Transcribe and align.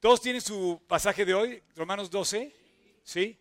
¿Todos 0.00 0.22
tienen 0.22 0.40
su 0.40 0.80
pasaje 0.88 1.26
de 1.26 1.34
hoy, 1.34 1.62
Romanos 1.76 2.10
12? 2.10 2.50
¿Sí? 3.04 3.38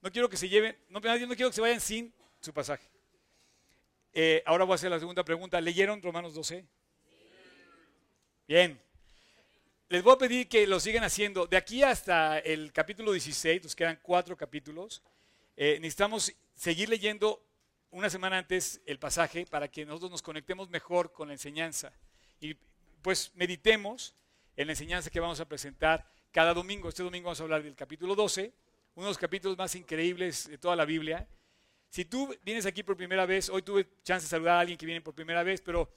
No 0.00 0.10
quiero 0.10 0.30
que 0.30 0.38
se 0.38 0.48
lleven, 0.48 0.74
no, 0.88 1.00
no 1.00 1.34
quiero 1.36 1.50
que 1.50 1.52
se 1.52 1.60
vayan 1.60 1.82
sin 1.82 2.14
su 2.40 2.50
pasaje. 2.54 2.88
Eh, 4.14 4.42
ahora 4.46 4.64
voy 4.64 4.72
a 4.72 4.74
hacer 4.76 4.90
la 4.90 4.98
segunda 4.98 5.22
pregunta. 5.22 5.60
¿Leyeron 5.60 6.00
Romanos 6.00 6.32
12? 6.32 6.64
Bien. 8.46 8.80
Les 9.90 10.02
voy 10.02 10.14
a 10.14 10.18
pedir 10.18 10.48
que 10.48 10.66
lo 10.66 10.80
sigan 10.80 11.04
haciendo. 11.04 11.46
De 11.46 11.58
aquí 11.58 11.82
hasta 11.82 12.38
el 12.38 12.72
capítulo 12.72 13.12
16, 13.12 13.64
nos 13.64 13.76
quedan 13.76 13.98
cuatro 14.02 14.34
capítulos. 14.34 15.02
Eh, 15.58 15.76
necesitamos 15.78 16.32
seguir 16.54 16.88
leyendo 16.88 17.44
una 17.90 18.08
semana 18.08 18.38
antes 18.38 18.80
el 18.86 18.98
pasaje 18.98 19.44
para 19.44 19.68
que 19.68 19.84
nosotros 19.84 20.10
nos 20.10 20.22
conectemos 20.22 20.70
mejor 20.70 21.12
con 21.12 21.28
la 21.28 21.34
enseñanza. 21.34 21.92
Y 22.40 22.54
pues 23.02 23.30
meditemos 23.34 24.14
en 24.58 24.66
la 24.66 24.72
enseñanza 24.72 25.08
que 25.08 25.20
vamos 25.20 25.38
a 25.38 25.48
presentar 25.48 26.04
cada 26.32 26.52
domingo. 26.52 26.88
Este 26.88 27.04
domingo 27.04 27.26
vamos 27.26 27.38
a 27.38 27.44
hablar 27.44 27.62
del 27.62 27.76
capítulo 27.76 28.16
12, 28.16 28.52
uno 28.96 29.06
de 29.06 29.10
los 29.10 29.16
capítulos 29.16 29.56
más 29.56 29.72
increíbles 29.76 30.48
de 30.48 30.58
toda 30.58 30.74
la 30.74 30.84
Biblia. 30.84 31.28
Si 31.88 32.04
tú 32.04 32.34
vienes 32.42 32.66
aquí 32.66 32.82
por 32.82 32.96
primera 32.96 33.24
vez, 33.24 33.48
hoy 33.50 33.62
tuve 33.62 33.88
chance 34.02 34.24
de 34.24 34.30
saludar 34.30 34.56
a 34.56 34.60
alguien 34.60 34.76
que 34.76 34.84
viene 34.84 35.00
por 35.00 35.14
primera 35.14 35.44
vez, 35.44 35.60
pero 35.60 35.88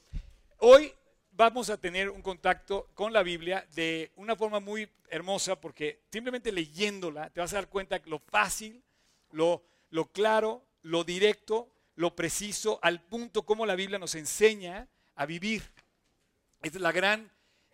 hoy 0.59 0.93
vamos 1.31 1.71
a 1.71 1.77
tener 1.77 2.11
un 2.11 2.21
contacto 2.21 2.91
con 2.93 3.11
la 3.11 3.23
Biblia 3.23 3.67
de 3.73 4.11
una 4.15 4.35
forma 4.35 4.59
muy 4.59 4.87
hermosa 5.09 5.59
porque 5.59 6.03
simplemente 6.11 6.51
leyéndola 6.51 7.31
te 7.31 7.41
vas 7.41 7.53
a 7.53 7.55
dar 7.55 7.67
cuenta 7.67 7.99
lo 8.05 8.19
fácil, 8.19 8.83
lo, 9.31 9.63
lo 9.89 10.05
claro, 10.11 10.63
lo 10.83 11.03
directo, 11.03 11.73
lo 11.95 12.15
preciso, 12.15 12.77
al 12.83 13.01
punto 13.01 13.41
como 13.41 13.65
la 13.65 13.73
Biblia 13.73 13.97
nos 13.97 14.13
enseña 14.13 14.87
a 15.15 15.25
vivir. 15.25 15.63
Esta 16.61 16.77
es 16.77 16.81
la 16.83 16.91
gran, 16.91 17.31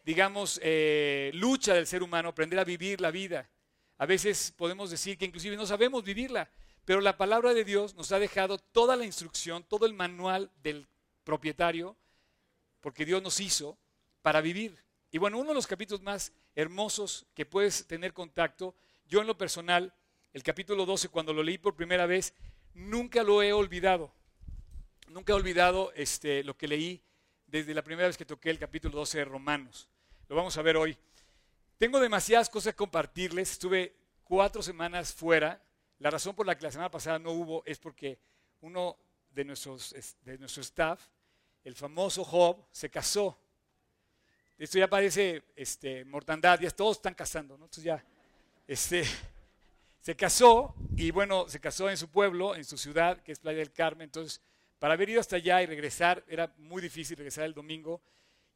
digamos, 0.07 0.57
eh, 0.63 1.31
lucha 1.33 1.73
del 1.73 1.85
ser 1.85 2.01
humano, 2.01 2.29
aprender 2.29 2.57
a 2.59 2.63
vivir 2.63 3.01
la 3.01 3.11
vida. 3.11 3.49
A 3.97 4.05
veces 4.05 4.53
podemos 4.55 4.89
decir 4.89 5.17
que 5.17 5.25
inclusive 5.25 5.57
no 5.57 5.65
sabemos 5.65 6.01
vivirla, 6.01 6.49
pero 6.85 7.01
la 7.01 7.17
palabra 7.17 7.53
de 7.53 7.65
Dios 7.65 7.93
nos 7.93 8.13
ha 8.13 8.17
dejado 8.17 8.57
toda 8.57 8.95
la 8.95 9.03
instrucción, 9.03 9.65
todo 9.65 9.85
el 9.85 9.93
manual 9.93 10.49
del 10.63 10.87
propietario, 11.25 11.97
porque 12.79 13.03
Dios 13.03 13.21
nos 13.21 13.41
hizo 13.41 13.77
para 14.21 14.39
vivir. 14.39 14.81
Y 15.11 15.17
bueno, 15.17 15.39
uno 15.39 15.49
de 15.49 15.55
los 15.55 15.67
capítulos 15.67 16.01
más 16.01 16.31
hermosos 16.55 17.25
que 17.33 17.45
puedes 17.45 17.85
tener 17.85 18.13
contacto, 18.13 18.75
yo 19.09 19.19
en 19.19 19.27
lo 19.27 19.37
personal, 19.37 19.93
el 20.31 20.41
capítulo 20.41 20.85
12, 20.85 21.09
cuando 21.09 21.33
lo 21.33 21.43
leí 21.43 21.57
por 21.57 21.75
primera 21.75 22.05
vez, 22.05 22.33
nunca 22.73 23.23
lo 23.23 23.43
he 23.43 23.51
olvidado. 23.51 24.13
Nunca 25.09 25.33
he 25.33 25.35
olvidado 25.35 25.91
este, 25.95 26.45
lo 26.45 26.55
que 26.55 26.69
leí 26.69 27.03
desde 27.45 27.73
la 27.73 27.81
primera 27.81 28.07
vez 28.07 28.15
que 28.15 28.23
toqué 28.23 28.51
el 28.51 28.57
capítulo 28.57 28.99
12 28.99 29.17
de 29.17 29.25
Romanos. 29.25 29.89
Lo 30.27 30.35
vamos 30.35 30.57
a 30.57 30.61
ver 30.61 30.77
hoy. 30.77 30.97
Tengo 31.77 31.99
demasiadas 31.99 32.49
cosas 32.49 32.73
que 32.73 32.77
compartirles. 32.77 33.51
Estuve 33.51 33.95
cuatro 34.23 34.61
semanas 34.61 35.13
fuera 35.13 35.61
la 35.99 36.11
razón 36.11 36.35
por 36.35 36.45
la 36.45 36.55
que 36.55 36.63
la 36.63 36.71
semana 36.71 36.91
pasada 36.91 37.17
no 37.17 37.31
hubo 37.31 37.63
es 37.65 37.79
porque 37.79 38.19
uno 38.61 38.97
de, 39.31 39.45
nuestros, 39.45 39.95
de 40.21 40.37
nuestro 40.37 40.61
staff, 40.61 41.01
el 41.63 41.75
famoso 41.75 42.23
Job, 42.23 42.63
se 42.71 42.89
casó. 42.89 43.37
Esto 44.57 44.77
ya 44.77 44.89
parece 44.89 45.43
este, 45.55 46.05
mortandad, 46.05 46.59
ya 46.59 46.69
todos 46.69 46.97
están 46.97 47.13
casando, 47.13 47.57
¿no? 47.57 47.65
Entonces 47.65 47.83
ya, 47.83 48.03
este, 48.67 49.03
se 50.01 50.15
casó 50.15 50.75
y 50.95 51.11
bueno, 51.11 51.47
se 51.49 51.59
casó 51.59 51.89
en 51.89 51.97
su 51.97 52.09
pueblo, 52.09 52.55
en 52.55 52.63
su 52.63 52.77
ciudad, 52.77 53.21
que 53.21 53.31
es 53.31 53.39
Playa 53.39 53.59
del 53.59 53.71
Carmen. 53.71 54.05
Entonces, 54.05 54.41
para 54.77 54.93
haber 54.93 55.09
ido 55.09 55.19
hasta 55.19 55.37
allá 55.37 55.61
y 55.63 55.65
regresar, 55.65 56.23
era 56.27 56.53
muy 56.57 56.81
difícil 56.81 57.17
regresar 57.17 57.45
el 57.45 57.53
domingo. 57.53 58.01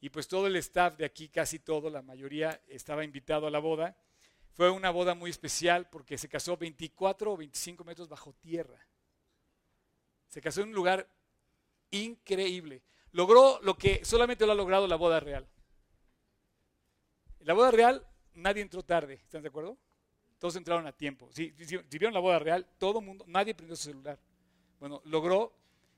Y 0.02 0.10
pues 0.10 0.28
todo 0.28 0.48
el 0.48 0.56
staff 0.58 0.98
de 0.98 1.06
aquí, 1.06 1.30
casi 1.30 1.60
todo, 1.60 1.90
la 1.90 2.02
mayoría, 2.02 2.60
estaba 2.68 3.06
invitado 3.06 3.46
a 3.46 3.52
la 3.52 3.60
boda. 3.60 3.96
Fue 4.54 4.70
una 4.70 4.90
boda 4.90 5.14
muy 5.14 5.30
especial 5.30 5.88
porque 5.90 6.18
se 6.18 6.28
casó 6.28 6.58
24 6.58 7.32
o 7.32 7.38
25 7.38 7.84
metros 7.84 8.10
bajo 8.10 8.34
tierra. 8.34 8.86
Se 10.28 10.42
casó 10.42 10.62
en 10.62 10.70
un 10.70 10.76
lugar 10.76 11.08
increíble. 11.92 12.82
Logró 13.12 13.60
lo 13.62 13.78
que 13.78 14.04
solamente 14.04 14.46
lo 14.46 14.54
ha 14.54 14.56
logrado 14.56 14.88
la 14.88 14.96
boda 14.96 15.20
real. 15.20 15.48
En 17.40 17.48
la 17.48 17.54
boda 17.54 17.70
real 17.70 18.06
nadie 18.34 18.64
entró 18.64 18.84
tarde, 18.84 19.16
¿están 19.16 19.44
de 19.44 19.50
acuerdo? 19.50 19.78
Todos 20.40 20.56
entraron 20.56 20.88
a 20.88 20.92
tiempo. 20.92 21.30
Si, 21.32 21.52
vieron 21.52 22.14
la 22.14 22.20
boda 22.20 22.40
real, 22.40 22.68
todo 22.80 23.02
mundo, 23.02 23.24
nadie 23.28 23.54
prendió 23.54 23.76
su 23.76 23.84
celular. 23.84 24.20
Bueno, 24.80 25.02
logró 25.06 25.54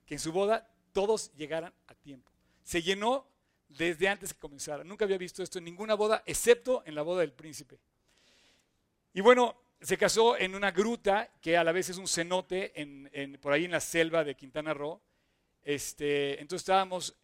que 0.05 0.15
en 0.15 0.19
su 0.19 0.33
boda 0.33 0.69
todos 0.91 1.33
llegaran 1.35 1.73
a 1.87 1.95
tiempo. 1.95 2.29
Se 2.63 2.81
llenó 2.81 3.32
desde 3.77 4.07
antes 4.07 4.33
que 4.33 4.39
comenzara. 4.39 4.83
Nunca 4.83 5.05
había 5.05 5.17
visto 5.17 5.43
esto 5.43 5.59
en 5.59 5.65
ninguna 5.65 5.95
boda, 5.95 6.23
excepto 6.25 6.83
en 6.85 6.95
la 6.95 7.01
boda 7.01 7.21
del 7.21 7.33
príncipe. 7.33 7.79
Y 9.13 9.21
bueno, 9.21 9.55
se 9.81 9.97
casó 9.97 10.37
en 10.37 10.55
una 10.55 10.71
gruta 10.71 11.29
que 11.41 11.57
a 11.57 11.63
la 11.63 11.71
vez 11.71 11.89
es 11.89 11.97
un 11.97 12.07
cenote 12.07 12.71
en, 12.79 13.37
por 13.41 13.53
ahí 13.53 13.65
en 13.65 13.71
la 13.71 13.79
selva 13.79 14.23
de 14.23 14.35
Quintana 14.35 14.73
Roo. 14.73 15.01
Este, 15.63 16.39
entonces 16.41 16.61
estábamos 16.61 17.15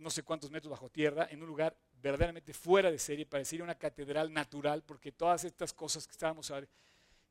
no 0.00 0.10
sé 0.10 0.22
cuántos 0.22 0.50
metros 0.50 0.70
bajo 0.70 0.88
tierra, 0.88 1.28
en 1.30 1.42
un 1.42 1.48
lugar 1.48 1.76
verdaderamente 2.00 2.54
fuera 2.54 2.90
de 2.90 2.98
serie, 2.98 3.26
parecía 3.26 3.62
una 3.62 3.74
catedral 3.76 4.32
natural, 4.32 4.82
porque 4.82 5.12
todas 5.12 5.44
estas 5.44 5.72
cosas 5.72 6.06
que 6.06 6.12
estábamos 6.12 6.50
a 6.50 6.60
ver, 6.60 6.68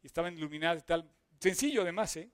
estaban 0.03 0.37
iluminadas 0.37 0.83
y 0.83 0.85
tal. 0.85 1.11
Sencillo 1.39 1.81
además, 1.81 2.15
¿eh? 2.17 2.29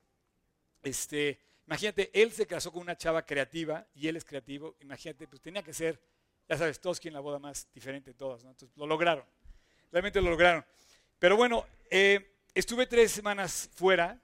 Este, 0.84 1.40
imagínate, 1.66 2.12
él 2.13 2.31
se 2.31 2.46
casó 2.46 2.72
con 2.72 2.81
una 2.81 2.97
chava 2.97 3.25
creativa 3.25 3.88
y 3.96 4.07
él 4.07 4.17
es 4.17 4.25
creativo. 4.25 4.75
Imagínate, 4.81 5.28
pues 5.28 5.41
tenía 5.41 5.63
que 5.63 5.73
ser, 5.73 6.00
ya 6.48 6.58
sabes, 6.58 6.80
todos 6.80 7.00
quien 7.00 7.14
la 7.14 7.20
boda 7.20 7.40
más 7.40 7.68
diferente 7.74 8.12
de 8.12 8.14
todas, 8.14 8.44
¿no? 8.44 8.52
Entonces 8.52 8.78
lo 8.78 8.86
lograron, 8.86 9.26
realmente 9.92 10.22
lo 10.22 10.30
lograron. 10.30 10.66
Pero 11.20 11.38
bueno, 11.38 11.66
eh, 11.90 12.36
estuve 12.54 12.88
tres 12.88 13.12
semanas 13.12 13.70
fuera 13.74 14.20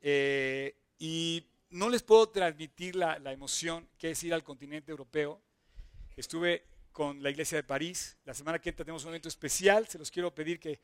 eh, 0.00 0.76
y 0.98 1.46
no 1.70 1.88
les 1.88 2.02
puedo 2.02 2.28
transmitir 2.28 2.96
la, 2.96 3.16
emoción 3.32 3.88
que 3.98 4.10
es 4.10 4.22
ir 4.24 4.34
al 4.34 4.44
continente 4.44 4.90
europeo. 4.90 5.40
Estuve 6.16 6.64
con 6.92 7.22
la 7.22 7.30
iglesia 7.30 7.56
de 7.56 7.64
París. 7.64 8.16
La 8.24 8.34
semana 8.34 8.60
que 8.60 8.68
entra 8.70 8.84
tenemos 8.84 9.04
un 9.04 9.10
evento 9.10 9.28
especial. 9.28 9.86
Se 9.88 9.98
los 9.98 10.10
quiero 10.10 10.34
pedir 10.34 10.60
que... 10.60 10.80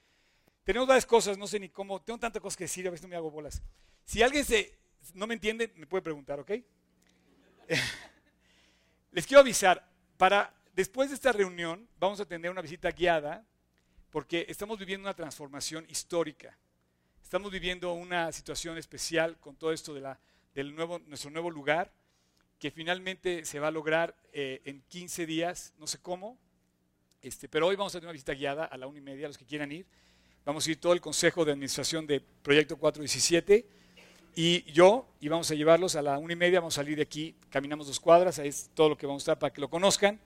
Tenemos 0.64 0.86
varias 0.88 1.06
cosas, 1.06 1.38
no 1.38 1.46
sé 1.46 1.60
ni 1.60 1.68
cómo. 1.68 2.02
Tengo 2.02 2.18
tantas 2.18 2.42
cosas 2.42 2.56
que 2.56 2.64
decir, 2.64 2.86
a 2.86 2.90
veces 2.90 3.02
no 3.02 3.08
me 3.08 3.16
hago 3.16 3.30
bolas. 3.30 3.62
Si 4.04 4.22
alguien 4.22 4.44
se, 4.44 4.78
no 5.14 5.26
me 5.26 5.34
entiende, 5.34 5.72
me 5.76 5.86
puede 5.86 6.02
preguntar, 6.02 6.40
¿ok? 6.40 6.50
les 9.12 9.26
quiero 9.26 9.40
avisar, 9.40 9.88
para 10.16 10.59
después 10.74 11.10
de 11.10 11.14
esta 11.14 11.32
reunión 11.32 11.88
vamos 11.98 12.20
a 12.20 12.26
tener 12.26 12.50
una 12.50 12.62
visita 12.62 12.90
guiada 12.90 13.44
porque 14.10 14.46
estamos 14.48 14.78
viviendo 14.78 15.06
una 15.06 15.14
transformación 15.14 15.86
histórica. 15.88 16.56
Estamos 17.22 17.52
viviendo 17.52 17.92
una 17.92 18.32
situación 18.32 18.76
especial 18.76 19.38
con 19.38 19.56
todo 19.56 19.72
esto 19.72 19.94
de 19.94 20.16
del 20.54 20.74
nuevo, 20.74 20.98
nuestro 21.06 21.30
nuevo 21.30 21.48
lugar, 21.48 21.92
que 22.58 22.70
finalmente 22.70 23.44
se 23.44 23.60
va 23.60 23.68
a 23.68 23.70
lograr 23.70 24.16
eh, 24.32 24.60
en 24.64 24.82
15 24.88 25.26
días, 25.26 25.72
no 25.78 25.86
sé 25.86 25.98
cómo, 25.98 26.36
este, 27.22 27.48
pero 27.48 27.68
hoy 27.68 27.76
vamos 27.76 27.94
a 27.94 27.98
tener 27.98 28.08
una 28.08 28.12
visita 28.12 28.34
guiada 28.34 28.64
a 28.64 28.76
la 28.76 28.86
una 28.86 28.98
y 28.98 29.02
media, 29.02 29.28
los 29.28 29.38
que 29.38 29.44
quieran 29.44 29.70
ir. 29.70 29.86
Vamos 30.44 30.66
a 30.66 30.70
ir 30.70 30.80
todo 30.80 30.92
el 30.92 31.00
consejo 31.00 31.44
de 31.44 31.52
administración 31.52 32.06
de 32.06 32.20
Proyecto 32.20 32.76
417 32.76 33.64
y 34.34 34.62
yo, 34.72 35.06
y 35.20 35.28
vamos 35.28 35.50
a 35.50 35.54
llevarlos 35.54 35.96
a 35.96 36.02
la 36.02 36.18
una 36.18 36.32
y 36.32 36.36
media, 36.36 36.60
vamos 36.60 36.74
a 36.74 36.82
salir 36.82 36.96
de 36.96 37.02
aquí, 37.02 37.36
caminamos 37.50 37.86
dos 37.86 38.00
cuadras, 38.00 38.38
ahí 38.38 38.48
es 38.48 38.70
todo 38.74 38.88
lo 38.88 38.96
que 38.96 39.06
vamos 39.06 39.22
a 39.22 39.24
estar 39.24 39.38
para 39.38 39.52
que 39.52 39.60
lo 39.60 39.68
conozcan. 39.68 40.20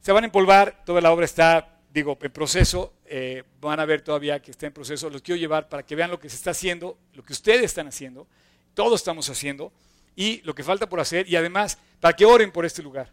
Se 0.00 0.12
van 0.12 0.24
a 0.24 0.26
empolvar, 0.26 0.84
toda 0.84 1.00
la 1.00 1.12
obra 1.12 1.24
está 1.24 1.78
digo, 1.92 2.18
en 2.20 2.32
proceso, 2.32 2.94
eh, 3.06 3.42
van 3.60 3.80
a 3.80 3.84
ver 3.84 4.02
todavía 4.02 4.40
que 4.40 4.50
está 4.50 4.66
en 4.66 4.72
proceso, 4.72 5.10
los 5.10 5.22
quiero 5.22 5.38
llevar 5.38 5.68
para 5.68 5.84
que 5.84 5.96
vean 5.96 6.10
lo 6.10 6.18
que 6.18 6.28
se 6.28 6.36
está 6.36 6.50
haciendo, 6.50 6.98
lo 7.14 7.24
que 7.24 7.32
ustedes 7.32 7.64
están 7.64 7.88
haciendo, 7.88 8.26
todos 8.74 9.00
estamos 9.00 9.28
haciendo, 9.30 9.72
y 10.14 10.40
lo 10.42 10.54
que 10.54 10.62
falta 10.62 10.88
por 10.88 11.00
hacer, 11.00 11.28
y 11.28 11.36
además 11.36 11.78
para 12.00 12.14
que 12.14 12.24
oren 12.24 12.52
por 12.52 12.64
este 12.64 12.82
lugar. 12.82 13.12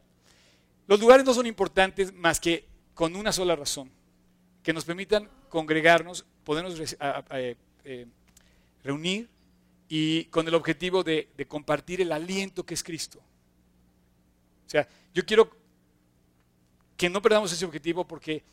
Los 0.88 1.00
lugares 1.00 1.26
no 1.26 1.34
son 1.34 1.48
importantes 1.48 2.14
más 2.14 2.40
que 2.40 2.66
con 2.94 3.16
una 3.16 3.32
sola 3.32 3.56
razón, 3.56 3.90
que 4.62 4.74
nos 4.74 4.86
permitan 4.86 5.30
congregarnos, 5.50 6.26
podernos 6.44 6.80
eh, 6.80 7.56
eh, 7.84 8.06
reunir 8.84 9.30
y 9.88 10.26
con 10.26 10.48
el 10.48 10.56
objetivo 10.56 11.04
de, 11.04 11.30
de 11.36 11.48
compartir 11.48 12.02
el 12.02 12.12
aliento 12.12 12.66
que 12.66 12.74
es 12.74 12.84
Cristo. 12.84 13.20
O 14.66 14.70
sea, 14.70 14.88
yo 15.14 15.26
quiero 15.26 15.65
que 16.98 17.10
no 17.10 17.22
perdamos 17.22 17.52
ese 17.52 17.66
objetivo 17.66 18.06
porque 18.08 18.44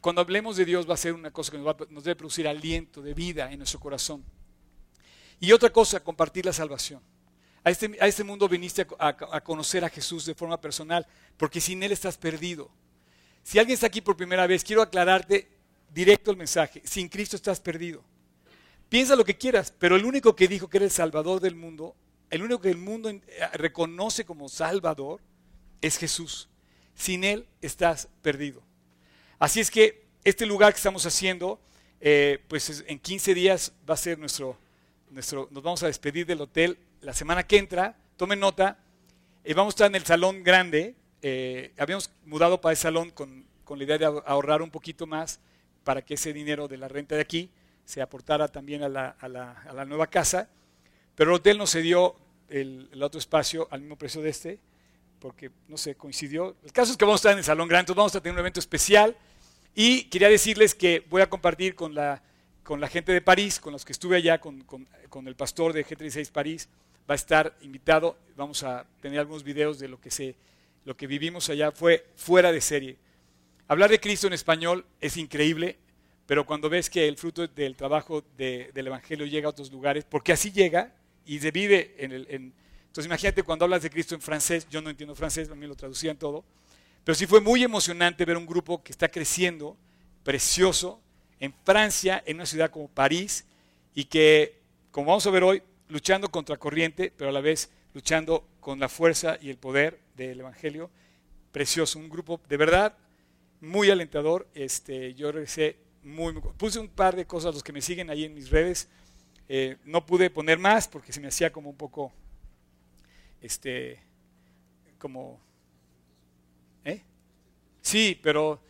cuando 0.00 0.20
hablemos 0.20 0.56
de 0.56 0.64
Dios 0.64 0.88
va 0.88 0.94
a 0.94 0.98
ser 0.98 1.14
una 1.14 1.30
cosa 1.30 1.52
que 1.52 1.58
nos, 1.58 2.04
debe 2.04 2.16
producir 2.16 2.48
aliento 2.48 3.00
de 3.00 3.14
vida 3.14 3.50
en 3.52 3.58
nuestro 3.58 3.78
corazón. 3.78 4.24
Y 5.38 5.52
otra 5.52 5.70
cosa, 5.70 6.00
compartir 6.00 6.44
la 6.44 6.52
salvación. 6.52 7.00
A 7.64 7.70
este, 7.70 7.96
a 8.00 8.08
este 8.08 8.24
mundo 8.24 8.48
viniste 8.48 8.86
a, 8.98 9.40
conocer 9.40 9.84
a 9.84 9.88
Jesús 9.88 10.26
de 10.26 10.34
forma 10.34 10.60
personal, 10.60 11.06
porque 11.36 11.60
sin 11.60 11.82
Él 11.82 11.92
estás 11.92 12.18
perdido. 12.18 12.70
Si 13.44 13.58
alguien 13.58 13.74
está 13.74 13.86
aquí 13.86 14.00
por 14.00 14.16
primera 14.16 14.46
vez, 14.46 14.64
quiero 14.64 14.82
aclararte 14.82 15.48
directo 15.92 16.32
el 16.32 16.36
mensaje. 16.36 16.82
Sin 16.84 17.08
Cristo 17.08 17.36
estás 17.36 17.60
perdido. 17.60 18.04
Piensa 18.88 19.14
lo 19.14 19.24
que 19.24 19.38
quieras, 19.38 19.72
pero 19.78 19.96
el 19.96 20.04
único 20.04 20.34
que 20.34 20.48
dijo 20.48 20.68
que 20.68 20.78
era 20.78 20.84
el 20.84 20.90
Salvador 20.90 21.40
del 21.40 21.54
mundo, 21.54 21.94
el 22.28 22.42
único 22.42 22.60
que 22.60 22.70
el 22.70 22.78
mundo 22.78 23.08
eh, 23.08 23.22
reconoce 23.54 24.24
como 24.24 24.48
Salvador, 24.48 25.20
es 25.80 25.96
Jesús. 25.96 26.48
Sin 27.02 27.24
Él 27.24 27.46
estás 27.60 28.06
perdido. 28.22 28.62
Así 29.40 29.58
es 29.58 29.72
que 29.72 30.04
este 30.22 30.46
lugar 30.46 30.72
que 30.72 30.76
estamos 30.76 31.04
haciendo, 31.04 31.58
eh, 32.00 32.38
pues 32.46 32.84
en 32.86 32.96
15 33.00 33.34
días 33.34 33.72
va 33.90 33.94
a 33.94 33.96
ser 33.96 34.20
nuestro, 34.20 34.56
nuestro, 35.10 35.48
nos 35.50 35.64
vamos 35.64 35.82
a 35.82 35.88
despedir 35.88 36.26
del 36.26 36.40
hotel 36.40 36.78
la 37.00 37.12
semana 37.12 37.42
que 37.42 37.58
entra, 37.58 37.96
tomen 38.16 38.38
nota, 38.38 38.78
eh, 39.42 39.52
vamos 39.52 39.72
a 39.72 39.74
estar 39.74 39.86
en 39.88 39.96
el 39.96 40.04
salón 40.04 40.44
grande, 40.44 40.94
eh, 41.22 41.72
habíamos 41.76 42.08
mudado 42.24 42.60
para 42.60 42.70
el 42.70 42.76
salón 42.76 43.10
con, 43.10 43.46
con, 43.64 43.78
la 43.78 43.84
idea 43.84 43.98
de 43.98 44.04
ahorrar 44.24 44.62
un 44.62 44.70
poquito 44.70 45.04
más 45.04 45.40
para 45.82 46.02
que 46.02 46.14
ese 46.14 46.32
dinero 46.32 46.68
de 46.68 46.76
la 46.76 46.86
renta 46.86 47.16
de 47.16 47.22
aquí 47.22 47.50
se 47.84 48.00
aportara 48.00 48.46
también 48.46 48.84
a 48.84 48.88
la, 48.88 49.16
a 49.18 49.26
la, 49.26 49.60
a 49.62 49.72
la 49.72 49.84
nueva 49.84 50.06
casa, 50.06 50.48
pero 51.16 51.30
el 51.30 51.36
hotel 51.38 51.58
nos 51.58 51.72
cedió 51.72 52.14
el, 52.48 53.02
otro 53.02 53.18
espacio 53.18 53.66
al 53.72 53.80
mismo 53.80 53.96
precio 53.96 54.22
de 54.22 54.30
este, 54.30 54.60
porque 55.22 55.52
no 55.68 55.76
sé, 55.76 55.94
coincidió. 55.94 56.56
El 56.64 56.72
caso 56.72 56.90
es 56.90 56.98
que 56.98 57.04
vamos 57.04 57.20
a 57.20 57.22
estar 57.22 57.32
en 57.32 57.38
el 57.38 57.44
salón 57.44 57.68
grande, 57.68 57.82
entonces 57.82 57.96
vamos 57.96 58.16
a 58.16 58.20
tener 58.20 58.34
un 58.34 58.40
evento 58.40 58.58
especial 58.58 59.16
y 59.72 60.04
quería 60.04 60.28
decirles 60.28 60.74
que 60.74 61.04
voy 61.08 61.22
a 61.22 61.30
compartir 61.30 61.76
con 61.76 61.94
la, 61.94 62.20
gente 62.90 63.12
de 63.12 63.20
París, 63.20 63.60
con 63.60 63.72
los 63.72 63.84
que 63.84 63.92
estuve 63.92 64.16
allá, 64.16 64.40
con, 64.40 64.66
el 65.24 65.36
pastor 65.36 65.72
de 65.72 65.86
G36 65.86 66.32
París, 66.32 66.68
va 67.08 67.14
a 67.14 67.14
estar 67.14 67.56
invitado, 67.62 68.18
vamos 68.36 68.64
a 68.64 68.84
tener 69.00 69.20
algunos 69.20 69.44
videos 69.44 69.78
de 69.78 69.86
lo 69.86 70.00
que, 70.00 70.10
se, 70.10 70.34
lo 70.84 70.96
que 70.96 71.06
vivimos 71.06 71.48
allá, 71.48 71.70
fue 71.70 72.04
fuera 72.16 72.50
de 72.50 72.60
serie. 72.60 72.96
Hablar 73.68 73.90
de 73.90 74.00
Cristo 74.00 74.26
en 74.26 74.32
español 74.32 74.84
es 75.00 75.16
increíble, 75.16 75.78
pero 76.26 76.44
cuando 76.44 76.68
ves 76.68 76.90
que 76.90 77.06
el 77.06 77.16
fruto 77.16 77.46
del 77.46 77.76
trabajo 77.76 78.24
de, 78.36 78.72
del 78.74 78.88
Evangelio 78.88 79.24
llega 79.26 79.46
a 79.46 79.50
otros 79.50 79.70
lugares, 79.70 80.04
porque 80.04 80.32
así 80.32 80.50
llega 80.50 80.92
y 81.24 81.38
se 81.38 81.52
vive 81.52 81.94
en 81.98 82.10
el... 82.10 82.52
entonces 82.92 83.06
imagínate 83.06 83.42
cuando 83.42 83.64
hablas 83.64 83.80
de 83.80 83.88
Cristo 83.88 84.14
en 84.14 84.20
francés, 84.20 84.68
yo 84.68 84.82
no 84.82 84.90
entiendo 84.90 85.14
francés, 85.14 85.48
a 85.48 85.54
mí 85.54 85.66
lo 85.66 85.74
traducían 85.74 86.18
todo, 86.18 86.44
pero 87.04 87.14
sí 87.14 87.26
fue 87.26 87.40
muy 87.40 87.64
emocionante 87.64 88.26
ver 88.26 88.36
un 88.36 88.44
grupo 88.44 88.82
que 88.82 88.92
está 88.92 89.08
creciendo, 89.08 89.78
precioso, 90.22 91.00
en 91.40 91.54
Francia, 91.64 92.22
en 92.26 92.36
una 92.36 92.44
ciudad 92.44 92.70
como 92.70 92.88
París, 92.88 93.46
y 93.94 94.04
que, 94.04 94.60
como 94.90 95.06
vamos 95.06 95.26
a 95.26 95.30
ver 95.30 95.42
hoy, 95.42 95.62
luchando 95.88 96.30
contra 96.30 96.58
corriente, 96.58 97.10
pero 97.16 97.30
a 97.30 97.32
la 97.32 97.40
vez 97.40 97.70
luchando 97.94 98.46
con 98.60 98.78
la 98.78 98.90
fuerza 98.90 99.38
y 99.40 99.48
el 99.48 99.56
poder 99.56 99.98
del 100.14 100.40
Evangelio. 100.40 100.90
Precioso, 101.50 101.98
un 101.98 102.10
grupo 102.10 102.42
de 102.46 102.58
verdad 102.58 102.94
muy 103.60 103.88
alentador. 103.88 104.46
Este, 104.54 105.14
yo 105.14 105.32
regresé 105.32 105.78
muy, 106.02 106.34
puse 106.58 106.78
un 106.78 106.88
par 106.88 107.16
de 107.16 107.26
cosas 107.26 107.54
los 107.54 107.62
que 107.62 107.72
me 107.72 107.80
siguen 107.80 108.10
ahí 108.10 108.24
en 108.24 108.34
mis 108.34 108.50
redes. 108.50 108.88
Eh, 109.48 109.78
no 109.84 110.06
pude 110.06 110.30
poner 110.30 110.58
más 110.58 110.88
porque 110.88 111.12
se 111.12 111.20
me 111.20 111.28
hacía 111.28 111.50
como 111.50 111.70
un 111.70 111.76
poco, 111.76 112.12
este, 113.42 114.00
como, 114.98 115.40
¿eh? 116.84 117.02
Sí, 117.80 118.18
pero, 118.22 118.60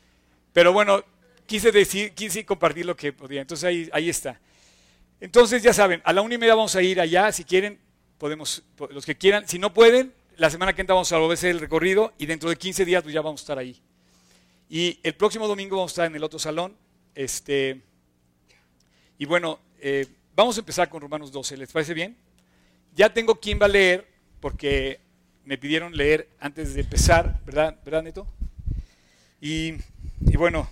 pero 0.53 0.73
bueno, 0.73 1.05
quise 1.47 1.71
decir, 1.71 2.13
quise 2.15 2.45
compartir 2.45 2.87
lo 2.87 2.97
que 2.97 3.13
podía. 3.13 3.43
Entonces 3.43 3.65
ahí, 3.65 3.91
ahí 3.93 4.09
está. 4.09 4.41
Entonces 5.21 5.63
ya 5.63 5.73
saben, 5.73 6.03
a 6.05 6.13
la 6.13 6.23
una 6.23 6.35
y 6.35 6.39
media 6.39 6.55
vamos 6.55 6.75
a 6.75 6.83
ir 6.83 7.01
allá, 7.01 7.31
si 7.31 7.45
quieren, 7.45 7.79
podemos, 8.19 8.65
los 8.91 9.07
que 9.07 9.17
quieran, 9.17 9.47
si 9.47 9.59
no 9.59 9.73
pueden, 9.73 10.13
la 10.37 10.51
semana 10.51 10.75
que 10.75 10.81
entra 10.81 10.95
vamos 10.95 11.13
a 11.13 11.19
volver 11.19 11.33
a 11.33 11.35
hacer 11.35 11.51
el 11.51 11.61
recorrido 11.61 12.13
y 12.19 12.27
dentro 12.27 12.49
de 12.51 12.57
15 12.57 12.85
días 12.85 13.03
pues 13.03 13.15
ya 13.15 13.21
vamos 13.21 13.41
a 13.41 13.45
estar 13.45 13.59
ahí. 13.59 13.81
Y 14.69 14.99
el 15.03 15.15
próximo 15.15 15.47
domingo 15.47 15.77
vamos 15.77 15.93
a 15.93 15.95
estar 15.95 16.07
en 16.07 16.17
el 16.17 16.25
otro 16.25 16.39
salón. 16.39 16.75
Este, 17.15 17.83
y 19.19 19.27
bueno, 19.27 19.61
eh, 19.79 20.07
vamos 20.35 20.57
a 20.57 20.61
empezar 20.61 20.89
con 20.89 21.03
Romanos 21.03 21.31
12, 21.31 21.59
¿les 21.59 21.71
parece 21.71 21.93
bien? 21.95 22.17
Ya 22.95 23.13
tengo 23.13 23.37
quien 23.37 23.61
va 23.61 23.67
a 23.67 23.69
leer, 23.69 24.09
porque 24.43 25.01
me 25.45 25.57
pidieron 25.57 25.97
leer 25.97 26.29
antes 26.41 26.75
de 26.75 26.81
empezar, 26.81 27.41
¿verdad, 27.47 27.79
¿verdad 27.85 28.03
Neto? 28.03 28.27
Y, 29.41 29.75
y 30.21 30.37
bueno, 30.37 30.69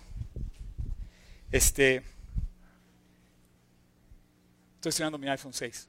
este... 1.53 2.03
Estoy 4.75 4.91
estrenando 4.91 5.19
mi 5.19 5.29
iPhone 5.29 5.53
6. 5.53 5.89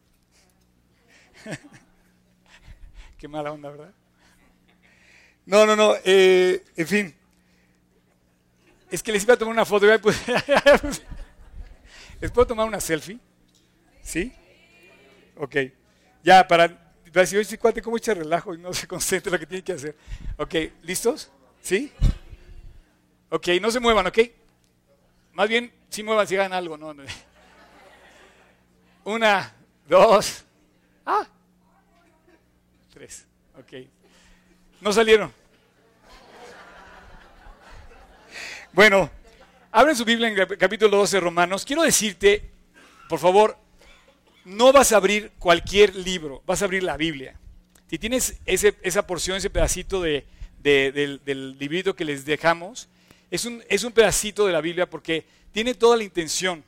Qué 3.17 3.27
mala 3.27 3.51
onda, 3.51 3.69
¿verdad? 3.71 3.93
No, 5.45 5.65
no, 5.65 5.75
no. 5.75 5.95
Eh, 6.03 6.63
en 6.75 6.87
fin. 6.87 7.15
Es 8.91 9.01
que 9.01 9.11
les 9.11 9.23
iba 9.23 9.33
a 9.33 9.37
tomar 9.37 9.53
una 9.53 9.65
foto. 9.65 9.87
Pues, 10.01 10.21
¿Les 12.21 12.29
puedo 12.29 12.45
tomar 12.45 12.67
una 12.67 12.79
selfie? 12.79 13.17
¿Sí? 14.03 14.31
Ok. 15.37 15.55
Ya, 16.23 16.47
para, 16.47 16.90
para 17.11 17.23
decir, 17.23 17.39
oye, 17.39 17.57
cuate, 17.57 17.81
¿cómo 17.81 17.97
relajo 17.97 18.53
y 18.53 18.57
no 18.57 18.73
se 18.73 18.87
concentra 18.87 19.29
en 19.29 19.33
lo 19.33 19.39
que 19.39 19.45
tiene 19.45 19.63
que 19.63 19.73
hacer? 19.73 19.95
Ok, 20.37 20.55
¿listos? 20.83 21.29
¿Sí? 21.61 21.91
Ok, 23.29 23.47
no 23.61 23.69
se 23.69 23.79
muevan, 23.79 24.07
¿ok? 24.07 24.19
Más 25.33 25.49
bien, 25.49 25.71
sí 25.89 26.03
muevan 26.03 26.27
si 26.27 26.35
hagan 26.35 26.53
algo, 26.53 26.77
¿no? 26.77 26.93
Una, 29.03 29.53
dos, 29.87 30.45
ah, 31.05 31.27
tres. 32.93 33.25
Ok. 33.57 33.87
No 34.79 34.93
salieron. 34.93 35.33
Bueno, 38.73 39.09
abren 39.71 39.95
su 39.95 40.05
Biblia 40.05 40.27
en 40.27 40.57
capítulo 40.57 40.97
12 40.97 41.17
de 41.17 41.21
Romanos. 41.21 41.65
Quiero 41.65 41.83
decirte, 41.83 42.49
por 43.09 43.19
favor, 43.19 43.57
no 44.45 44.71
vas 44.73 44.91
a 44.91 44.97
abrir 44.97 45.31
cualquier 45.39 45.95
libro, 45.95 46.43
vas 46.45 46.61
a 46.61 46.65
abrir 46.65 46.83
la 46.83 46.97
Biblia. 46.97 47.39
Si 47.87 47.97
tienes 47.99 48.39
ese, 48.45 48.75
esa 48.81 49.05
porción, 49.05 49.37
ese 49.37 49.49
pedacito 49.49 50.01
de, 50.01 50.25
de, 50.61 50.91
del, 50.91 51.21
del, 51.25 51.57
librito 51.59 51.95
que 51.95 52.05
les 52.05 52.25
dejamos, 52.25 52.89
es 53.29 53.45
un, 53.45 53.63
es 53.69 53.83
un 53.83 53.91
pedacito 53.91 54.45
de 54.45 54.53
la 54.53 54.61
Biblia 54.61 54.89
porque 54.89 55.25
tiene 55.51 55.73
toda 55.73 55.97
la 55.97 56.03
intención 56.03 56.63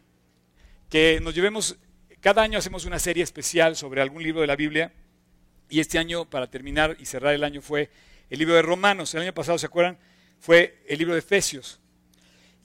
que 0.90 1.20
nos 1.22 1.34
llevemos 1.34 1.78
cada 2.24 2.42
año 2.42 2.58
hacemos 2.58 2.86
una 2.86 3.00
serie 3.00 3.22
especial 3.22 3.76
sobre 3.76 4.02
algún 4.02 4.24
libro 4.24 4.40
de 4.40 4.48
la 4.48 4.56
Biblia 4.56 4.94
y 5.70 5.82
este 5.82 6.00
año, 6.00 6.24
para 6.24 6.48
terminar 6.48 6.96
y 6.98 7.06
cerrar 7.06 7.34
el 7.34 7.44
año, 7.44 7.62
fue 7.62 7.90
el 8.30 8.40
libro 8.40 8.56
de 8.56 8.62
Romanos. 8.62 9.14
El 9.14 9.24
año 9.24 9.34
pasado, 9.34 9.58
¿se 9.58 9.66
acuerdan? 9.66 9.98
Fue 10.40 10.82
el 10.88 11.00
libro 11.00 11.16
de 11.16 11.20
Efesios. 11.20 11.82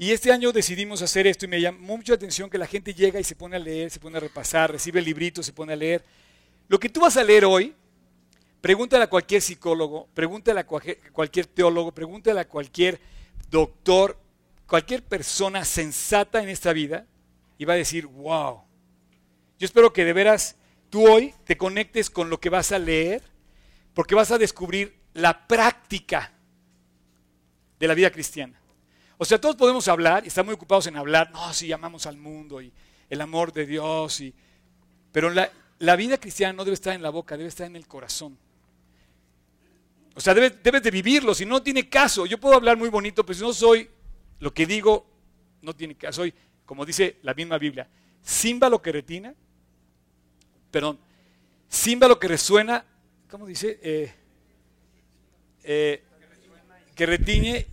Y 0.01 0.13
este 0.13 0.31
año 0.31 0.53
decidimos 0.53 1.03
hacer 1.03 1.27
esto 1.27 1.45
y 1.45 1.49
me 1.49 1.61
llamó 1.61 1.97
mucho 1.97 2.13
la 2.13 2.17
atención 2.17 2.49
que 2.49 2.57
la 2.57 2.69
gente 2.69 2.95
llega 2.95 3.19
y 3.19 3.25
se 3.25 3.35
pone 3.35 3.57
a 3.57 3.59
leer, 3.59 3.91
se 3.91 3.99
pone 3.99 4.17
a 4.17 4.21
repasar, 4.21 4.71
recibe 4.71 5.01
el 5.01 5.05
librito, 5.05 5.43
se 5.43 5.53
pone 5.53 5.73
a 5.73 5.77
leer. 5.77 6.05
Lo 6.69 6.79
que 6.79 6.89
tú 6.89 7.01
vas 7.01 7.17
a 7.17 7.25
leer 7.25 7.45
hoy, 7.45 7.75
pregúntale 8.61 9.03
a 9.03 9.11
cualquier 9.11 9.43
psicólogo, 9.43 10.07
pregúntale 10.15 10.61
a 10.61 10.67
cualquier 10.67 11.47
teólogo, 11.47 11.91
pregúntale 11.91 12.39
a 12.39 12.47
cualquier 12.47 13.01
doctor, 13.51 14.17
cualquier 14.69 15.03
persona 15.03 15.65
sensata 15.65 16.41
en 16.45 16.49
esta 16.49 16.73
vida 16.73 17.05
y 17.59 17.65
va 17.65 17.73
a 17.73 17.77
decir, 17.77 18.07
wow, 18.07 18.63
yo 19.59 19.65
espero 19.65 19.93
que 19.93 20.05
de 20.05 20.13
veras 20.13 20.55
tú 20.91 21.09
hoy 21.09 21.35
te 21.45 21.57
conectes 21.57 22.09
con 22.09 22.31
lo 22.31 22.39
que 22.39 22.51
vas 22.51 22.71
a 22.71 22.79
leer, 22.79 23.25
porque 23.95 24.15
vas 24.15 24.31
a 24.31 24.39
descubrir 24.39 24.97
la 25.13 25.49
práctica 25.49 26.35
de 27.81 27.89
la 27.89 27.95
vida 27.95 28.13
cristiana. 28.13 28.61
O 29.21 29.25
sea, 29.25 29.41
todos 29.41 29.57
podemos 29.57 29.89
hablar 29.89 30.25
y 30.25 30.29
estamos 30.29 30.47
muy 30.47 30.55
ocupados 30.55 30.87
en 30.87 30.97
hablar, 30.97 31.33
no, 31.33 31.53
si 31.53 31.73
amamos 31.73 32.07
al 32.07 32.17
mundo 32.17 32.63
y 32.63 32.73
el 33.11 33.21
amor 33.21 33.53
de 33.53 33.67
Dios, 33.67 34.21
y, 34.21 34.33
pero 35.11 35.29
la, 35.29 35.51
la, 35.81 35.97
vida 35.97 36.19
cristiana 36.19 36.53
no 36.53 36.65
debe 36.65 36.75
estar 36.75 36.95
en 36.95 37.03
la 37.03 37.11
boca, 37.11 37.37
debe 37.37 37.49
estar 37.49 37.67
en 37.67 37.75
el 37.75 37.89
corazón. 37.89 38.39
O 40.15 40.21
sea, 40.21 40.35
debes, 40.35 40.63
debes 40.63 40.83
de 40.85 40.91
vivirlo, 40.93 41.35
si 41.35 41.45
no 41.45 41.63
tiene 41.63 41.89
caso. 41.89 42.27
Yo 42.27 42.39
puedo 42.39 42.55
hablar 42.55 42.77
muy 42.77 42.89
bonito, 42.89 43.27
pero 43.27 43.39
si 43.39 43.45
no 43.45 43.53
soy 43.53 43.91
lo 44.39 44.55
que 44.55 44.67
digo, 44.67 45.07
no 45.63 45.75
tiene 45.75 45.97
caso. 45.97 46.23
Soy, 46.23 46.33
como 46.65 46.87
dice 46.87 47.17
la 47.23 47.35
misma 47.35 47.59
Biblia, 47.59 47.89
lo 48.71 48.81
que 48.81 48.93
retina, 48.93 49.35
perdón, 50.71 50.99
lo 52.01 52.19
que 52.21 52.29
resuena, 52.29 52.85
¿cómo 53.29 53.47
dice? 53.47 53.81
Eh, 53.83 54.15
eh, 55.65 56.05
que 56.95 57.07
retiñe, 57.07 57.67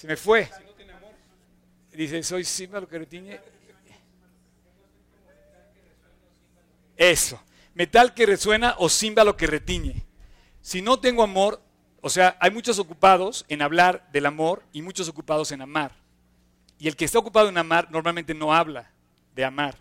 se 0.00 0.06
me 0.06 0.16
fue. 0.16 0.48
Dice, 1.92 2.22
soy 2.22 2.46
lo 2.72 2.88
que 2.88 2.98
retiñe. 2.98 3.38
Eso, 6.96 7.42
metal 7.74 8.14
que 8.14 8.24
resuena 8.24 8.76
o 8.78 8.88
lo 9.24 9.36
que 9.36 9.46
retiñe. 9.46 10.06
Si 10.62 10.80
no 10.80 11.00
tengo 11.00 11.22
amor, 11.22 11.60
o 12.00 12.08
sea, 12.08 12.38
hay 12.40 12.50
muchos 12.50 12.78
ocupados 12.78 13.44
en 13.48 13.60
hablar 13.60 14.08
del 14.10 14.24
amor 14.24 14.62
y 14.72 14.80
muchos 14.80 15.06
ocupados 15.06 15.52
en 15.52 15.60
amar. 15.60 15.92
Y 16.78 16.88
el 16.88 16.96
que 16.96 17.04
está 17.04 17.18
ocupado 17.18 17.50
en 17.50 17.58
amar 17.58 17.90
normalmente 17.90 18.32
no 18.32 18.54
habla 18.54 18.90
de 19.34 19.44
amar 19.44 19.76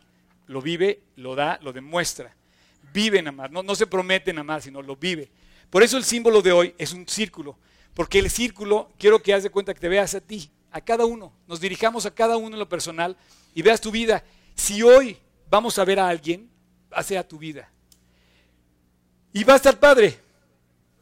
lo 0.47 0.61
vive, 0.61 1.03
lo 1.15 1.35
da, 1.35 1.59
lo 1.61 1.71
demuestra. 1.71 2.35
Vive 2.91 3.19
en 3.19 3.27
amar, 3.27 3.51
no, 3.51 3.63
no 3.63 3.75
se 3.75 3.87
promete 3.87 4.31
en 4.31 4.39
amar, 4.39 4.61
sino 4.61 4.81
lo 4.81 4.95
vive. 4.95 5.31
Por 5.69 5.83
eso 5.83 5.95
el 5.95 6.03
símbolo 6.03 6.41
de 6.41 6.51
hoy 6.51 6.75
es 6.77 6.91
un 6.91 7.07
círculo, 7.07 7.57
porque 7.99 8.19
el 8.19 8.29
círculo, 8.29 8.93
quiero 8.97 9.21
que 9.21 9.33
haz 9.33 9.43
de 9.43 9.49
cuenta 9.49 9.73
que 9.73 9.79
te 9.81 9.89
veas 9.89 10.15
a 10.15 10.21
ti, 10.21 10.49
a 10.71 10.79
cada 10.79 11.05
uno, 11.05 11.33
nos 11.49 11.59
dirijamos 11.59 12.05
a 12.05 12.15
cada 12.15 12.37
uno 12.37 12.55
en 12.55 12.59
lo 12.59 12.69
personal 12.69 13.17
y 13.53 13.61
veas 13.61 13.81
tu 13.81 13.91
vida. 13.91 14.23
Si 14.55 14.81
hoy 14.81 15.17
vamos 15.49 15.77
a 15.77 15.83
ver 15.83 15.99
a 15.99 16.07
alguien, 16.07 16.49
hace 16.91 17.17
a 17.17 17.27
tu 17.27 17.37
vida. 17.37 17.69
Y 19.33 19.43
va 19.43 19.51
a 19.51 19.55
estar 19.57 19.77
padre, 19.81 20.17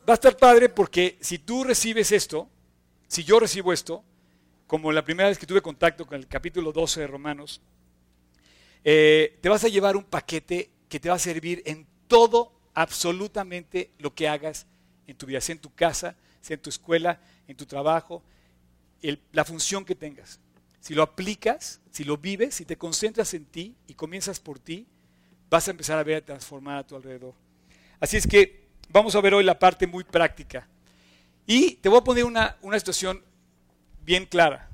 va 0.10 0.14
a 0.14 0.16
estar 0.16 0.36
padre 0.38 0.70
porque 0.70 1.20
si 1.22 1.38
tú 1.38 1.64
recibes 1.64 2.12
esto, 2.12 2.50
si 3.08 3.24
yo 3.24 3.40
recibo 3.40 3.72
esto, 3.72 4.04
como 4.66 4.92
la 4.92 5.06
primera 5.06 5.30
vez 5.30 5.38
que 5.38 5.46
tuve 5.46 5.62
contacto 5.62 6.08
con 6.08 6.18
el 6.18 6.28
capítulo 6.28 6.72
12 6.72 7.02
de 7.02 7.06
Romanos, 7.06 7.62
eh, 8.84 9.38
te 9.40 9.50
vas 9.50 9.64
a 9.64 9.68
llevar 9.68 9.98
un 9.98 10.04
paquete 10.04 10.72
que 10.90 11.00
te 11.00 11.10
va 11.10 11.16
a 11.18 11.20
servir 11.20 11.62
en 11.68 11.86
todo, 12.08 12.54
absolutamente 12.74 13.92
lo 14.00 14.16
que 14.16 14.28
hagas 14.28 14.66
en 15.06 15.16
tu 15.16 15.28
vida, 15.28 15.40
sea 15.42 15.54
en 15.54 15.62
tu 15.62 15.72
casa, 15.76 16.16
en 16.54 16.62
tu 16.62 16.70
escuela, 16.70 17.20
en 17.48 17.56
tu 17.56 17.66
trabajo, 17.66 18.24
la 19.32 19.46
función 19.46 19.86
que 19.86 19.96
tengas. 19.96 20.40
Si 20.80 20.94
lo 20.94 21.04
aplicas, 21.04 21.82
si 21.92 22.04
lo 22.04 22.18
vives, 22.18 22.56
si 22.56 22.66
te 22.66 22.78
concentras 22.78 23.34
en 23.34 23.46
ti 23.46 23.76
y 23.88 23.94
comienzas 23.94 24.40
por 24.40 24.60
ti, 24.60 24.88
vas 25.50 25.68
a 25.68 25.72
empezar 25.72 25.98
a 25.98 26.04
ver 26.04 26.24
transformar 26.24 26.78
a 26.78 26.88
tu 26.88 26.96
alrededor. 26.96 27.34
Así 28.00 28.18
es 28.18 28.28
que 28.28 28.68
vamos 28.90 29.16
a 29.16 29.22
ver 29.22 29.34
hoy 29.34 29.44
la 29.44 29.60
parte 29.60 29.88
muy 29.88 30.04
práctica. 30.04 30.68
Y 31.46 31.76
te 31.76 31.90
voy 31.90 32.00
a 32.00 32.04
poner 32.04 32.26
una, 32.26 32.58
una 32.62 32.78
situación 32.78 33.24
bien 34.04 34.26
clara. 34.26 34.70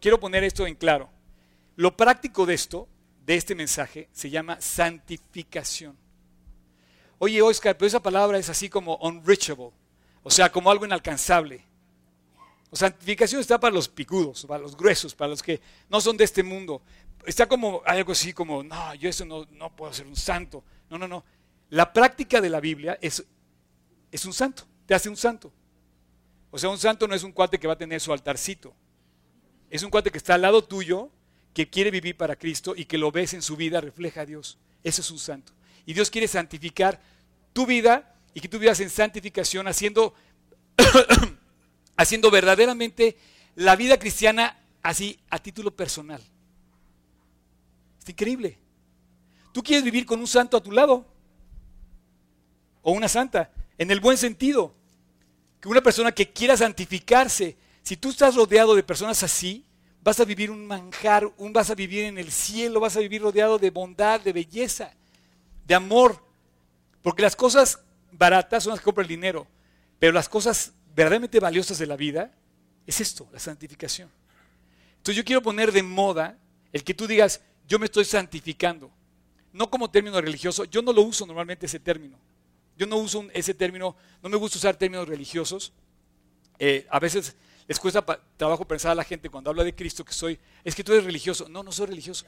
Quiero 0.00 0.20
poner 0.20 0.44
esto 0.44 0.66
en 0.66 0.74
claro. 0.74 1.10
Lo 1.76 1.96
práctico 1.96 2.46
de 2.46 2.54
esto, 2.54 2.88
de 3.24 3.36
este 3.36 3.54
mensaje, 3.54 4.08
se 4.12 4.30
llama 4.30 4.60
santificación. 4.60 5.96
Oye, 7.18 7.42
Oscar, 7.42 7.76
pero 7.76 7.86
esa 7.86 8.02
palabra 8.02 8.38
es 8.38 8.48
así 8.48 8.68
como 8.68 8.96
unreachable, 8.96 9.70
o 10.22 10.30
sea, 10.30 10.50
como 10.50 10.70
algo 10.70 10.84
inalcanzable. 10.84 11.64
O 12.70 12.76
santificación 12.76 13.40
está 13.40 13.58
para 13.58 13.74
los 13.74 13.88
picudos, 13.88 14.44
para 14.46 14.62
los 14.62 14.76
gruesos, 14.76 15.14
para 15.14 15.30
los 15.30 15.42
que 15.42 15.60
no 15.88 16.00
son 16.00 16.16
de 16.16 16.24
este 16.24 16.42
mundo. 16.42 16.82
Está 17.24 17.46
como 17.46 17.82
algo 17.86 18.12
así 18.12 18.32
como, 18.32 18.62
no, 18.62 18.94
yo 18.94 19.08
eso 19.08 19.24
no, 19.24 19.46
no 19.52 19.74
puedo 19.74 19.92
ser 19.92 20.06
un 20.06 20.16
santo. 20.16 20.62
No, 20.90 20.98
no, 20.98 21.08
no. 21.08 21.24
La 21.70 21.92
práctica 21.92 22.40
de 22.40 22.50
la 22.50 22.60
Biblia 22.60 22.98
es, 23.00 23.24
es 24.10 24.24
un 24.24 24.32
santo, 24.32 24.64
te 24.86 24.94
hace 24.94 25.08
un 25.08 25.16
santo. 25.16 25.52
O 26.50 26.58
sea, 26.58 26.70
un 26.70 26.78
santo 26.78 27.06
no 27.06 27.14
es 27.14 27.22
un 27.22 27.32
cuate 27.32 27.58
que 27.58 27.66
va 27.66 27.74
a 27.74 27.78
tener 27.78 28.00
su 28.00 28.12
altarcito. 28.12 28.74
Es 29.70 29.82
un 29.82 29.90
cuate 29.90 30.10
que 30.10 30.18
está 30.18 30.34
al 30.34 30.42
lado 30.42 30.64
tuyo, 30.64 31.10
que 31.52 31.68
quiere 31.68 31.90
vivir 31.90 32.16
para 32.16 32.36
Cristo 32.36 32.74
y 32.76 32.86
que 32.86 32.98
lo 32.98 33.12
ves 33.12 33.34
en 33.34 33.42
su 33.42 33.56
vida, 33.56 33.80
refleja 33.80 34.22
a 34.22 34.26
Dios. 34.26 34.58
Ese 34.82 35.00
es 35.00 35.10
un 35.10 35.18
santo. 35.18 35.52
Y 35.84 35.92
Dios 35.92 36.10
quiere 36.10 36.28
santificar 36.28 37.00
tu 37.52 37.66
vida 37.66 38.17
y 38.34 38.40
que 38.40 38.48
tú 38.48 38.58
vivas 38.58 38.80
en 38.80 38.90
santificación 38.90 39.66
haciendo, 39.68 40.14
haciendo 41.96 42.30
verdaderamente 42.30 43.16
la 43.54 43.76
vida 43.76 43.98
cristiana 43.98 44.58
así 44.82 45.18
a 45.30 45.38
título 45.38 45.74
personal. 45.74 46.22
Es 48.02 48.08
increíble. 48.08 48.58
Tú 49.52 49.62
quieres 49.62 49.84
vivir 49.84 50.06
con 50.06 50.20
un 50.20 50.26
santo 50.26 50.56
a 50.56 50.62
tu 50.62 50.72
lado 50.72 51.04
o 52.82 52.92
una 52.92 53.08
santa, 53.08 53.50
en 53.76 53.90
el 53.90 54.00
buen 54.00 54.16
sentido 54.16 54.74
que 55.60 55.68
una 55.68 55.82
persona 55.82 56.12
que 56.12 56.30
quiera 56.30 56.56
santificarse, 56.56 57.56
si 57.82 57.96
tú 57.96 58.10
estás 58.10 58.34
rodeado 58.34 58.74
de 58.74 58.82
personas 58.82 59.22
así, 59.22 59.64
vas 60.02 60.20
a 60.20 60.24
vivir 60.24 60.50
un 60.50 60.66
manjar, 60.66 61.30
un, 61.36 61.52
vas 61.52 61.70
a 61.70 61.74
vivir 61.74 62.04
en 62.04 62.18
el 62.18 62.30
cielo, 62.30 62.80
vas 62.80 62.96
a 62.96 63.00
vivir 63.00 63.22
rodeado 63.22 63.58
de 63.58 63.70
bondad, 63.70 64.20
de 64.20 64.32
belleza, 64.32 64.94
de 65.66 65.74
amor. 65.74 66.24
Porque 67.02 67.22
las 67.22 67.36
cosas 67.36 67.80
baratas 68.12 68.64
son 68.64 68.72
las 68.72 68.80
que 68.80 68.84
compra 68.84 69.02
el 69.02 69.08
dinero, 69.08 69.46
pero 69.98 70.12
las 70.12 70.28
cosas 70.28 70.72
verdaderamente 70.94 71.40
valiosas 71.40 71.78
de 71.78 71.86
la 71.86 71.96
vida 71.96 72.32
es 72.86 73.00
esto, 73.00 73.28
la 73.32 73.38
santificación. 73.38 74.10
Entonces 74.96 75.16
yo 75.16 75.24
quiero 75.24 75.42
poner 75.42 75.72
de 75.72 75.82
moda 75.82 76.36
el 76.72 76.84
que 76.84 76.94
tú 76.94 77.06
digas, 77.06 77.40
yo 77.66 77.78
me 77.78 77.86
estoy 77.86 78.04
santificando. 78.04 78.90
No 79.52 79.70
como 79.70 79.90
término 79.90 80.20
religioso, 80.20 80.64
yo 80.64 80.82
no 80.82 80.92
lo 80.92 81.02
uso 81.02 81.26
normalmente 81.26 81.66
ese 81.66 81.80
término. 81.80 82.18
Yo 82.76 82.86
no 82.86 82.96
uso 82.96 83.26
ese 83.32 83.54
término, 83.54 83.96
no 84.22 84.28
me 84.28 84.36
gusta 84.36 84.58
usar 84.58 84.76
términos 84.76 85.08
religiosos. 85.08 85.72
Eh, 86.58 86.86
a 86.90 86.98
veces 86.98 87.34
les 87.66 87.78
cuesta 87.78 88.04
trabajo 88.36 88.66
pensar 88.66 88.92
a 88.92 88.94
la 88.94 89.04
gente 89.04 89.28
cuando 89.28 89.50
habla 89.50 89.64
de 89.64 89.74
Cristo 89.74 90.04
que 90.04 90.12
soy, 90.12 90.38
es 90.64 90.74
que 90.74 90.84
tú 90.84 90.92
eres 90.92 91.04
religioso. 91.04 91.48
No, 91.48 91.62
no 91.62 91.72
soy 91.72 91.86
religioso. 91.86 92.24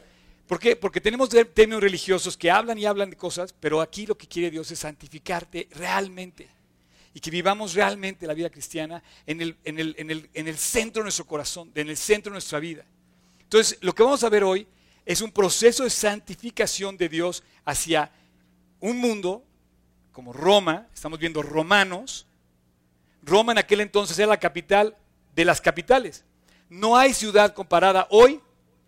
¿Por 0.50 0.58
qué? 0.58 0.74
Porque 0.74 1.00
tenemos 1.00 1.28
términos 1.28 1.80
religiosos 1.80 2.36
que 2.36 2.50
hablan 2.50 2.76
y 2.76 2.84
hablan 2.84 3.08
de 3.08 3.16
cosas, 3.16 3.54
pero 3.60 3.80
aquí 3.80 4.04
lo 4.04 4.18
que 4.18 4.26
quiere 4.26 4.50
Dios 4.50 4.68
es 4.72 4.80
santificarte 4.80 5.68
realmente 5.70 6.48
y 7.14 7.20
que 7.20 7.30
vivamos 7.30 7.74
realmente 7.74 8.26
la 8.26 8.34
vida 8.34 8.50
cristiana 8.50 9.00
en 9.26 9.40
el, 9.42 9.56
en 9.62 9.78
el, 9.78 9.94
en 9.96 10.10
el, 10.10 10.28
en 10.34 10.48
el 10.48 10.58
centro 10.58 11.02
de 11.02 11.04
nuestro 11.04 11.24
corazón, 11.24 11.70
en 11.76 11.88
el 11.88 11.96
centro 11.96 12.32
de 12.32 12.34
nuestra 12.34 12.58
vida. 12.58 12.84
Entonces, 13.42 13.78
lo 13.80 13.94
que 13.94 14.02
vamos 14.02 14.24
a 14.24 14.28
ver 14.28 14.42
hoy 14.42 14.66
es 15.06 15.20
un 15.20 15.30
proceso 15.30 15.84
de 15.84 15.90
santificación 15.90 16.96
de 16.96 17.08
Dios 17.08 17.44
hacia 17.64 18.10
un 18.80 18.98
mundo 18.98 19.44
como 20.10 20.32
Roma, 20.32 20.88
estamos 20.92 21.20
viendo 21.20 21.44
romanos. 21.44 22.26
Roma 23.22 23.52
en 23.52 23.58
aquel 23.58 23.82
entonces 23.82 24.18
era 24.18 24.26
la 24.26 24.40
capital 24.40 24.96
de 25.32 25.44
las 25.44 25.60
capitales. 25.60 26.24
No 26.68 26.96
hay 26.96 27.14
ciudad 27.14 27.54
comparada 27.54 28.08
hoy 28.10 28.40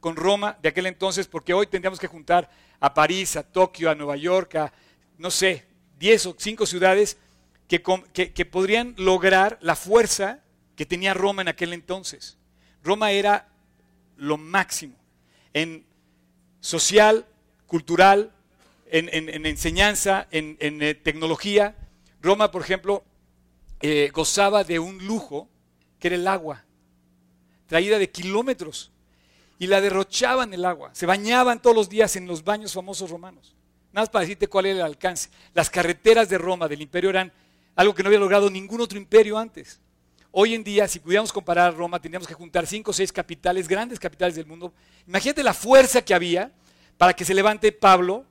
con 0.02 0.16
Roma 0.16 0.58
de 0.60 0.68
aquel 0.68 0.86
entonces, 0.86 1.28
porque 1.28 1.54
hoy 1.54 1.68
tendríamos 1.68 2.00
que 2.00 2.08
juntar 2.08 2.50
a 2.80 2.92
París, 2.92 3.36
a 3.36 3.44
Tokio, 3.44 3.88
a 3.88 3.94
Nueva 3.94 4.16
York, 4.16 4.56
a, 4.56 4.72
no 5.16 5.30
sé, 5.30 5.64
10 6.00 6.26
o 6.26 6.36
5 6.36 6.66
ciudades 6.66 7.18
que, 7.68 7.80
que 8.34 8.44
podrían 8.44 8.96
lograr 8.98 9.58
la 9.60 9.76
fuerza 9.76 10.40
que 10.74 10.86
tenía 10.86 11.14
Roma 11.14 11.42
en 11.42 11.48
aquel 11.48 11.72
entonces. 11.72 12.36
Roma 12.82 13.12
era 13.12 13.46
lo 14.16 14.38
máximo 14.38 14.96
en 15.52 15.86
social, 16.58 17.24
cultural, 17.68 18.32
en, 18.90 19.46
enseñanza, 19.46 20.26
en, 20.32 20.56
eh, 20.60 20.94
tecnología. 20.96 21.76
Roma, 22.20 22.50
por 22.50 22.62
ejemplo, 22.62 23.04
eh, 23.80 24.10
gozaba 24.12 24.64
de 24.64 24.80
un 24.80 25.06
lujo 25.06 25.48
que 26.00 26.08
era 26.08 26.16
el 26.16 26.26
agua, 26.26 26.64
traída 27.68 28.00
de 28.00 28.10
kilómetros, 28.10 28.90
y 29.62 29.68
la 29.68 29.80
derrochaban 29.80 30.52
el 30.52 30.64
agua. 30.64 30.90
Se 30.92 31.06
bañaban 31.06 31.62
todos 31.62 31.76
los 31.76 31.88
días 31.88 32.16
en 32.16 32.26
los 32.26 32.42
baños 32.42 32.72
famosos 32.72 33.08
romanos. 33.08 33.54
Nada 33.92 34.02
más 34.02 34.08
para 34.08 34.22
decirte 34.22 34.48
cuál 34.48 34.66
era 34.66 34.80
el 34.80 34.84
alcance. 34.84 35.30
Las 35.54 35.70
carreteras 35.70 36.28
de 36.28 36.36
Roma, 36.36 36.66
del 36.66 36.82
imperio, 36.82 37.10
eran 37.10 37.32
algo 37.76 37.94
que 37.94 38.02
no 38.02 38.08
había 38.08 38.18
logrado 38.18 38.50
ningún 38.50 38.80
otro 38.80 38.98
imperio 38.98 39.38
antes. 39.38 39.80
Hoy 40.32 40.54
en 40.54 40.64
día, 40.64 40.88
si 40.88 40.98
pudiéramos 40.98 41.32
comparar 41.32 41.76
Roma, 41.76 42.02
tendríamos 42.02 42.26
que 42.26 42.34
juntar 42.34 42.66
cinco 42.66 42.90
o 42.90 42.92
seis 42.92 43.12
capitales, 43.12 43.68
grandes 43.68 44.00
capitales 44.00 44.34
del 44.34 44.46
mundo. 44.46 44.74
Imagínate 45.06 45.44
la 45.44 45.54
fuerza 45.54 46.02
que 46.02 46.12
había 46.12 46.50
para 46.98 47.12
que 47.12 47.24
se 47.24 47.32
levante 47.32 47.70
Pablo 47.70 48.26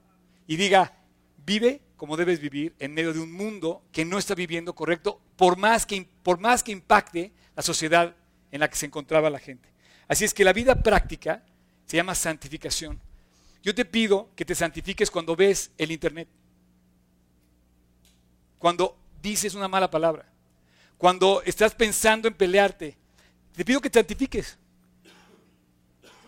y 0.48 0.58
diga, 0.58 0.98
vive 1.46 1.80
como 1.96 2.18
debes 2.18 2.42
vivir 2.42 2.76
en 2.78 2.94
medio 2.94 3.14
de 3.14 3.22
un 3.22 3.32
mundo 3.32 3.84
que 3.94 4.04
no 4.04 4.18
está 4.18 4.36
viviendo 4.36 4.76
correcto, 4.76 5.22
por 5.38 5.56
más 5.56 5.86
que, 5.86 6.06
por 6.24 6.42
más 6.42 6.62
que 6.62 6.74
impacte 6.74 7.32
la 7.56 7.64
sociedad 7.64 8.18
en 8.52 8.60
la 8.60 8.70
que 8.70 8.76
se 8.76 8.88
encontraba 8.88 9.30
la 9.30 9.40
gente. 9.40 9.71
Así 10.12 10.26
es 10.26 10.34
que 10.34 10.44
la 10.44 10.52
vida 10.52 10.76
práctica 10.76 11.42
se 11.86 11.96
llama 11.96 12.16
santificación. 12.16 13.00
Yo 13.64 13.74
te 13.74 13.86
pido 13.86 14.28
que 14.36 14.44
te 14.44 14.54
santifiques 14.54 15.10
cuando 15.10 15.38
ves 15.38 15.72
el 15.78 15.90
Internet, 15.90 16.28
cuando 18.60 18.98
dices 19.22 19.56
una 19.56 19.70
mala 19.70 19.90
palabra, 19.90 20.26
cuando 20.98 21.42
estás 21.46 21.74
pensando 21.74 22.28
en 22.28 22.34
pelearte. 22.34 22.98
Te 23.56 23.64
pido 23.64 23.80
que 23.80 23.90
te 23.90 24.00
santifiques, 24.00 24.58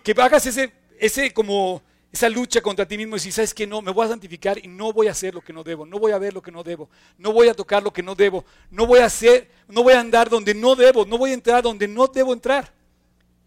que 0.01 0.13
hagas 0.13 0.45
ese, 0.45 0.71
ese 0.97 1.33
como 1.33 1.81
esa 2.09 2.29
lucha 2.29 2.61
contra 2.61 2.87
ti 2.87 2.97
mismo 2.97 3.17
y 3.17 3.19
si 3.19 3.33
sabes 3.33 3.53
que 3.53 3.67
no, 3.67 3.81
me 3.81 3.91
voy 3.91 4.05
a 4.05 4.11
santificar 4.11 4.59
y 4.63 4.69
no 4.69 4.93
voy 4.93 5.09
a 5.09 5.11
hacer 5.11 5.33
lo 5.33 5.41
que 5.41 5.51
no 5.51 5.61
debo, 5.61 5.85
no 5.85 5.99
voy 5.99 6.13
a 6.13 6.17
ver 6.19 6.33
lo 6.33 6.41
que 6.41 6.53
no 6.53 6.63
debo, 6.63 6.89
no 7.17 7.33
voy 7.33 7.49
a 7.49 7.53
tocar 7.53 7.83
lo 7.83 7.91
que 7.91 8.01
no 8.01 8.15
debo, 8.15 8.45
no 8.71 8.87
voy 8.87 8.99
a 8.99 9.07
hacer, 9.07 9.51
no 9.67 9.83
voy 9.83 9.91
a 9.91 9.99
andar 9.99 10.29
donde 10.29 10.55
no 10.55 10.73
debo, 10.73 11.05
no 11.05 11.17
voy 11.17 11.31
a 11.31 11.33
entrar 11.33 11.61
donde 11.61 11.85
no 11.85 12.07
debo 12.07 12.31
entrar. 12.31 12.71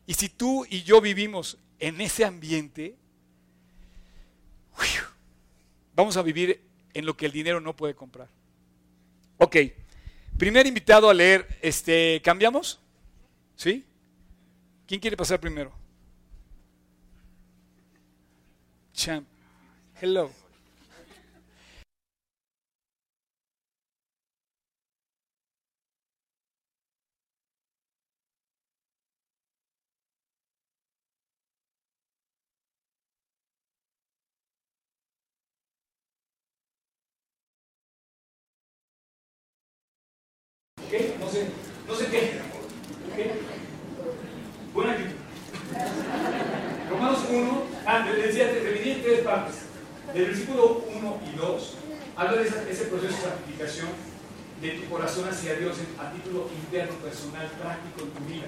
Y 0.07 0.15
si 0.15 0.29
tú 0.29 0.65
y 0.69 0.83
yo 0.83 1.01
vivimos 1.01 1.59
en 1.79 2.01
ese 2.01 2.25
ambiente, 2.25 2.97
vamos 5.95 6.17
a 6.17 6.23
vivir 6.23 6.63
en 6.95 7.07
lo 7.07 7.17
que 7.17 7.27
el 7.27 7.33
dinero 7.33 7.61
no 7.61 7.75
puede 7.75 7.95
comprar. 7.95 8.29
Ok, 9.39 9.57
primer 10.39 10.67
invitado 10.67 11.11
a 11.11 11.15
leer, 11.15 11.59
este, 11.61 12.21
¿cambiamos? 12.23 12.81
¿Sí? 13.57 13.85
¿Quién 14.87 15.01
quiere 15.01 15.17
pasar 15.17 15.41
primero? 15.41 15.73
champ. 18.97 19.27
Hello. 20.01 20.46
Okay, 40.87 41.17
no 41.19 41.29
sé, 41.29 41.49
no 41.89 41.95
sé 41.97 42.07
qué. 42.07 42.39
Buena 44.73 44.93
actitud. 44.93 45.17
Romanos 46.91 47.19
1, 47.29 47.63
ah, 47.87 48.07
le 48.07 48.27
decía, 48.27 48.53
te 48.53 48.65
dividí 48.65 48.91
en 48.91 49.03
tres 49.03 49.21
partes. 49.21 49.57
Del 50.15 50.27
versículo 50.27 50.85
1 50.97 51.21
y 51.33 51.37
2, 51.37 51.75
habla 52.15 52.41
de 52.41 52.49
ese 52.71 52.85
proceso 52.85 53.17
de 53.17 53.23
santificación 53.23 53.89
de 54.61 54.71
tu 54.71 54.89
corazón 54.89 55.29
hacia 55.29 55.55
Dios 55.57 55.77
a 55.99 56.13
título 56.13 56.49
interno, 56.55 56.95
personal, 56.99 57.51
práctico 57.61 58.03
en 58.03 58.11
tu 58.11 58.33
vida. 58.33 58.47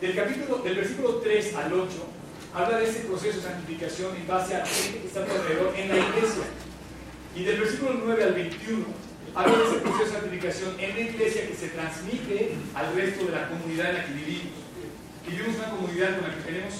del 0.00 0.14
capítulo, 0.16 0.58
del 0.58 0.76
versículo 0.76 1.16
3 1.16 1.54
al 1.56 1.72
8, 1.72 1.88
habla 2.54 2.78
de 2.78 2.88
ese 2.88 3.00
proceso 3.00 3.36
de 3.36 3.42
santificación 3.42 4.16
en 4.16 4.26
base 4.26 4.56
a 4.56 4.60
la 4.60 4.66
gente 4.66 5.00
que 5.00 5.06
está 5.06 5.20
alrededor 5.20 5.74
en 5.76 5.88
la 5.88 5.96
iglesia. 5.96 6.44
Y 7.36 7.44
del 7.44 7.60
versículo 7.60 8.00
9 8.02 8.24
al 8.24 8.34
21, 8.34 8.84
habla 9.34 9.58
de 9.58 9.64
ese 9.64 9.76
proceso 9.78 10.04
de 10.04 10.10
santificación 10.10 10.70
en 10.78 10.94
la 10.94 11.00
iglesia 11.00 11.48
que 11.48 11.54
se 11.54 11.68
transmite 11.68 12.54
al 12.74 12.94
resto 12.94 13.26
de 13.26 13.32
la 13.32 13.48
comunidad 13.48 13.90
en 13.90 13.94
la 13.96 14.04
que 14.06 14.12
vivimos. 14.12 14.54
Vivimos 15.26 15.56
una 15.56 15.70
comunidad 15.70 16.18
con 16.18 16.28
la 16.28 16.34
que 16.36 16.42
tenemos 16.42 16.74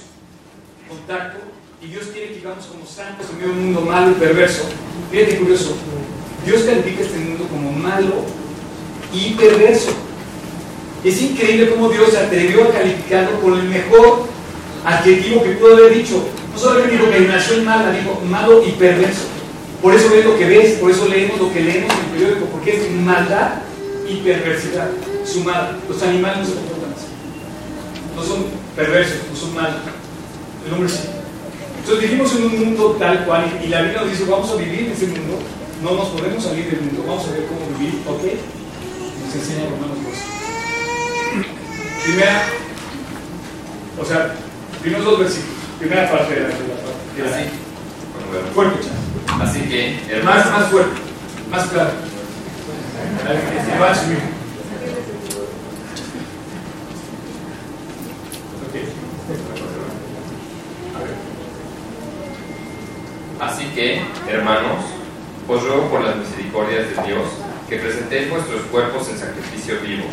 contacto 0.88 1.38
y 1.82 1.86
Dios 1.86 2.06
quiere 2.12 2.28
que 2.28 2.34
vivamos 2.34 2.66
como 2.66 2.86
santos 2.86 3.26
en 3.30 3.38
medio 3.38 3.52
de 3.52 3.58
un 3.58 3.64
mundo 3.64 3.80
malo 3.80 4.10
y 4.12 4.14
perverso. 4.14 4.68
Fíjate 5.10 5.38
curioso, 5.38 5.76
Dios 6.46 6.62
califica 6.62 7.02
este 7.02 7.18
mundo 7.18 7.48
como 7.48 7.72
malo 7.72 8.24
y 9.12 9.34
perverso. 9.34 9.90
Es 11.02 11.20
increíble 11.20 11.70
cómo 11.70 11.88
Dios 11.88 12.10
se 12.10 12.18
atrevió 12.18 12.64
a 12.64 12.72
calificarlo 12.72 13.40
con 13.40 13.58
el 13.58 13.64
mejor 13.64 14.26
adjetivo 14.84 15.42
que 15.42 15.50
pudo 15.52 15.76
haber 15.76 15.94
dicho. 15.94 16.24
No 16.52 16.58
solamente 16.58 16.96
dijo 16.96 17.10
que 17.10 17.20
nació 17.20 17.62
mala, 17.62 17.90
dijo 17.90 18.20
malo 18.30 18.64
y 18.64 18.70
perverso. 18.72 19.33
Por 19.84 19.94
eso 19.94 20.08
ves 20.08 20.24
lo 20.24 20.38
que 20.38 20.46
ves, 20.46 20.78
por 20.78 20.90
eso 20.90 21.06
leemos 21.08 21.38
lo 21.38 21.52
que 21.52 21.60
leemos 21.60 21.92
en 21.92 22.04
el 22.04 22.10
periódico, 22.12 22.46
porque 22.46 22.74
es 22.74 22.90
maldad 22.90 23.60
y 24.08 24.16
perversidad 24.16 24.88
sumada. 25.26 25.76
Los 25.86 26.02
animales 26.02 26.38
no 26.38 26.44
se 26.46 26.54
comportan 26.54 26.94
así. 26.96 27.06
No 28.16 28.24
son 28.24 28.46
perversos, 28.74 29.18
no 29.30 29.36
son 29.36 29.54
malos. 29.54 29.82
El 30.66 30.72
hombre 30.72 30.88
sí. 30.88 31.00
Entonces 31.80 32.00
vivimos 32.00 32.34
en 32.34 32.44
un 32.44 32.64
mundo 32.64 32.96
tal 32.98 33.26
cual, 33.26 33.60
y 33.62 33.68
la 33.68 33.82
Biblia 33.82 34.00
nos 34.00 34.10
dice, 34.10 34.24
vamos 34.24 34.50
a 34.52 34.56
vivir 34.56 34.86
en 34.86 34.92
ese 34.92 35.04
mundo, 35.04 35.38
no 35.82 35.90
nos 35.90 36.08
podemos 36.08 36.42
salir 36.42 36.64
del 36.64 36.80
mundo, 36.80 37.04
vamos 37.06 37.28
a 37.28 37.32
ver 37.32 37.44
cómo 37.44 37.78
vivir, 37.78 38.00
¿ok? 38.08 38.24
Nos 39.20 39.34
enseña 39.34 39.68
Romanos 39.68 39.98
12. 40.00 41.44
Primera, 42.04 42.46
o 44.00 44.04
sea, 44.06 44.34
primeros 44.80 45.04
dos 45.04 45.18
versículos, 45.18 45.58
primera 45.78 46.10
parte 46.10 46.36
de 46.36 46.40
la, 46.40 46.48
de 46.48 46.54
la, 47.30 47.36
de 47.36 47.44
la, 47.44 48.52
Fuerte, 48.54 48.78
Así 49.40 49.60
que, 49.62 50.22
más, 50.24 50.50
más 50.50 50.68
fuerte, 50.68 51.00
más 51.50 51.66
claro. 51.66 51.90
Así 63.40 63.64
que, 63.74 64.02
hermanos, 64.28 64.84
os 65.48 65.62
ruego 65.62 65.90
por 65.90 66.02
las 66.02 66.16
misericordias 66.16 66.88
de 66.88 67.02
Dios 67.06 67.24
que 67.68 67.76
presentéis 67.78 68.30
vuestros 68.30 68.62
cuerpos 68.62 69.08
en 69.08 69.18
sacrificio 69.18 69.80
vivo, 69.80 70.04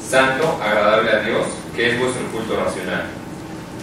santo, 0.00 0.60
agradable 0.62 1.10
a 1.10 1.20
Dios, 1.20 1.46
que 1.76 1.90
es 1.90 1.98
vuestro 1.98 2.26
culto 2.28 2.56
racional. 2.56 3.19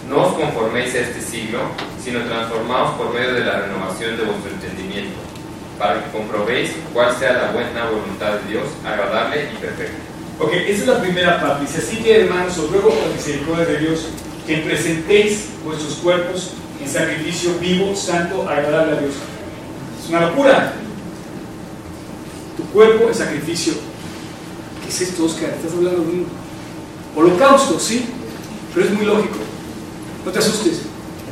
No 0.08 0.26
os 0.26 0.34
conforméis 0.34 0.94
a 0.94 1.00
este 1.00 1.20
siglo, 1.20 1.60
sino 2.02 2.24
transformaos 2.24 2.96
por 2.96 3.12
medio 3.12 3.34
de 3.34 3.44
la 3.44 3.60
renovación 3.60 4.16
de 4.16 4.24
vuestro 4.24 4.50
entendimiento, 4.52 5.18
para 5.78 6.02
que 6.02 6.10
comprobéis 6.10 6.70
cuál 6.94 7.14
sea 7.14 7.34
la 7.34 7.50
buena 7.52 7.90
voluntad 7.90 8.38
de 8.40 8.52
Dios, 8.52 8.64
agradable 8.86 9.50
y 9.52 9.56
perfecta. 9.60 9.98
Ok, 10.40 10.52
esa 10.54 10.80
es 10.80 10.86
la 10.86 11.00
primera 11.00 11.40
parte. 11.42 11.66
Dice, 11.66 11.78
así 11.78 11.96
que 11.98 12.22
hermanos, 12.22 12.56
os 12.56 12.70
ruego 12.70 12.88
por 12.88 13.06
la 13.06 13.14
misericordia 13.14 13.66
de 13.66 13.78
Dios 13.78 14.06
que 14.46 14.56
presentéis 14.58 15.48
vuestros 15.62 15.96
cuerpos 15.96 16.52
en 16.80 16.88
sacrificio 16.88 17.58
vivo, 17.60 17.94
santo, 17.94 18.48
agradable 18.48 18.96
a 18.96 19.00
Dios. 19.00 19.14
Es 20.02 20.08
una 20.08 20.22
locura. 20.22 20.72
Tu 22.56 22.62
cuerpo 22.70 23.10
es 23.10 23.18
sacrificio. 23.18 23.74
¿Qué 24.82 24.88
es 24.88 25.00
esto, 25.02 25.24
Oscar? 25.26 25.50
Estás 25.50 25.72
hablando 25.72 26.00
de 26.00 26.08
un 26.08 26.26
holocausto, 27.14 27.78
sí, 27.78 28.06
pero 28.72 28.86
es 28.86 28.92
muy 28.92 29.04
lógico. 29.04 29.47
No 30.28 30.34
te 30.34 30.40
asustes. 30.40 30.82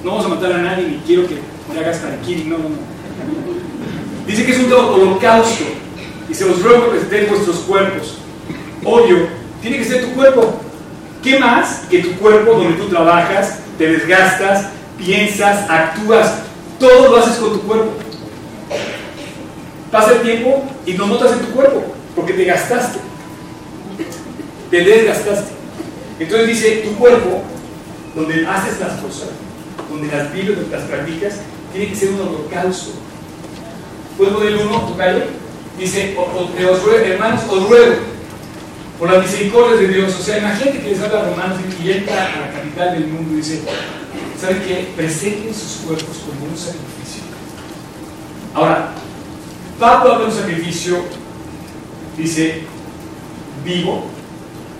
No 0.02 0.12
vamos 0.12 0.24
a 0.24 0.28
matar 0.30 0.52
a 0.52 0.56
nadie 0.62 0.88
ni 0.88 0.96
quiero 1.06 1.28
que 1.28 1.34
me 1.70 1.78
hagas 1.78 2.02
harakiri. 2.02 2.44
No, 2.44 2.56
no, 2.56 2.70
no. 2.70 2.76
Dice 4.26 4.46
que 4.46 4.52
es 4.52 4.58
un 4.58 4.72
holocausto. 4.72 5.64
Y 6.30 6.34
se 6.34 6.46
os 6.46 6.62
ruego 6.62 6.84
que 6.84 6.90
presentéis 6.92 7.28
vuestros 7.28 7.56
cuerpos. 7.56 8.14
Obvio, 8.82 9.28
tiene 9.60 9.76
que 9.76 9.84
ser 9.84 10.02
tu 10.02 10.12
cuerpo. 10.12 10.60
¿Qué 11.22 11.38
más 11.38 11.82
que 11.90 11.98
tu 11.98 12.12
cuerpo 12.12 12.52
donde 12.52 12.72
tú 12.78 12.88
trabajas, 12.88 13.58
te 13.76 13.86
desgastas, 13.86 14.68
piensas, 14.96 15.68
actúas? 15.68 16.32
Todo 16.80 17.10
lo 17.10 17.16
haces 17.18 17.36
con 17.36 17.52
tu 17.52 17.60
cuerpo. 17.66 17.90
Pasa 19.92 20.12
el 20.12 20.22
tiempo 20.22 20.64
y 20.86 20.94
lo 20.94 21.06
notas 21.06 21.32
en 21.32 21.40
tu 21.40 21.52
cuerpo, 21.52 21.84
porque 22.14 22.32
te 22.32 22.46
gastaste. 22.46 22.98
Te 24.70 24.80
desgastaste. 24.80 25.52
Entonces 26.18 26.48
dice, 26.48 26.76
tu 26.76 26.94
cuerpo, 26.94 27.42
donde 28.16 28.46
haces 28.46 28.80
las 28.80 28.94
cosas, 28.94 29.28
donde 29.90 30.08
las 30.08 30.32
vives, 30.32 30.56
donde 30.56 30.76
las 30.76 30.86
practicas, 30.86 31.34
tiene 31.72 31.88
que 31.90 31.94
ser 31.94 32.08
un 32.10 32.20
holocausto. 32.22 32.92
¿Puedes 34.16 34.34
poner 34.34 34.56
uno, 34.56 34.80
tocayo? 34.80 35.24
Dice, 35.78 36.16
hermanos, 37.04 37.42
os 37.50 37.68
ruego, 37.68 37.96
por 38.98 39.10
las 39.10 39.22
misericordias 39.22 39.80
de 39.80 39.88
Dios. 39.88 40.16
O 40.18 40.22
sea, 40.22 40.38
imagínate 40.38 40.80
que 40.80 40.88
les 40.88 41.00
habla 41.02 41.20
a 41.20 41.28
Romanos 41.28 41.58
y 41.84 41.90
entra 41.90 42.24
a 42.24 42.40
la 42.40 42.52
capital 42.52 42.94
del 42.94 43.08
mundo 43.08 43.34
y 43.34 43.36
dice, 43.36 43.60
¿saben 44.40 44.62
qué? 44.66 44.88
Presenten 44.96 45.54
sus 45.54 45.82
cuerpos 45.84 46.16
como 46.26 46.50
un 46.50 46.56
sacrificio. 46.56 47.22
Ahora, 48.54 48.92
Pablo 49.78 50.12
habla 50.12 50.24
de 50.24 50.30
un 50.32 50.40
sacrificio, 50.40 51.04
dice, 52.16 52.62
vivo. 53.62 54.06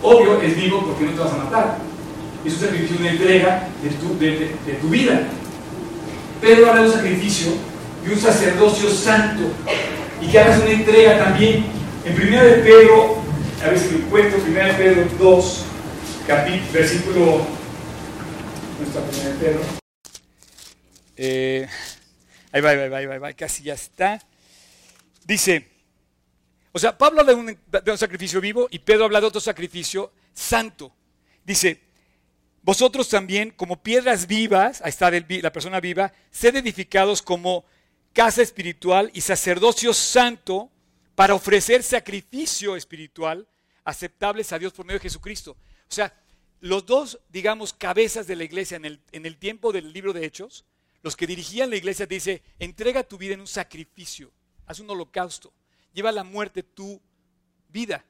Obvio, 0.03 0.41
es 0.41 0.57
vivo 0.57 0.83
porque 0.87 1.05
no 1.05 1.13
te 1.13 1.21
vas 1.21 1.33
a 1.33 1.45
matar. 1.45 1.86
Es 2.47 2.53
un 2.53 2.61
sacrificio, 2.61 2.97
una 2.99 3.11
entrega 3.11 3.69
de 3.83 3.91
tu, 3.91 4.19
de, 4.19 4.31
de, 4.31 4.73
de 4.73 4.89
vida. 4.89 5.21
Pedro 6.41 6.69
habla 6.69 6.83
de 6.83 6.89
un 6.89 6.95
sacrificio 6.95 7.53
y 8.07 8.13
un 8.13 8.21
sacerdocio 8.21 8.91
santo. 8.91 9.51
Y 10.21 10.29
que 10.29 10.39
hagas 10.39 10.63
una 10.63 10.71
entrega 10.71 11.19
también. 11.19 11.65
En 12.05 12.15
primera 12.15 12.45
de 12.45 12.59
Pedro 12.59 13.27
a 13.63 13.69
ver 13.71 13.79
si 13.79 13.91
lo 13.91 13.99
encuentro, 13.99 14.39
1 14.39 14.55
Pedro 14.77 15.09
2, 15.19 15.65
capítulo, 16.27 16.73
versículo, 16.73 17.47
¿dónde 18.79 18.85
está 18.87 19.29
1 19.29 19.39
Pedro? 19.41 19.61
Eh, 21.17 21.67
ahí 22.53 22.61
va, 22.61 22.71
ahí 22.71 22.89
va, 22.89 22.99
ahí 22.99 23.19
va, 23.19 23.33
casi 23.33 23.63
ya 23.63 23.75
está. 23.75 24.21
Dice, 25.25 25.69
o 26.73 26.79
sea, 26.79 26.97
Pablo 26.97 27.21
habla 27.21 27.35
de 27.35 27.59
de 27.83 27.91
un 27.91 27.99
sacrificio 27.99 28.41
vivo 28.41 28.69
y 28.71 28.79
Pedro 28.79 29.07
habla 29.07 29.21
de 29.21 29.27
otro 29.27 29.41
sacrificio 29.41 30.13
santo. 30.35 30.93
Dice, 31.45 31.81
vosotros 32.67 33.09
también, 33.09 33.53
como 33.53 33.81
piedras 33.81 34.27
vivas, 34.27 34.83
ahí 34.83 34.89
está 34.89 35.09
la 35.09 35.53
persona 35.53 35.79
viva, 35.79 36.13
sed 36.33 36.57
edificados 36.57 37.23
como 37.23 37.65
casa 38.13 38.43
espiritual 38.43 39.09
y 39.15 39.21
sacerdocio 39.21 39.95
santo 39.95 40.69
para 41.15 41.37
ofrecer 41.37 41.85
sacrificio 41.85 42.75
espiritual 42.75 43.47
aceptables 43.85 44.53
a 44.53 44.59
Dios 44.59 44.73
por 44.73 44.85
medio 44.85 44.99
de 44.99 45.05
Jesucristo. 45.05 45.53
O 45.53 45.95
sea, 45.95 46.13
los 46.59 46.85
dos, 46.85 47.21
digamos, 47.29 47.73
cabezas 47.73 48.27
de 48.27 48.35
la 48.35 48.43
iglesia 48.43 48.77
en 48.79 48.85
el, 48.85 49.01
en 49.13 49.27
el 49.27 49.37
tiempo 49.37 49.71
del 49.71 49.93
libro 49.93 50.13
de 50.13 50.27
Hechos, 50.27 50.65
los 51.03 51.15
que 51.15 51.29
dirigían 51.29 51.71
la 51.71 51.77
iglesia, 51.77 52.05
dice, 52.05 52.43
entrega 52.59 53.05
tu 53.05 53.17
vida 53.17 53.35
en 53.35 53.43
un 53.43 53.47
sacrificio, 53.47 54.33
haz 54.67 54.81
un 54.81 54.91
holocausto, 54.91 55.53
lleva 55.93 56.09
a 56.09 56.13
la 56.13 56.25
muerte 56.25 56.65
tu 56.65 57.01
vida. 57.69 58.05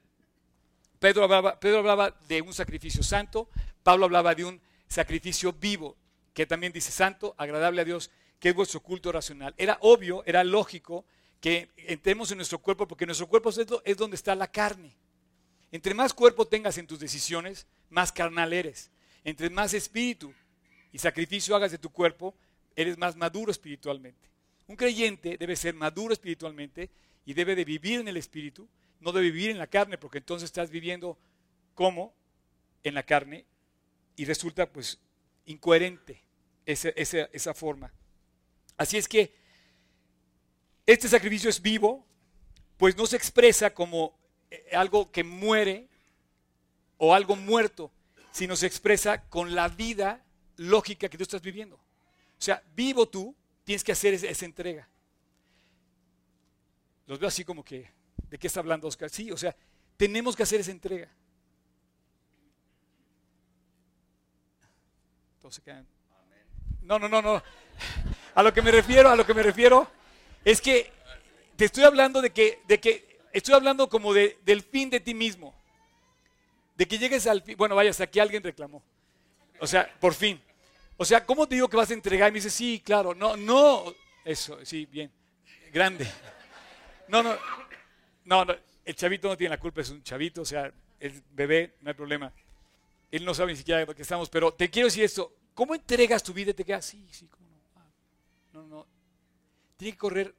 Pedro 0.98 1.24
hablaba, 1.24 1.60
Pedro 1.60 1.80
hablaba 1.80 2.18
de 2.26 2.40
un 2.40 2.54
sacrificio 2.54 3.02
santo, 3.02 3.50
Pablo 3.86 4.06
hablaba 4.06 4.34
de 4.34 4.44
un 4.44 4.60
sacrificio 4.88 5.52
vivo, 5.52 5.96
que 6.34 6.44
también 6.44 6.72
dice 6.72 6.90
santo, 6.90 7.36
agradable 7.38 7.82
a 7.82 7.84
Dios, 7.84 8.10
que 8.40 8.48
es 8.48 8.54
vuestro 8.56 8.80
culto 8.80 9.12
racional. 9.12 9.54
Era 9.56 9.78
obvio, 9.80 10.24
era 10.26 10.42
lógico 10.42 11.04
que 11.40 11.70
entremos 11.76 12.32
en 12.32 12.38
nuestro 12.38 12.58
cuerpo, 12.58 12.88
porque 12.88 13.06
nuestro 13.06 13.28
cuerpo 13.28 13.50
es 13.84 13.96
donde 13.96 14.16
está 14.16 14.34
la 14.34 14.50
carne. 14.50 14.92
Entre 15.70 15.94
más 15.94 16.14
cuerpo 16.14 16.48
tengas 16.48 16.78
en 16.78 16.88
tus 16.88 16.98
decisiones, 16.98 17.68
más 17.88 18.10
carnal 18.10 18.52
eres. 18.52 18.90
Entre 19.22 19.50
más 19.50 19.72
espíritu 19.72 20.34
y 20.90 20.98
sacrificio 20.98 21.54
hagas 21.54 21.70
de 21.70 21.78
tu 21.78 21.90
cuerpo, 21.90 22.34
eres 22.74 22.98
más 22.98 23.14
maduro 23.14 23.52
espiritualmente. 23.52 24.28
Un 24.66 24.74
creyente 24.74 25.36
debe 25.38 25.54
ser 25.54 25.74
maduro 25.74 26.12
espiritualmente 26.12 26.90
y 27.24 27.34
debe 27.34 27.54
de 27.54 27.64
vivir 27.64 28.00
en 28.00 28.08
el 28.08 28.16
espíritu, 28.16 28.68
no 28.98 29.12
de 29.12 29.20
vivir 29.20 29.50
en 29.50 29.58
la 29.58 29.68
carne, 29.68 29.96
porque 29.96 30.18
entonces 30.18 30.46
estás 30.46 30.70
viviendo 30.70 31.16
como 31.72 32.12
en 32.82 32.92
la 32.92 33.04
carne 33.04 33.46
y 34.16 34.24
resulta 34.24 34.70
pues 34.70 34.98
incoherente 35.44 36.22
esa, 36.64 36.88
esa, 36.90 37.28
esa 37.32 37.54
forma. 37.54 37.92
Así 38.76 38.96
es 38.96 39.06
que 39.06 39.34
este 40.86 41.08
sacrificio 41.08 41.50
es 41.50 41.60
vivo, 41.60 42.04
pues 42.76 42.96
no 42.96 43.06
se 43.06 43.16
expresa 43.16 43.72
como 43.72 44.18
algo 44.72 45.10
que 45.10 45.24
muere 45.24 45.88
o 46.98 47.14
algo 47.14 47.36
muerto, 47.36 47.90
sino 48.30 48.56
se 48.56 48.66
expresa 48.66 49.28
con 49.28 49.54
la 49.54 49.68
vida 49.68 50.24
lógica 50.56 51.08
que 51.08 51.16
tú 51.16 51.22
estás 51.22 51.42
viviendo. 51.42 51.76
O 51.76 52.42
sea, 52.42 52.62
vivo 52.74 53.08
tú, 53.08 53.34
tienes 53.64 53.82
que 53.82 53.92
hacer 53.92 54.14
esa, 54.14 54.44
entrega. 54.44 54.88
Los 57.06 57.18
veo 57.18 57.28
así 57.28 57.44
como 57.44 57.64
que, 57.64 57.90
¿de 58.28 58.38
qué 58.38 58.46
está 58.46 58.60
hablando 58.60 58.88
Oscar? 58.88 59.10
Sí, 59.10 59.30
o 59.30 59.36
sea, 59.36 59.56
tenemos 59.96 60.36
que 60.36 60.42
hacer 60.42 60.60
esa 60.60 60.70
entrega. 60.70 61.08
No, 66.82 66.98
no, 66.98 67.08
no, 67.08 67.20
no. 67.20 67.42
A 68.34 68.42
lo 68.42 68.52
que 68.52 68.62
me 68.62 68.70
refiero, 68.70 69.08
a 69.08 69.16
lo 69.16 69.26
que 69.26 69.34
me 69.34 69.42
refiero 69.42 69.90
es 70.44 70.60
que 70.60 70.92
te 71.56 71.64
estoy 71.64 71.84
hablando 71.84 72.20
de 72.20 72.30
que, 72.30 72.60
de 72.66 72.78
que 72.78 73.18
estoy 73.32 73.54
hablando 73.54 73.88
como 73.88 74.12
de, 74.12 74.38
del 74.44 74.62
fin 74.62 74.90
de 74.90 75.00
ti 75.00 75.14
mismo. 75.14 75.54
De 76.76 76.86
que 76.86 76.98
llegues 76.98 77.26
al 77.26 77.42
fin. 77.42 77.56
Bueno, 77.56 77.74
vaya, 77.74 77.90
hasta 77.90 78.04
aquí 78.04 78.20
alguien 78.20 78.42
reclamó. 78.42 78.82
O 79.58 79.66
sea, 79.66 79.90
por 79.98 80.14
fin. 80.14 80.40
O 80.96 81.04
sea, 81.04 81.24
¿cómo 81.24 81.46
te 81.46 81.54
digo 81.54 81.68
que 81.68 81.76
vas 81.76 81.90
a 81.90 81.94
entregar? 81.94 82.28
Y 82.28 82.32
me 82.32 82.36
dice, 82.36 82.50
sí, 82.50 82.82
claro. 82.84 83.14
No, 83.14 83.36
no. 83.36 83.84
Eso, 84.24 84.58
sí, 84.64 84.86
bien. 84.86 85.10
Grande. 85.72 86.06
No, 87.08 87.22
no. 87.22 87.36
No, 88.24 88.44
no. 88.44 88.54
El 88.84 88.94
chavito 88.94 89.28
no 89.28 89.36
tiene 89.36 89.50
la 89.50 89.60
culpa, 89.60 89.80
es 89.80 89.90
un 89.90 90.02
chavito, 90.02 90.42
o 90.42 90.44
sea, 90.44 90.72
el 91.00 91.22
bebé, 91.32 91.74
no 91.80 91.90
hay 91.90 91.94
problema. 91.94 92.32
Él 93.10 93.24
no 93.24 93.34
sabe 93.34 93.52
ni 93.52 93.58
siquiera 93.58 93.80
de 93.80 93.86
lo 93.86 93.94
que 93.94 94.02
estamos, 94.02 94.28
pero 94.28 94.52
te 94.52 94.68
quiero 94.68 94.86
decir 94.86 95.04
esto. 95.04 95.32
¿Cómo 95.54 95.74
entregas 95.74 96.22
tu 96.22 96.32
vida 96.32 96.50
y 96.50 96.54
te 96.54 96.64
quedas? 96.64 96.84
Sí, 96.84 97.06
sí, 97.10 97.28
cómo 97.28 97.48
no. 97.48 97.56
Ah, 97.76 97.88
no, 98.52 98.62
no. 98.66 98.86
Tiene 99.76 99.92
que 99.92 99.98
correr 99.98 100.34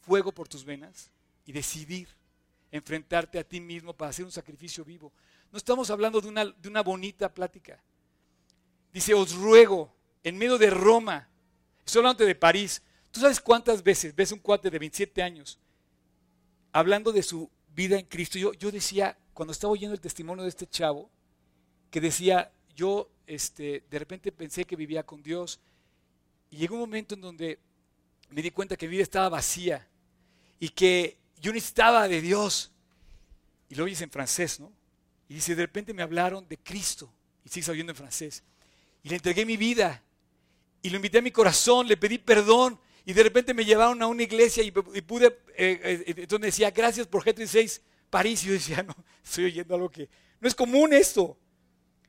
fuego 0.00 0.32
por 0.32 0.48
tus 0.48 0.64
venas 0.64 1.10
y 1.44 1.52
decidir 1.52 2.08
enfrentarte 2.70 3.38
a 3.38 3.44
ti 3.44 3.60
mismo 3.60 3.92
para 3.92 4.10
hacer 4.10 4.24
un 4.24 4.32
sacrificio 4.32 4.84
vivo. 4.84 5.12
No 5.52 5.58
estamos 5.58 5.90
hablando 5.90 6.20
de 6.20 6.28
una, 6.28 6.44
de 6.44 6.68
una 6.68 6.82
bonita 6.82 7.32
plática. 7.32 7.80
Dice, 8.92 9.14
os 9.14 9.34
ruego, 9.34 9.92
en 10.24 10.36
medio 10.36 10.58
de 10.58 10.70
Roma, 10.70 11.28
estoy 11.84 12.00
hablando 12.00 12.24
de 12.24 12.34
París, 12.34 12.82
¿tú 13.10 13.20
sabes 13.20 13.40
cuántas 13.40 13.82
veces 13.82 14.14
ves 14.14 14.32
un 14.32 14.38
cuate 14.38 14.70
de 14.70 14.78
27 14.78 15.22
años 15.22 15.58
hablando 16.72 17.12
de 17.12 17.22
su 17.22 17.50
vida 17.74 17.98
en 17.98 18.06
Cristo? 18.06 18.38
Yo, 18.38 18.52
yo 18.54 18.70
decía, 18.70 19.16
cuando 19.34 19.52
estaba 19.52 19.72
oyendo 19.72 19.94
el 19.94 20.00
testimonio 20.00 20.42
de 20.42 20.48
este 20.48 20.66
chavo, 20.66 21.10
que 21.96 22.00
decía, 22.02 22.52
yo 22.74 23.08
este, 23.26 23.82
de 23.88 23.98
repente 23.98 24.30
pensé 24.30 24.66
que 24.66 24.76
vivía 24.76 25.02
con 25.02 25.22
Dios, 25.22 25.58
y 26.50 26.58
llegó 26.58 26.74
un 26.74 26.82
momento 26.82 27.14
en 27.14 27.22
donde 27.22 27.58
me 28.28 28.42
di 28.42 28.50
cuenta 28.50 28.76
que 28.76 28.84
mi 28.86 28.90
vida 28.90 29.02
estaba 29.02 29.30
vacía 29.30 29.88
y 30.60 30.68
que 30.68 31.16
yo 31.40 31.54
necesitaba 31.54 32.06
de 32.06 32.20
Dios. 32.20 32.70
Y 33.70 33.76
lo 33.76 33.84
oyes 33.84 34.02
en 34.02 34.10
francés, 34.10 34.60
¿no? 34.60 34.70
Y 35.26 35.36
dice, 35.36 35.54
de 35.54 35.62
repente 35.62 35.94
me 35.94 36.02
hablaron 36.02 36.46
de 36.46 36.58
Cristo, 36.58 37.10
y 37.46 37.48
sigues 37.48 37.70
oyendo 37.70 37.92
en 37.92 37.96
francés. 37.96 38.44
Y 39.02 39.08
le 39.08 39.14
entregué 39.14 39.46
mi 39.46 39.56
vida, 39.56 40.02
y 40.82 40.90
lo 40.90 40.96
invité 40.96 41.20
a 41.20 41.22
mi 41.22 41.30
corazón, 41.30 41.88
le 41.88 41.96
pedí 41.96 42.18
perdón, 42.18 42.78
y 43.06 43.14
de 43.14 43.22
repente 43.22 43.54
me 43.54 43.64
llevaron 43.64 44.02
a 44.02 44.06
una 44.06 44.22
iglesia 44.22 44.62
y, 44.62 44.70
pude, 44.70 45.28
eh, 45.56 45.80
eh, 45.82 46.04
entonces 46.08 46.48
decía, 46.48 46.70
gracias 46.70 47.06
por 47.06 47.24
G36 47.24 47.80
París. 48.10 48.44
Y 48.44 48.48
yo 48.48 48.52
decía, 48.52 48.82
no, 48.86 48.94
estoy 49.24 49.46
oyendo 49.46 49.74
algo 49.74 49.88
que 49.88 50.10
no 50.40 50.46
es 50.46 50.54
común 50.54 50.92
esto. 50.92 51.38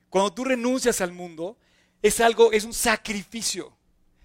Cuando 0.09 0.33
tú 0.33 0.43
renuncias 0.43 1.01
al 1.01 1.11
mundo, 1.11 1.57
es 2.01 2.19
algo, 2.21 2.51
es 2.51 2.63
un 2.63 2.73
sacrificio. 2.73 3.75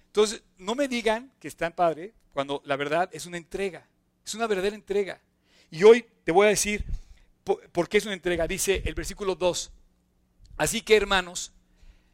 Entonces, 0.07 0.43
no 0.57 0.75
me 0.75 0.87
digan 0.87 1.31
que 1.39 1.47
están 1.47 1.73
padre 1.73 2.13
cuando 2.33 2.61
la 2.65 2.75
verdad 2.75 3.09
es 3.11 3.25
una 3.25 3.37
entrega. 3.37 3.87
Es 4.25 4.33
una 4.35 4.47
verdadera 4.47 4.75
entrega. 4.75 5.21
Y 5.69 5.83
hoy 5.83 6.05
te 6.23 6.31
voy 6.31 6.47
a 6.47 6.49
decir 6.49 6.85
por, 7.43 7.89
qué 7.89 7.97
es 7.97 8.05
una 8.05 8.13
entrega. 8.13 8.47
Dice 8.47 8.81
el 8.85 8.93
versículo 8.93 9.35
2. 9.35 9.71
Así 10.57 10.81
que, 10.81 10.95
hermanos, 10.95 11.51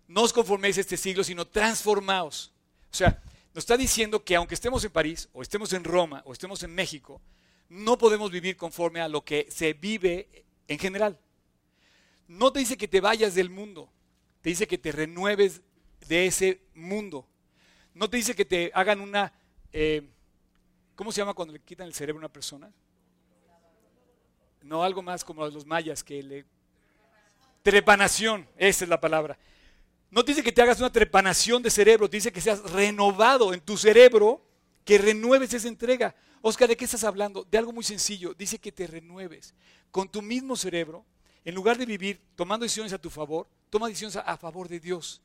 no 0.08 0.24
os 0.24 0.34
conforméis 0.34 0.78
a 0.78 0.82
este 0.82 0.98
siglo, 0.98 1.24
sino 1.24 1.46
transformaos. 1.46 2.54
O 2.92 2.96
sea, 2.96 3.22
nos 3.54 3.64
está 3.64 3.78
diciendo 3.78 4.24
que 4.24 4.36
aunque 4.36 4.56
estemos 4.56 4.84
en 4.84 4.92
París, 4.92 5.30
o 5.34 5.42
estemos 5.42 5.74
en 5.74 5.84
Roma, 5.84 6.24
o 6.26 6.34
estemos 6.34 6.64
en 6.64 6.74
México, 6.74 7.22
no 7.68 7.98
podemos 7.98 8.32
vivir 8.32 8.58
conforme 8.58 9.02
a 9.02 9.08
lo 9.08 9.24
que 9.24 9.48
se 9.52 9.74
vive 9.74 10.46
en 10.68 10.80
general. 10.80 11.20
No 12.30 12.54
te 12.54 12.60
dice 12.60 12.78
que 12.78 12.88
te 12.88 13.02
vayas 13.02 13.34
del 13.34 13.50
mundo, 13.50 13.90
te 14.44 14.50
dice 14.50 14.68
que 14.68 14.78
te 14.78 14.92
renueves 14.92 15.64
de 16.08 16.28
ese 16.28 16.62
mundo. 16.76 17.28
No 17.96 18.08
te 18.08 18.18
dice 18.18 18.36
que 18.36 18.46
te 18.46 18.72
hagan 18.76 19.02
una... 19.02 19.34
Eh, 19.74 20.08
¿Cómo 20.96 21.12
se 21.12 21.22
llama 21.22 21.34
cuando 21.34 21.56
le 21.56 21.60
quitan 21.60 21.88
el 21.88 21.94
cerebro 21.96 22.20
a 22.20 22.26
una 22.26 22.32
persona? 22.32 22.72
No, 24.62 24.84
algo 24.84 25.02
más 25.02 25.24
como 25.24 25.48
los 25.48 25.66
mayas 25.66 26.04
que 26.04 26.22
le... 26.22 26.46
Trepanación, 27.64 28.48
esa 28.58 28.86
es 28.86 28.90
la 28.90 29.02
palabra. 29.02 29.36
No 30.12 30.24
te 30.24 30.32
dice 30.32 30.44
que 30.44 30.52
te 30.52 30.62
hagas 30.62 30.80
una 30.80 30.92
trepanación 30.92 31.64
de 31.64 31.72
cerebro, 31.72 32.08
te 32.08 32.18
dice 32.18 32.32
que 32.32 32.42
seas 32.42 32.62
renovado 32.72 33.56
en 33.56 33.60
tu 33.60 33.76
cerebro, 33.76 34.46
que 34.86 35.00
renueves 35.00 35.52
esa 35.56 35.68
entrega. 35.68 36.16
Oscar, 36.44 36.70
¿de 36.70 36.78
qué 36.78 36.86
estás 36.86 37.04
hablando? 37.04 37.44
De 37.44 37.58
algo 37.58 37.74
muy 37.74 37.84
sencillo. 37.84 38.36
Dice 38.36 38.60
que 38.60 38.72
te 38.72 38.86
renueves 38.86 39.56
con 39.90 40.08
tu 40.08 40.22
mismo 40.22 40.56
cerebro. 40.56 41.04
En 41.50 41.56
lugar 41.56 41.80
de 41.80 41.88
vivir 41.88 42.22
tomando 42.36 42.64
decisiones 42.64 42.94
a 42.94 43.00
tu 43.00 43.10
favor, 43.10 43.48
toma 43.72 43.88
decisiones 43.88 44.18
a, 44.18 44.38
favor 44.38 44.70
de 44.70 44.80
Dios. 44.80 45.20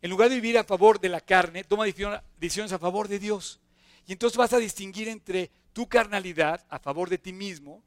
En 0.00 0.08
lugar 0.08 0.28
de 0.28 0.36
vivir 0.36 0.56
a 0.56 0.62
favor 0.62 1.00
de 1.00 1.08
la 1.08 1.20
carne, 1.20 1.64
toma 1.64 1.86
decisiones 1.86 2.70
a 2.72 2.78
favor 2.78 3.08
de 3.08 3.18
Dios. 3.18 3.58
Y 4.06 4.12
entonces 4.12 4.36
vas 4.36 4.52
a 4.52 4.58
distinguir 4.58 5.08
entre 5.08 5.50
tu 5.72 5.88
carnalidad 5.88 6.64
a 6.68 6.78
favor 6.78 7.10
de 7.10 7.18
ti 7.18 7.32
mismo 7.32 7.82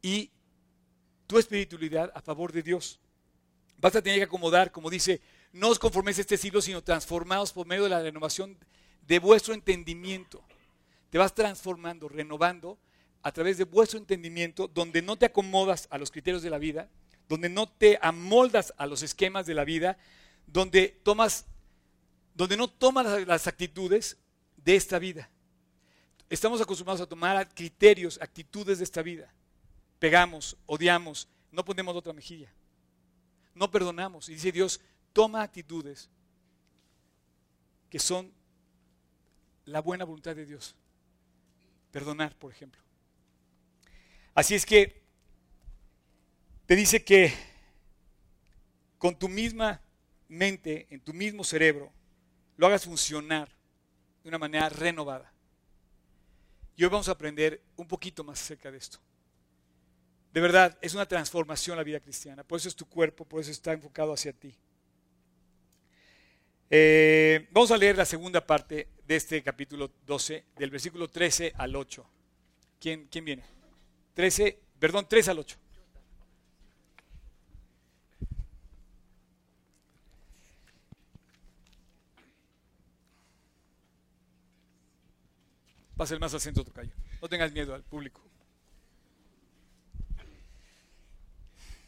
y 0.00 0.30
tu 1.26 1.36
espiritualidad 1.36 2.10
a 2.14 2.22
favor 2.22 2.52
de 2.52 2.62
Dios. 2.62 2.98
Vas 3.76 3.94
a 3.94 4.00
tener 4.00 4.20
que 4.20 4.24
acomodar, 4.24 4.72
como 4.72 4.88
dice, 4.88 5.20
no 5.52 5.68
os 5.68 5.78
conforméis 5.78 6.16
a 6.16 6.22
este 6.22 6.38
siglo, 6.38 6.62
sino 6.62 6.82
transformados 6.82 7.52
por 7.52 7.66
medio 7.66 7.82
de 7.84 7.90
la 7.90 8.00
renovación 8.00 8.56
de 9.06 9.18
vuestro 9.18 9.52
entendimiento. 9.52 10.42
Te 11.10 11.18
vas 11.18 11.34
transformando, 11.34 12.08
renovando 12.08 12.78
a 13.22 13.32
través 13.32 13.58
de 13.58 13.64
vuestro 13.64 13.98
entendimiento, 13.98 14.68
donde 14.68 15.02
no 15.02 15.16
te 15.16 15.26
acomodas 15.26 15.88
a 15.90 15.98
los 15.98 16.10
criterios 16.10 16.42
de 16.42 16.50
la 16.50 16.58
vida, 16.58 16.88
donde 17.28 17.48
no 17.48 17.68
te 17.68 17.98
amoldas 18.00 18.72
a 18.76 18.86
los 18.86 19.02
esquemas 19.02 19.46
de 19.46 19.54
la 19.54 19.64
vida, 19.64 19.98
donde 20.46 20.88
tomas, 21.02 21.46
donde 22.34 22.56
no 22.56 22.68
tomas 22.68 23.26
las 23.26 23.46
actitudes 23.46 24.16
de 24.56 24.76
esta 24.76 24.98
vida. 24.98 25.28
Estamos 26.30 26.60
acostumbrados 26.60 27.00
a 27.00 27.06
tomar 27.06 27.48
criterios, 27.54 28.18
actitudes 28.20 28.78
de 28.78 28.84
esta 28.84 29.02
vida. 29.02 29.32
Pegamos, 29.98 30.56
odiamos, 30.66 31.28
no 31.50 31.64
ponemos 31.64 31.96
otra 31.96 32.12
mejilla. 32.12 32.52
No 33.54 33.70
perdonamos. 33.70 34.28
Y 34.28 34.34
dice 34.34 34.52
Dios, 34.52 34.80
toma 35.12 35.42
actitudes 35.42 36.08
que 37.90 37.98
son 37.98 38.32
la 39.64 39.80
buena 39.80 40.04
voluntad 40.04 40.36
de 40.36 40.46
Dios. 40.46 40.74
Perdonar, 41.90 42.34
por 42.36 42.52
ejemplo. 42.52 42.87
Así 44.38 44.54
es 44.54 44.64
que 44.64 45.02
te 46.64 46.76
dice 46.76 47.02
que 47.02 47.34
con 48.96 49.18
tu 49.18 49.28
misma 49.28 49.82
mente, 50.28 50.86
en 50.90 51.00
tu 51.00 51.12
mismo 51.12 51.42
cerebro, 51.42 51.92
lo 52.56 52.68
hagas 52.68 52.84
funcionar 52.84 53.48
de 54.22 54.28
una 54.28 54.38
manera 54.38 54.68
renovada. 54.68 55.32
Y 56.76 56.84
hoy 56.84 56.88
vamos 56.88 57.08
a 57.08 57.12
aprender 57.18 57.60
un 57.74 57.88
poquito 57.88 58.22
más 58.22 58.40
acerca 58.40 58.70
de 58.70 58.78
esto. 58.78 59.00
De 60.32 60.40
verdad, 60.40 60.78
es 60.82 60.94
una 60.94 61.06
transformación 61.06 61.76
la 61.76 61.82
vida 61.82 61.98
cristiana. 61.98 62.44
Por 62.44 62.60
eso 62.60 62.68
es 62.68 62.76
tu 62.76 62.86
cuerpo, 62.86 63.24
por 63.24 63.40
eso 63.40 63.50
está 63.50 63.72
enfocado 63.72 64.12
hacia 64.12 64.32
ti. 64.32 64.54
Eh, 66.70 67.48
vamos 67.50 67.72
a 67.72 67.76
leer 67.76 67.96
la 67.96 68.04
segunda 68.04 68.46
parte 68.46 68.86
de 69.04 69.16
este 69.16 69.42
capítulo 69.42 69.90
12, 70.06 70.44
del 70.56 70.70
versículo 70.70 71.08
13 71.08 71.54
al 71.56 71.74
8. 71.74 72.08
¿Quién, 72.78 73.08
quién 73.10 73.24
viene? 73.24 73.57
13, 74.18 74.58
perdón, 74.80 75.06
3 75.08 75.28
al 75.28 75.38
8. 75.38 75.56
Pasa 85.96 86.14
el 86.14 86.18
más 86.18 86.34
al 86.34 86.52
Tocayo. 86.52 86.90
No 87.22 87.28
tengas 87.28 87.52
miedo 87.52 87.72
al 87.76 87.84
público. 87.84 88.20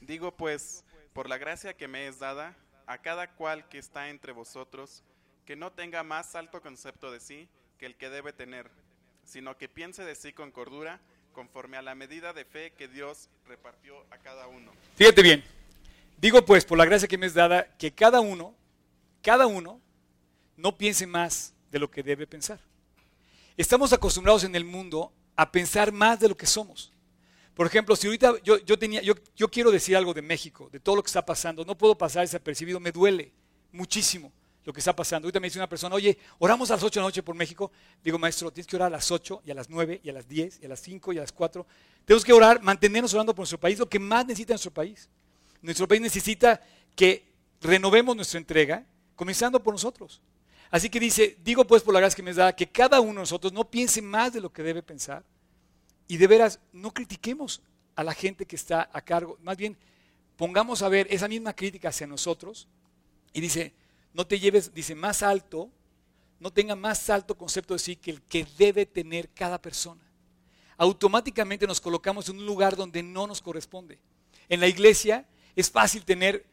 Digo 0.01 0.31
pues, 0.37 0.85
por 1.13 1.29
la 1.29 1.37
gracia 1.37 1.77
que 1.77 1.89
me 1.89 2.07
es 2.07 2.21
dada, 2.21 2.57
a 2.87 2.99
cada 2.99 3.35
cual 3.35 3.69
que 3.69 3.79
está 3.79 4.09
entre 4.09 4.31
vosotros, 4.31 5.03
que 5.47 5.57
no 5.57 5.73
tenga 5.73 6.05
más 6.05 6.37
alto 6.37 6.63
concepto 6.63 7.11
de 7.11 7.19
sí 7.19 7.49
que 7.77 7.87
el 7.87 7.97
que 7.97 8.09
debe 8.09 8.33
tener, 8.33 8.71
sino 9.25 9.59
que 9.59 9.69
piense 9.69 10.05
de 10.05 10.15
sí 10.15 10.33
con 10.33 10.53
cordura, 10.53 11.01
conforme 11.33 11.77
a 11.77 11.83
la 11.83 11.95
medida 11.95 12.33
de 12.33 12.45
fe 12.45 12.73
que 12.73 12.89
Dios 12.89 13.29
repartió 13.47 13.95
a 14.11 14.19
cada 14.19 14.47
uno. 14.47 14.73
Fíjate 14.97 15.23
bien, 15.23 15.45
digo 16.19 16.45
pues, 16.45 16.65
por 16.65 16.79
la 16.79 16.85
gracia 16.85 17.09
que 17.09 17.19
me 17.19 17.27
es 17.27 17.35
dada, 17.35 17.67
que 17.79 17.93
cada 17.93 18.21
uno, 18.21 18.55
cada 19.23 19.47
uno, 19.47 19.81
no 20.57 20.77
piense 20.77 21.07
más 21.07 21.55
de 21.71 21.79
lo 21.79 21.91
que 21.91 22.03
debe 22.03 22.27
pensar 22.27 22.61
estamos 23.61 23.93
acostumbrados 23.93 24.45
en 24.45 24.55
el 24.55 24.65
mundo 24.65 25.13
a 25.37 25.53
pensar 25.53 25.93
más 25.93 26.19
de 26.19 26.29
lo 26.29 26.37
que 26.37 26.47
somos. 26.47 26.93
Por 27.55 27.67
ejemplo, 27.67 27.95
si 27.95 28.07
ahorita 28.07 28.35
yo, 28.43 28.59
yo 28.59 28.79
tenía, 28.79 29.03
yo, 29.03 29.15
yo, 29.37 29.51
quiero 29.51 29.71
decir 29.71 29.97
algo 29.97 30.15
de 30.15 30.23
México, 30.23 30.71
de 30.73 30.81
todo 30.81 30.97
lo 30.97 31.03
que 31.03 31.09
está 31.09 31.25
pasando, 31.25 31.65
no 31.65 31.77
puedo 31.77 31.97
pasar 31.97 32.23
desapercibido, 32.23 32.81
me 32.81 32.91
duele 32.91 33.33
muchísimo 33.71 34.33
lo 34.65 34.73
que 34.73 34.81
está 34.81 34.95
pasando. 34.95 35.27
Ahorita 35.27 35.41
me 35.41 35.47
dice 35.47 35.59
una 35.59 35.69
persona, 35.69 35.95
oye, 35.95 36.19
oramos 36.39 36.71
a 36.71 36.75
las 36.75 36.83
8 36.83 37.01
de 37.01 37.03
la 37.03 37.07
noche 37.09 37.23
por 37.23 37.35
México. 37.35 37.73
Digo, 38.03 38.19
maestro, 38.19 38.51
tienes 38.51 38.67
que 38.67 38.77
orar 38.77 38.89
a 38.89 38.91
las 38.91 39.11
8 39.11 39.43
y 39.45 39.51
a 39.51 39.55
las 39.55 39.71
9 39.71 40.01
y 40.03 40.11
a 40.11 40.13
las 40.13 40.29
10 40.29 40.61
y 40.63 40.67
a 40.67 40.69
las 40.69 40.81
5 40.81 41.13
y 41.13 41.19
a 41.19 41.21
las 41.23 41.33
4. 41.33 41.67
Tenemos 42.05 42.25
que 42.25 42.33
orar, 42.33 42.63
mantenernos 42.63 43.15
orando 43.15 43.35
por 43.35 43.43
nuestro 43.43 43.59
país, 43.59 43.79
lo 43.79 43.89
que 43.89 43.99
más 43.99 44.27
necesita 44.27 44.53
nuestro 44.53 44.73
país. 44.73 45.09
Nuestro 45.63 45.89
país 45.89 46.01
necesita 46.01 46.63
que 46.95 47.25
renovemos 47.61 48.17
nuestra 48.17 48.39
entrega, 48.39 48.85
comenzando 49.17 49.63
por 49.63 49.75
nosotros. 49.75 50.21
Así 50.71 50.89
que 50.89 51.01
dice, 51.01 51.37
digo 51.43 51.67
pues 51.67 51.83
por 51.83 51.93
la 51.93 52.01
gracia 52.01 52.17
que 52.17 52.23
me 52.23 52.33
da, 52.33 52.55
que 52.55 52.69
cada 52.69 53.01
uno 53.01 53.15
de 53.15 53.21
nosotros 53.21 53.53
no 53.53 53.69
piense 53.69 54.01
más 54.01 54.33
de 54.33 54.41
lo 54.41 54.53
que 54.53 54.63
debe 54.63 54.83
pensar 54.83 55.25
y 56.07 56.17
de 56.17 56.27
veras 56.27 56.61
no 56.73 56.93
critiquemos 56.93 57.61
a 57.97 58.05
la 58.05 58.15
gente 58.15 58.47
que 58.47 58.57
está 58.57 58.89
a 58.93 59.01
cargo, 59.01 59.37
más 59.43 59.57
bien 59.57 59.77
pongamos 60.37 60.83
a 60.83 60.89
ver 60.89 61.07
esa 61.11 61.29
misma 61.29 61.55
crítica 61.55 61.89
hacia 61.89 62.07
nosotros 62.07 62.69
y 63.33 63.41
dice, 63.41 63.75
no 64.13 64.27
te 64.27 64.39
lleves, 64.39 64.75
dice, 64.75 64.95
más 64.95 65.23
alto, 65.23 65.71
no 66.41 66.51
tenga 66.51 66.75
más 66.75 67.11
alto 67.11 67.37
concepto 67.37 67.75
de 67.75 67.79
sí 67.79 67.97
que 67.97 68.11
el 68.11 68.23
que 68.23 68.47
debe 68.59 68.87
tener 68.87 69.29
cada 69.31 69.61
persona. 69.61 70.01
Automáticamente 70.77 71.67
nos 71.67 71.81
colocamos 71.81 72.29
en 72.29 72.39
un 72.39 72.47
lugar 72.47 72.75
donde 72.75 73.03
no 73.03 73.27
nos 73.27 73.43
corresponde. 73.43 73.99
En 74.49 74.61
la 74.61 74.67
iglesia 74.67 75.27
es 75.55 75.71
fácil 75.71 76.05
tener 76.05 76.47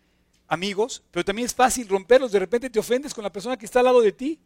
amigos, 0.47 1.01
pero 1.11 1.23
también 1.23 1.45
es 1.45 1.55
fácil 1.55 1.87
romperlos. 1.87 2.31
De 2.31 2.39
repente 2.39 2.69
te 2.69 2.79
ofendes 2.79 3.13
con 3.13 3.23
la 3.23 3.31
persona 3.31 3.57
que 3.57 3.65
está 3.65 3.79
al 3.79 3.85
lado 3.85 4.01
de 4.01 4.11
ti 4.11 4.37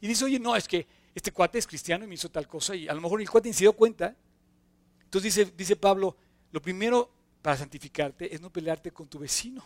y 0.00 0.08
dices, 0.08 0.24
oye, 0.24 0.40
no, 0.40 0.56
es 0.56 0.66
que 0.66 0.86
este 1.14 1.32
cuate 1.32 1.58
es 1.58 1.66
cristiano 1.66 2.04
y 2.04 2.08
me 2.08 2.14
hizo 2.14 2.28
tal 2.28 2.48
cosa 2.48 2.74
y 2.74 2.88
a 2.88 2.94
lo 2.94 3.00
mejor 3.00 3.20
el 3.20 3.30
cuate 3.30 3.48
ni 3.48 3.54
se 3.54 3.60
dio 3.60 3.72
cuenta. 3.72 4.14
Entonces 5.04 5.34
dice, 5.34 5.52
dice 5.56 5.76
Pablo, 5.76 6.16
lo 6.50 6.60
primero 6.60 7.10
para 7.40 7.56
santificarte 7.56 8.34
es 8.34 8.40
no 8.40 8.50
pelearte 8.50 8.90
con 8.90 9.06
tu 9.06 9.18
vecino. 9.18 9.64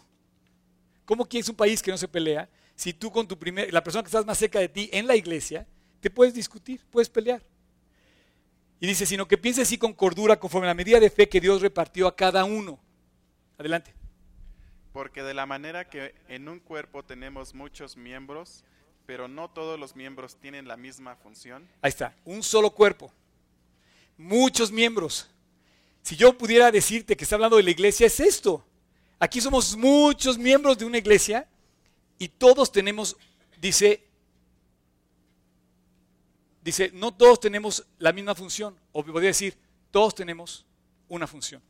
¿Cómo 1.05 1.25
quieres 1.25 1.49
un 1.49 1.57
país 1.57 1.83
que 1.83 1.91
no 1.91 1.97
se 1.97 2.09
pelea 2.09 2.49
si 2.75 2.93
tú 2.93 3.11
con 3.11 3.29
tu 3.29 3.39
primer, 3.39 3.73
la 3.73 3.83
persona 3.83 4.03
que 4.03 4.09
estás 4.09 4.27
más 4.27 4.39
cerca 4.39 4.59
de 4.59 4.69
ti 4.69 4.89
en 4.93 5.07
la 5.07 5.17
iglesia, 5.17 5.67
te 6.01 6.11
puedes 6.11 6.35
discutir, 6.35 6.81
puedes 6.91 7.09
pelear? 7.09 7.43
Y 8.81 8.87
dice, 8.87 9.07
sino 9.07 9.29
que 9.29 9.39
pienses 9.39 9.69
así 9.69 9.79
con 9.79 9.93
cordura 9.93 10.41
conforme 10.41 10.67
a 10.67 10.71
la 10.71 10.75
medida 10.75 10.99
de 10.99 11.09
fe 11.09 11.29
que 11.29 11.41
Dios 11.41 11.63
repartió 11.63 12.09
a 12.09 12.17
cada 12.17 12.45
uno. 12.45 12.81
Adelante. 13.57 13.95
Porque 14.93 15.23
de 15.23 15.35
la 15.35 15.47
manera 15.47 15.89
que 15.89 16.15
en 16.29 16.49
un 16.49 16.59
cuerpo 16.59 17.05
tenemos 17.05 17.55
muchos 17.55 17.97
miembros, 17.97 18.65
pero 19.07 19.29
no 19.29 19.49
todos 19.49 19.79
los 19.79 19.95
miembros 19.95 20.37
tienen 20.37 20.67
la 20.67 20.77
misma 20.77 21.15
función. 21.15 21.69
Ahí 21.81 21.91
está, 21.91 22.17
un 22.25 22.43
solo 22.43 22.71
cuerpo, 22.71 23.13
muchos 24.17 24.73
miembros. 24.73 25.31
Si 26.03 26.17
yo 26.17 26.37
pudiera 26.37 26.73
decirte 26.73 27.17
que 27.17 27.23
está 27.23 27.37
hablando 27.37 27.59
de 27.59 27.63
la 27.63 27.71
iglesia, 27.71 28.09
es 28.09 28.19
esto. 28.19 28.65
Aquí 29.21 29.41
somos 29.41 29.77
muchos 29.77 30.37
miembros 30.37 30.77
de 30.77 30.85
una 30.85 30.99
iglesia 30.99 31.47
y 32.19 32.29
todos 32.29 32.71
tenemos, 32.71 33.17
dice, 33.61 34.07
dice, 36.63 36.91
no 36.95 37.13
todos 37.15 37.41
tenemos 37.41 37.85
la 37.99 38.13
misma 38.13 38.35
función, 38.35 38.79
o 38.93 39.05
podría 39.05 39.29
decir, 39.29 39.59
todos 39.91 40.15
tenemos 40.15 40.65
una 41.09 41.27
función. 41.27 41.63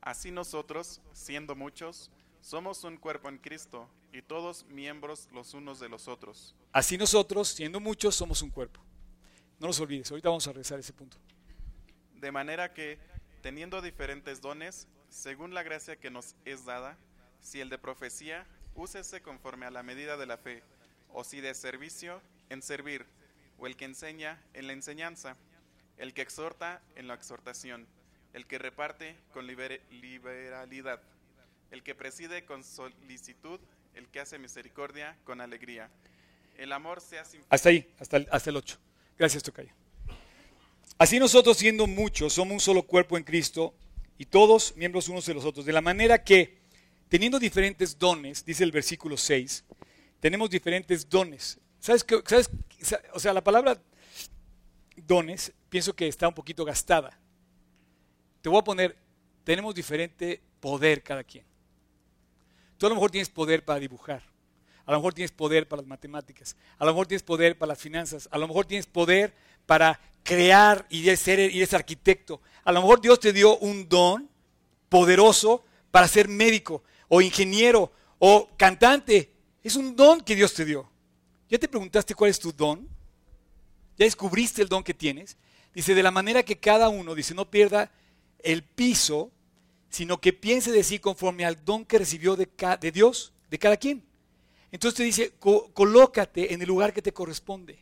Así 0.00 0.30
nosotros, 0.30 1.00
siendo 1.12 1.54
muchos, 1.54 2.10
somos 2.40 2.82
un 2.82 2.96
cuerpo 2.96 3.28
en 3.28 3.38
Cristo 3.38 3.88
y 4.12 4.20
todos 4.20 4.66
miembros 4.66 5.28
los 5.32 5.54
unos 5.54 5.78
de 5.78 5.88
los 5.88 6.08
otros. 6.08 6.54
Así 6.72 6.98
nosotros, 6.98 7.48
siendo 7.48 7.80
muchos, 7.80 8.16
somos 8.16 8.42
un 8.42 8.50
cuerpo. 8.50 8.80
No 9.60 9.68
los 9.68 9.78
olvides, 9.78 10.10
ahorita 10.10 10.28
vamos 10.28 10.46
a 10.48 10.50
regresar 10.50 10.78
a 10.78 10.80
ese 10.80 10.92
punto. 10.92 11.16
De 12.16 12.32
manera 12.32 12.74
que, 12.74 12.98
teniendo 13.42 13.80
diferentes 13.80 14.40
dones, 14.40 14.88
según 15.08 15.54
la 15.54 15.62
gracia 15.62 15.96
que 15.96 16.10
nos 16.10 16.34
es 16.44 16.64
dada, 16.64 16.98
si 17.40 17.60
el 17.60 17.68
de 17.68 17.78
profecía, 17.78 18.46
úsese 18.74 19.22
conforme 19.22 19.66
a 19.66 19.70
la 19.70 19.82
medida 19.82 20.16
de 20.16 20.26
la 20.26 20.36
fe, 20.36 20.62
o 21.12 21.24
si 21.24 21.40
de 21.40 21.54
servicio, 21.54 22.20
en 22.50 22.62
servir, 22.62 23.06
o 23.58 23.66
el 23.66 23.76
que 23.76 23.84
enseña, 23.84 24.42
en 24.54 24.66
la 24.66 24.72
enseñanza, 24.72 25.36
el 25.98 26.14
que 26.14 26.22
exhorta, 26.22 26.82
en 26.96 27.06
la 27.08 27.14
exhortación 27.14 27.86
el 28.32 28.46
que 28.46 28.58
reparte 28.58 29.14
con 29.32 29.46
liberalidad, 29.46 31.00
el 31.70 31.82
que 31.82 31.94
preside 31.94 32.44
con 32.44 32.64
solicitud, 32.64 33.60
el 33.94 34.08
que 34.08 34.20
hace 34.20 34.38
misericordia 34.38 35.16
con 35.24 35.40
alegría. 35.40 35.90
El 36.56 36.72
amor 36.72 37.00
sea 37.00 37.24
sin... 37.24 37.42
Hasta 37.48 37.68
ahí, 37.68 37.90
hasta 37.98 38.16
el, 38.16 38.28
hasta 38.30 38.50
el 38.50 38.56
8. 38.56 38.78
Gracias, 39.18 39.42
Tocayo. 39.42 39.70
Así 40.98 41.18
nosotros 41.18 41.56
siendo 41.56 41.86
muchos, 41.86 42.32
somos 42.32 42.52
un 42.52 42.60
solo 42.60 42.82
cuerpo 42.82 43.16
en 43.16 43.24
Cristo 43.24 43.74
y 44.18 44.26
todos 44.26 44.76
miembros 44.76 45.08
unos 45.08 45.26
de 45.26 45.34
los 45.34 45.44
otros. 45.44 45.66
De 45.66 45.72
la 45.72 45.80
manera 45.80 46.22
que, 46.22 46.61
teniendo 47.12 47.38
diferentes 47.38 47.98
dones, 47.98 48.42
dice 48.42 48.64
el 48.64 48.72
versículo 48.72 49.18
6, 49.18 49.66
tenemos 50.18 50.48
diferentes 50.48 51.06
dones. 51.06 51.58
¿Sabes 51.78 52.02
qué? 52.04 52.22
¿Sabes? 52.24 52.48
O 53.12 53.20
sea, 53.20 53.34
la 53.34 53.44
palabra 53.44 53.78
dones 54.96 55.52
pienso 55.68 55.94
que 55.94 56.08
está 56.08 56.26
un 56.26 56.32
poquito 56.32 56.64
gastada. 56.64 57.20
Te 58.40 58.48
voy 58.48 58.58
a 58.58 58.64
poner, 58.64 58.96
tenemos 59.44 59.74
diferente 59.74 60.40
poder 60.58 61.02
cada 61.02 61.22
quien. 61.22 61.44
Tú 62.78 62.86
a 62.86 62.88
lo 62.88 62.94
mejor 62.94 63.10
tienes 63.10 63.28
poder 63.28 63.62
para 63.62 63.78
dibujar, 63.78 64.22
a 64.86 64.92
lo 64.92 64.96
mejor 64.96 65.12
tienes 65.12 65.32
poder 65.32 65.68
para 65.68 65.82
las 65.82 65.88
matemáticas, 65.88 66.56
a 66.78 66.86
lo 66.86 66.92
mejor 66.92 67.08
tienes 67.08 67.22
poder 67.22 67.58
para 67.58 67.72
las 67.72 67.78
finanzas, 67.78 68.26
a 68.32 68.38
lo 68.38 68.48
mejor 68.48 68.64
tienes 68.64 68.86
poder 68.86 69.34
para 69.66 70.00
crear 70.22 70.86
y 70.88 71.00
y 71.00 71.10
eres 71.10 71.74
arquitecto. 71.74 72.40
A 72.64 72.72
lo 72.72 72.80
mejor 72.80 73.02
Dios 73.02 73.20
te 73.20 73.34
dio 73.34 73.58
un 73.58 73.86
don 73.86 74.30
poderoso 74.88 75.62
para 75.90 76.08
ser 76.08 76.26
médico 76.26 76.82
o 77.14 77.20
ingeniero 77.20 77.92
o 78.18 78.48
cantante. 78.56 79.30
Es 79.62 79.76
un 79.76 79.94
don 79.94 80.22
que 80.22 80.34
Dios 80.34 80.54
te 80.54 80.64
dio. 80.64 80.88
¿Ya 81.50 81.58
te 81.58 81.68
preguntaste 81.68 82.14
cuál 82.14 82.30
es 82.30 82.38
tu 82.38 82.52
don? 82.52 82.88
¿Ya 83.98 84.06
descubriste 84.06 84.62
el 84.62 84.68
don 84.68 84.82
que 84.82 84.94
tienes? 84.94 85.36
Dice, 85.74 85.94
de 85.94 86.02
la 86.02 86.10
manera 86.10 86.42
que 86.42 86.58
cada 86.58 86.88
uno, 86.88 87.14
dice, 87.14 87.34
no 87.34 87.50
pierda 87.50 87.90
el 88.38 88.62
piso, 88.62 89.30
sino 89.90 90.22
que 90.22 90.32
piense 90.32 90.72
de 90.72 90.82
sí 90.82 90.98
conforme 90.98 91.44
al 91.44 91.62
don 91.62 91.84
que 91.84 91.98
recibió 91.98 92.34
de, 92.34 92.48
de 92.80 92.92
Dios, 92.92 93.34
de 93.50 93.58
cada 93.58 93.76
quien. 93.76 94.02
Entonces 94.70 94.96
te 94.96 95.02
dice, 95.02 95.34
colócate 95.38 96.54
en 96.54 96.62
el 96.62 96.68
lugar 96.68 96.94
que 96.94 97.02
te 97.02 97.12
corresponde. 97.12 97.78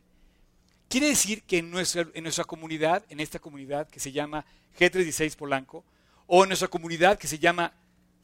Quiere 0.88 1.06
decir 1.06 1.44
que 1.44 1.58
en 1.58 1.70
nuestra, 1.70 2.04
en 2.14 2.24
nuestra 2.24 2.42
comunidad, 2.42 3.04
en 3.08 3.20
esta 3.20 3.38
comunidad 3.38 3.88
que 3.88 4.00
se 4.00 4.10
llama 4.10 4.44
G36 4.76 5.36
Polanco, 5.36 5.84
o 6.26 6.42
en 6.42 6.48
nuestra 6.48 6.66
comunidad 6.66 7.16
que 7.16 7.28
se 7.28 7.38
llama 7.38 7.72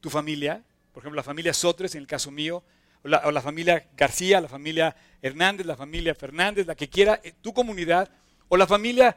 tu 0.00 0.10
familia, 0.10 0.64
por 0.96 1.02
ejemplo, 1.02 1.16
la 1.16 1.22
familia 1.22 1.52
Sotres, 1.52 1.94
en 1.94 2.00
el 2.00 2.06
caso 2.06 2.30
mío, 2.30 2.64
o 3.04 3.08
la, 3.30 3.42
familia 3.42 3.86
García, 3.94 4.40
la 4.40 4.48
familia 4.48 4.96
Hernández, 5.20 5.66
la 5.66 5.76
familia 5.76 6.14
Fernández, 6.14 6.66
la 6.66 6.74
que 6.74 6.88
quiera, 6.88 7.20
eh, 7.22 7.34
tu 7.42 7.52
comunidad, 7.52 8.10
o 8.48 8.56
la 8.56 8.66
familia 8.66 9.14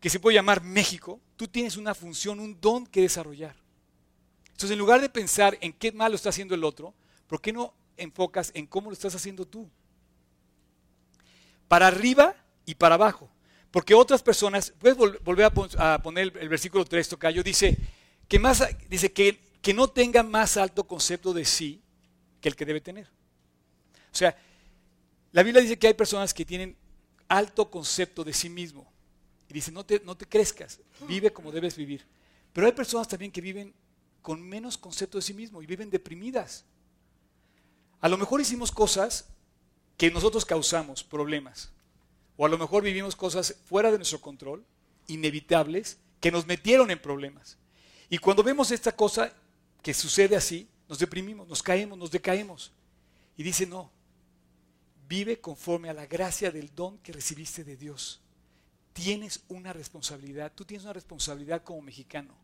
que 0.00 0.08
se 0.08 0.18
puede 0.18 0.36
llamar 0.36 0.62
México, 0.62 1.20
tú 1.36 1.46
tienes 1.46 1.76
una 1.76 1.94
función, 1.94 2.40
un 2.40 2.58
don 2.58 2.86
que 2.86 3.02
desarrollar. 3.02 3.54
Entonces, 4.46 4.70
en 4.70 4.78
lugar 4.78 5.02
de 5.02 5.10
pensar 5.10 5.58
en 5.60 5.74
qué 5.74 5.92
mal 5.92 6.10
lo 6.10 6.16
está 6.16 6.30
haciendo 6.30 6.54
el 6.54 6.64
otro, 6.64 6.94
¿por 7.26 7.42
qué 7.42 7.52
no 7.52 7.74
enfocas 7.98 8.50
en 8.54 8.66
cómo 8.66 8.88
lo 8.88 8.94
estás 8.94 9.14
haciendo 9.14 9.46
tú? 9.46 9.68
Para 11.68 11.88
arriba 11.88 12.34
y 12.64 12.76
para 12.76 12.94
abajo. 12.94 13.28
Porque 13.70 13.92
otras 13.92 14.22
personas, 14.22 14.72
puedes 14.78 14.96
volver 14.96 15.52
a, 15.76 16.02
poner 16.02 16.32
el, 16.40 16.48
versículo 16.48 16.86
3, 16.86 17.10
Tocayo, 17.10 17.42
dice 17.42 17.76
que, 18.26 18.38
más, 18.38 18.66
dice 18.88 19.12
que, 19.12 19.49
que 19.62 19.74
no 19.74 19.88
tenga 19.88 20.22
más 20.22 20.56
alto 20.56 20.86
concepto 20.86 21.32
de 21.32 21.44
sí 21.44 21.82
que 22.40 22.48
el 22.48 22.56
que 22.56 22.64
debe 22.64 22.80
tener. 22.80 23.06
O 24.12 24.16
sea, 24.16 24.36
la 25.32 25.42
Biblia 25.42 25.62
dice 25.62 25.78
que 25.78 25.86
hay 25.86 25.94
personas 25.94 26.34
que 26.34 26.44
tienen 26.44 26.76
alto 27.28 27.70
concepto 27.70 28.24
de 28.24 28.32
sí 28.32 28.48
mismo. 28.48 28.90
Y 29.48 29.54
dice, 29.54 29.72
no 29.72 29.84
te, 29.84 30.00
no 30.04 30.16
te 30.16 30.26
crezcas, 30.26 30.80
vive 31.06 31.32
como 31.32 31.52
debes 31.52 31.76
vivir. 31.76 32.06
Pero 32.52 32.66
hay 32.66 32.72
personas 32.72 33.08
también 33.08 33.32
que 33.32 33.40
viven 33.40 33.74
con 34.22 34.40
menos 34.42 34.76
concepto 34.76 35.18
de 35.18 35.22
sí 35.22 35.34
mismo 35.34 35.62
y 35.62 35.66
viven 35.66 35.90
deprimidas. 35.90 36.64
A 38.00 38.08
lo 38.08 38.16
mejor 38.16 38.40
hicimos 38.40 38.72
cosas 38.72 39.26
que 39.96 40.10
nosotros 40.10 40.44
causamos 40.44 41.04
problemas. 41.04 41.70
O 42.36 42.46
a 42.46 42.48
lo 42.48 42.58
mejor 42.58 42.82
vivimos 42.82 43.14
cosas 43.14 43.56
fuera 43.66 43.90
de 43.90 43.98
nuestro 43.98 44.20
control, 44.20 44.64
inevitables, 45.08 45.98
que 46.20 46.30
nos 46.30 46.46
metieron 46.46 46.90
en 46.90 47.00
problemas. 47.00 47.58
Y 48.08 48.18
cuando 48.18 48.42
vemos 48.42 48.70
esta 48.70 48.92
cosa 48.92 49.32
que 49.82 49.94
sucede 49.94 50.36
así, 50.36 50.68
nos 50.88 50.98
deprimimos, 50.98 51.48
nos 51.48 51.62
caemos, 51.62 51.98
nos 51.98 52.10
decaemos. 52.10 52.72
Y 53.36 53.42
dice, 53.42 53.66
no, 53.66 53.90
vive 55.08 55.40
conforme 55.40 55.88
a 55.88 55.94
la 55.94 56.06
gracia 56.06 56.50
del 56.50 56.74
don 56.74 56.98
que 56.98 57.12
recibiste 57.12 57.64
de 57.64 57.76
Dios 57.76 58.20
tienes 58.92 59.42
una 59.48 59.72
responsabilidad, 59.72 60.52
tú 60.54 60.64
tienes 60.64 60.84
una 60.84 60.92
responsabilidad 60.92 61.62
como 61.62 61.82
mexicano, 61.82 62.34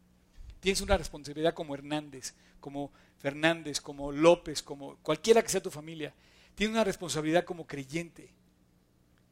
tienes 0.60 0.80
una 0.80 0.96
responsabilidad 0.96 1.54
como 1.54 1.74
Hernández, 1.74 2.34
como 2.60 2.92
Fernández, 3.18 3.80
como 3.80 4.12
López, 4.12 4.62
como 4.62 4.96
cualquiera 5.02 5.42
que 5.42 5.48
sea 5.48 5.62
tu 5.62 5.70
familia, 5.70 6.14
tienes 6.54 6.74
una 6.74 6.84
responsabilidad 6.84 7.44
como 7.44 7.66
creyente 7.66 8.30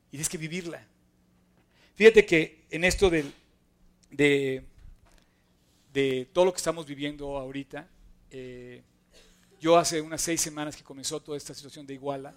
y 0.09 0.11
tienes 0.11 0.29
que 0.29 0.39
vivirla. 0.39 0.87
Fíjate 1.95 2.27
que 2.27 2.65
en 2.71 2.85
esto 2.85 3.09
de, 3.09 3.31
de 4.11 4.65
todo 6.33 6.45
lo 6.45 6.53
que 6.53 6.59
estamos 6.59 6.87
viviendo 6.87 7.39
ahorita, 7.39 7.89
eh, 8.37 8.83
yo 9.61 9.79
hace 9.79 10.01
unas 10.01 10.21
seis 10.21 10.41
semanas 10.41 10.75
que 10.75 10.83
comenzó 10.83 11.23
toda 11.23 11.39
esta 11.39 11.55
situación 11.55 11.87
de 11.87 11.95
Iguala, 11.95 12.35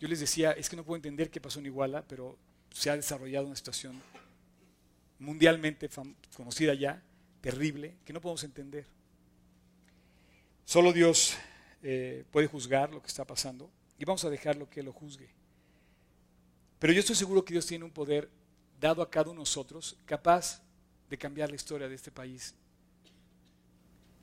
yo 0.00 0.08
les 0.08 0.18
decía, 0.18 0.50
es 0.50 0.68
que 0.68 0.74
no 0.74 0.82
puedo 0.82 0.96
entender 0.96 1.30
qué 1.30 1.40
pasó 1.40 1.60
en 1.60 1.66
Iguala, 1.66 2.04
pero 2.08 2.36
se 2.72 2.90
ha 2.90 2.96
desarrollado 2.96 3.46
una 3.46 3.54
situación 3.54 4.02
mundialmente 5.20 5.88
conocida 6.34 6.74
ya, 6.74 7.00
terrible, 7.40 7.94
que 8.04 8.12
no 8.12 8.20
podemos 8.20 8.42
entender. 8.42 8.84
Solo 10.64 10.92
Dios 10.92 11.36
eh, 11.84 12.24
puede 12.32 12.48
juzgar 12.48 12.90
lo 12.90 13.00
que 13.00 13.06
está 13.06 13.24
pasando. 13.24 13.70
y 13.96 14.04
vamos 14.04 14.24
a 14.24 14.30
dejarlo 14.30 14.68
que 14.68 14.82
lo 14.82 14.92
juzgue. 14.92 15.30
Pero 16.80 16.92
yo 16.92 16.98
estoy 16.98 17.14
seguro 17.14 17.44
que 17.44 17.54
Dios 17.54 17.64
tiene 17.64 17.84
un 17.84 17.92
poder 17.92 18.28
dado 18.80 19.02
a 19.02 19.08
cada 19.08 19.26
uno 19.26 19.34
de 19.34 19.42
nosotros 19.42 19.96
capaz 20.04 20.60
de 21.08 21.16
cambiar 21.16 21.48
la 21.48 21.54
historia 21.54 21.88
de 21.88 21.94
este 21.94 22.10
país. 22.10 22.56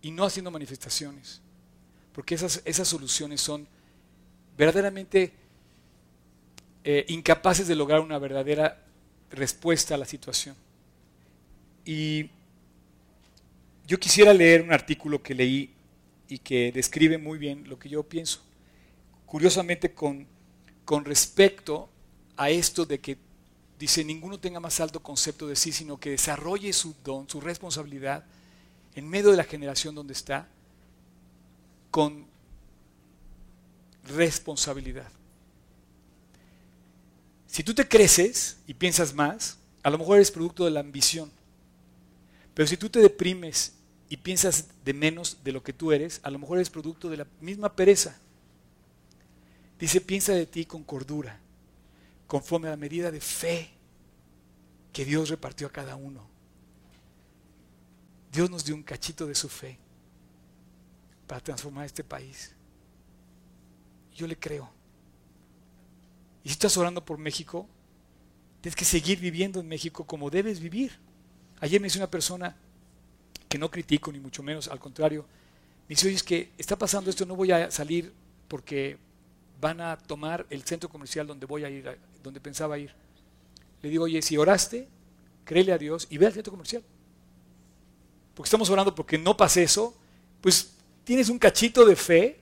Y 0.02 0.12
no 0.12 0.24
haciendo 0.24 0.52
manifestaciones, 0.52 1.42
porque 2.14 2.36
esas, 2.36 2.62
esas 2.66 2.88
soluciones 2.88 3.42
son 3.42 3.68
verdaderamente 4.58 5.34
eh, 6.84 7.06
incapaces 7.10 7.68
de 7.68 7.76
lograr 7.76 8.00
una 8.00 8.18
verdadera 8.20 8.84
respuesta 9.32 9.96
a 9.96 9.98
la 9.98 10.06
situación. 10.06 10.56
Y 11.86 12.30
yo 13.88 14.00
quisiera 14.00 14.34
leer 14.34 14.62
un 14.62 14.72
artículo 14.72 15.22
que 15.22 15.34
leí 15.34 15.74
y 16.28 16.40
que 16.40 16.72
describe 16.72 17.18
muy 17.18 17.38
bien 17.38 17.68
lo 17.68 17.80
que 17.80 17.90
yo 17.90 18.04
pienso. 18.04 18.42
Curiosamente 19.26 19.94
con, 19.94 20.28
con 20.86 21.06
respecto 21.06 21.90
a 22.38 22.50
esto 22.50 22.86
de 22.86 23.00
que 23.00 23.18
dice, 23.80 24.04
ninguno 24.04 24.40
tenga 24.40 24.60
más 24.60 24.80
alto 24.80 25.02
concepto 25.02 25.48
de 25.48 25.56
sí, 25.56 25.72
sino 25.72 26.00
que 26.00 26.12
desarrolle 26.12 26.72
su 26.74 26.96
don, 27.04 27.30
su 27.30 27.42
responsabilidad 27.42 28.26
en 29.00 29.10
medio 29.10 29.32
de 29.32 29.38
la 29.38 29.44
generación 29.44 29.96
donde 29.96 30.14
está, 30.14 30.48
con 31.90 32.28
responsabilidad. 34.08 35.10
Si 37.48 37.64
tú 37.64 37.74
te 37.74 37.88
creces 37.88 38.58
y 38.68 38.74
piensas 38.74 39.14
más, 39.14 39.58
a 39.84 39.90
lo 39.90 39.98
mejor 39.98 40.18
eres 40.18 40.32
producto 40.32 40.66
de 40.66 40.72
la 40.72 40.82
ambición. 40.82 41.32
Pero 42.54 42.68
si 42.68 42.76
tú 42.76 42.90
te 42.90 43.00
deprimes 43.00 43.74
y 44.10 44.18
piensas 44.18 44.66
de 44.84 44.94
menos 44.94 45.38
de 45.44 45.54
lo 45.54 45.64
que 45.64 45.74
tú 45.74 45.92
eres, 45.94 46.20
a 46.24 46.30
lo 46.30 46.38
mejor 46.38 46.58
eres 46.58 46.70
producto 46.70 47.10
de 47.10 47.18
la 47.18 47.28
misma 47.40 47.74
pereza. 47.74 48.20
Dice, 49.80 50.02
piensa 50.02 50.34
de 50.34 50.46
ti 50.46 50.66
con 50.66 50.84
cordura, 50.84 51.40
conforme 52.28 52.68
a 52.68 52.72
la 52.72 52.78
medida 52.78 53.12
de 53.12 53.22
fe 53.22 53.70
que 54.92 55.06
Dios 55.06 55.30
repartió 55.30 55.68
a 55.68 55.72
cada 55.72 55.96
uno. 55.96 56.39
Dios 58.32 58.50
nos 58.50 58.64
dio 58.64 58.76
un 58.76 58.84
cachito 58.84 59.26
de 59.26 59.36
su 59.36 59.50
fe 59.50 59.78
para 61.28 61.42
transformar 61.42 61.86
este 61.86 62.04
país. 62.04 62.56
Yo 64.16 64.28
le 64.28 64.38
creo. 64.38 64.70
Y 66.44 66.50
si 66.50 66.54
estás 66.54 66.76
orando 66.78 67.04
por 67.04 67.18
México, 67.18 67.68
tienes 68.62 68.76
que 68.76 68.86
seguir 68.86 69.20
viviendo 69.20 69.60
en 69.60 69.68
México 69.68 70.06
como 70.06 70.30
debes 70.30 70.60
vivir. 70.60 71.00
Ayer 71.60 71.82
me 71.82 71.86
dice 71.86 72.00
una 72.00 72.10
persona 72.10 72.56
que 73.48 73.58
no 73.58 73.70
critico 73.72 74.12
ni 74.12 74.20
mucho 74.20 74.44
menos, 74.44 74.68
al 74.68 74.80
contrario, 74.80 75.26
me 75.88 75.96
dice, 75.96 76.08
oye, 76.08 76.16
es 76.16 76.24
que 76.24 76.52
está 76.58 76.78
pasando 76.78 77.10
esto, 77.10 77.26
no 77.26 77.36
voy 77.36 77.52
a 77.52 77.72
salir 77.72 78.14
porque 78.48 78.98
van 79.60 79.82
a 79.82 79.98
tomar 79.98 80.46
el 80.50 80.64
centro 80.64 80.88
comercial 80.88 81.26
donde 81.26 81.46
voy 81.46 81.64
a 81.64 81.70
ir, 81.70 81.98
donde 82.22 82.40
pensaba 82.40 82.78
ir. 82.78 82.94
Le 83.82 83.90
digo, 83.90 84.04
oye, 84.04 84.22
si 84.22 84.38
oraste, 84.38 84.88
créele 85.46 85.74
a 85.74 85.78
Dios 85.78 86.08
y 86.10 86.18
ve 86.18 86.28
al 86.28 86.34
centro 86.34 86.52
comercial. 86.52 86.84
Porque 88.40 88.48
estamos 88.48 88.70
orando 88.70 88.96
porque 88.96 89.18
no 89.18 89.36
pase 89.36 89.64
eso, 89.64 89.94
pues 90.40 90.72
tienes 91.04 91.28
un 91.28 91.38
cachito 91.38 91.84
de 91.84 91.98
fe, 91.98 92.40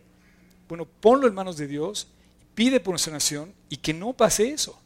bueno, 0.70 0.86
ponlo 0.86 1.28
en 1.28 1.34
manos 1.34 1.58
de 1.58 1.66
Dios 1.66 2.08
pide 2.54 2.80
por 2.80 2.92
nuestra 2.92 3.14
nación 3.14 3.52
y 3.68 3.78
que 3.78 3.96
no 3.96 4.14
pase 4.14 4.52
eso. 4.52 4.80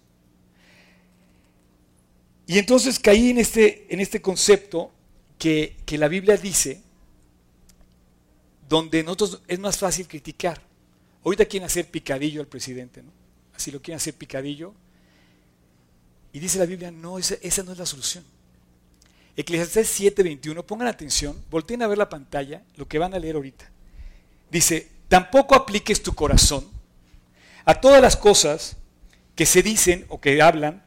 Y 2.47 2.57
entonces 2.57 2.97
caí 2.97 3.31
en 3.31 3.39
este, 3.39 3.93
en 3.93 3.99
este 3.99 4.21
concepto 4.21 4.89
que, 5.37 5.75
la 5.89 6.07
Biblia 6.07 6.37
dice, 6.37 6.81
donde 8.69 9.03
nosotros 9.03 9.41
es 9.49 9.59
más 9.59 9.77
fácil 9.77 10.07
criticar. 10.07 10.61
Ahorita 11.25 11.43
quieren 11.43 11.65
hacer 11.65 11.91
picadillo 11.91 12.39
al 12.39 12.47
presidente, 12.47 13.03
¿no? 13.03 13.11
Así 13.53 13.69
lo 13.69 13.81
quieren 13.81 13.97
hacer 13.97 14.13
picadillo. 14.15 14.73
Y 16.31 16.39
dice 16.39 16.57
la 16.57 16.65
Biblia, 16.65 16.89
no, 16.89 17.19
esa 17.19 17.63
no 17.63 17.73
es 17.73 17.77
la 17.77 17.85
solución. 17.85 18.23
Eclesiastés 19.35 19.87
7:21, 19.99 20.63
pongan 20.63 20.87
atención, 20.87 21.41
volteen 21.49 21.81
a 21.81 21.87
ver 21.87 21.97
la 21.97 22.09
pantalla, 22.09 22.63
lo 22.75 22.87
que 22.87 22.99
van 22.99 23.13
a 23.13 23.19
leer 23.19 23.35
ahorita. 23.35 23.69
Dice, 24.49 24.89
tampoco 25.07 25.55
apliques 25.55 26.03
tu 26.03 26.13
corazón 26.13 26.67
a 27.65 27.75
todas 27.75 28.01
las 28.01 28.17
cosas 28.17 28.75
que 29.35 29.45
se 29.45 29.63
dicen 29.63 30.05
o 30.09 30.19
que 30.19 30.41
hablan, 30.41 30.83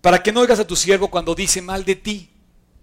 para 0.00 0.22
que 0.22 0.32
no 0.32 0.40
oigas 0.40 0.58
a 0.58 0.66
tu 0.66 0.76
siervo 0.76 1.08
cuando 1.08 1.34
dice 1.34 1.62
mal 1.62 1.84
de 1.84 1.96
ti. 1.96 2.28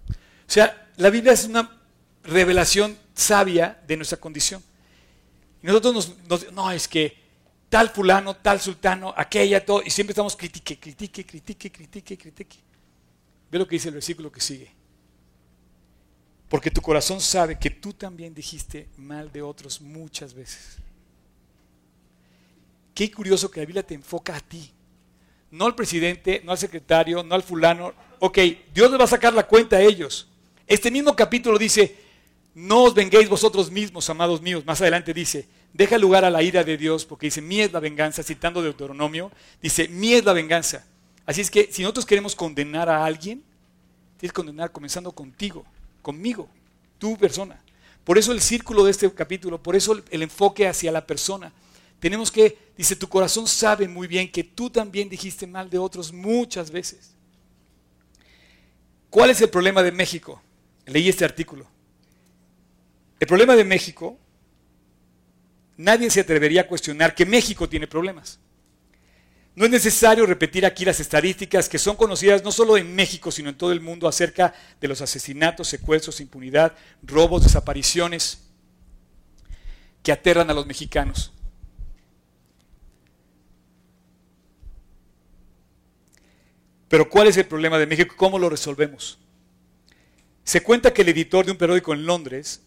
O 0.09 0.51
sea, 0.51 0.87
la 0.97 1.09
Biblia 1.09 1.33
es 1.33 1.45
una 1.45 1.77
revelación 2.23 2.97
sabia 3.13 3.79
de 3.87 3.97
nuestra 3.97 4.17
condición. 4.17 4.63
Y 5.61 5.67
nosotros 5.67 6.15
nos, 6.27 6.51
no, 6.51 6.71
es 6.71 6.87
que 6.87 7.17
tal 7.69 7.89
fulano, 7.89 8.35
tal 8.35 8.59
sultano, 8.59 9.13
aquella, 9.15 9.63
todo, 9.63 9.83
y 9.85 9.89
siempre 9.89 10.13
estamos 10.13 10.35
critique, 10.35 10.79
critique, 10.79 11.25
critique, 11.25 11.71
critique, 11.71 12.17
critique. 12.17 12.59
Ve 13.51 13.59
lo 13.59 13.67
que 13.67 13.75
dice 13.75 13.89
el 13.89 13.95
versículo 13.95 14.31
que 14.31 14.41
sigue. 14.41 14.71
Porque 16.49 16.71
tu 16.71 16.81
corazón 16.81 17.21
sabe 17.21 17.57
que 17.57 17.69
tú 17.69 17.93
también 17.93 18.33
dijiste 18.33 18.87
mal 18.97 19.31
de 19.31 19.41
otros 19.41 19.81
muchas 19.81 20.33
veces. 20.33 20.77
Qué 22.93 23.11
curioso 23.11 23.49
que 23.49 23.59
la 23.59 23.65
Biblia 23.65 23.83
te 23.83 23.93
enfoca 23.93 24.35
a 24.35 24.39
ti. 24.39 24.71
No 25.51 25.65
al 25.65 25.75
presidente, 25.75 26.41
no 26.43 26.51
al 26.51 26.57
secretario, 26.57 27.23
no 27.23 27.35
al 27.35 27.43
fulano. 27.43 27.93
Ok, 28.19 28.39
Dios 28.73 28.91
les 28.91 28.99
va 28.99 29.05
a 29.05 29.07
sacar 29.07 29.33
la 29.33 29.47
cuenta 29.47 29.77
a 29.77 29.81
ellos. 29.81 30.27
Este 30.67 30.91
mismo 30.91 31.15
capítulo 31.15 31.57
dice, 31.57 31.95
no 32.53 32.83
os 32.83 32.93
venguéis 32.93 33.29
vosotros 33.29 33.71
mismos, 33.71 34.09
amados 34.09 34.41
míos. 34.41 34.65
Más 34.65 34.81
adelante 34.81 35.13
dice, 35.13 35.47
deja 35.73 35.97
lugar 35.97 36.25
a 36.25 36.29
la 36.29 36.43
ira 36.43 36.63
de 36.63 36.77
Dios, 36.77 37.05
porque 37.05 37.27
dice, 37.27 37.41
mi 37.41 37.61
es 37.61 37.71
la 37.71 37.79
venganza, 37.79 38.21
citando 38.23 38.61
Deuteronomio, 38.61 39.31
dice, 39.61 39.87
mi 39.87 40.13
es 40.13 40.25
la 40.25 40.33
venganza. 40.33 40.85
Así 41.29 41.41
es 41.41 41.51
que 41.51 41.69
si 41.71 41.83
nosotros 41.83 42.07
queremos 42.07 42.35
condenar 42.35 42.89
a 42.89 43.05
alguien, 43.05 43.43
tienes 44.17 44.31
que 44.31 44.37
condenar 44.37 44.71
comenzando 44.71 45.11
contigo, 45.11 45.63
conmigo, 46.01 46.49
tu 46.97 47.15
persona. 47.17 47.61
Por 48.03 48.17
eso 48.17 48.31
el 48.31 48.41
círculo 48.41 48.83
de 48.83 48.89
este 48.89 49.13
capítulo, 49.13 49.61
por 49.61 49.75
eso 49.75 50.01
el 50.09 50.23
enfoque 50.23 50.67
hacia 50.67 50.91
la 50.91 51.05
persona. 51.05 51.53
Tenemos 51.99 52.31
que, 52.31 52.57
dice, 52.75 52.95
tu 52.95 53.07
corazón 53.07 53.45
sabe 53.45 53.87
muy 53.87 54.07
bien 54.07 54.31
que 54.31 54.43
tú 54.43 54.71
también 54.71 55.07
dijiste 55.07 55.45
mal 55.45 55.69
de 55.69 55.77
otros 55.77 56.11
muchas 56.11 56.71
veces. 56.71 57.11
¿Cuál 59.11 59.29
es 59.29 59.39
el 59.39 59.51
problema 59.51 59.83
de 59.83 59.91
México? 59.91 60.41
Leí 60.87 61.09
este 61.09 61.25
artículo. 61.25 61.67
El 63.19 63.27
problema 63.27 63.55
de 63.55 63.65
México, 63.65 64.17
nadie 65.77 66.09
se 66.09 66.21
atrevería 66.21 66.61
a 66.61 66.67
cuestionar 66.67 67.13
que 67.13 67.27
México 67.27 67.69
tiene 67.69 67.85
problemas. 67.85 68.39
No 69.59 69.65
es 69.65 69.71
necesario 69.71 70.25
repetir 70.25 70.65
aquí 70.65 70.85
las 70.85 71.01
estadísticas 71.01 71.67
que 71.67 71.77
son 71.77 71.97
conocidas 71.97 72.45
no 72.45 72.49
solo 72.49 72.77
en 72.77 72.95
México, 72.95 73.29
sino 73.29 73.49
en 73.49 73.57
todo 73.57 73.73
el 73.73 73.81
mundo 73.81 74.07
acerca 74.07 74.53
de 74.79 74.87
los 74.87 75.01
asesinatos, 75.01 75.67
secuestros, 75.67 76.21
impunidad, 76.21 76.77
robos, 77.03 77.43
desapariciones 77.43 78.39
que 80.01 80.13
aterran 80.13 80.49
a 80.49 80.53
los 80.53 80.65
mexicanos. 80.65 81.33
Pero 86.87 87.09
¿cuál 87.09 87.27
es 87.27 87.35
el 87.35 87.45
problema 87.45 87.77
de 87.77 87.85
México? 87.85 88.15
¿Cómo 88.15 88.39
lo 88.39 88.49
resolvemos? 88.49 89.19
Se 90.45 90.63
cuenta 90.63 90.93
que 90.93 91.01
el 91.01 91.09
editor 91.09 91.45
de 91.45 91.51
un 91.51 91.57
periódico 91.57 91.93
en 91.93 92.05
Londres 92.05 92.61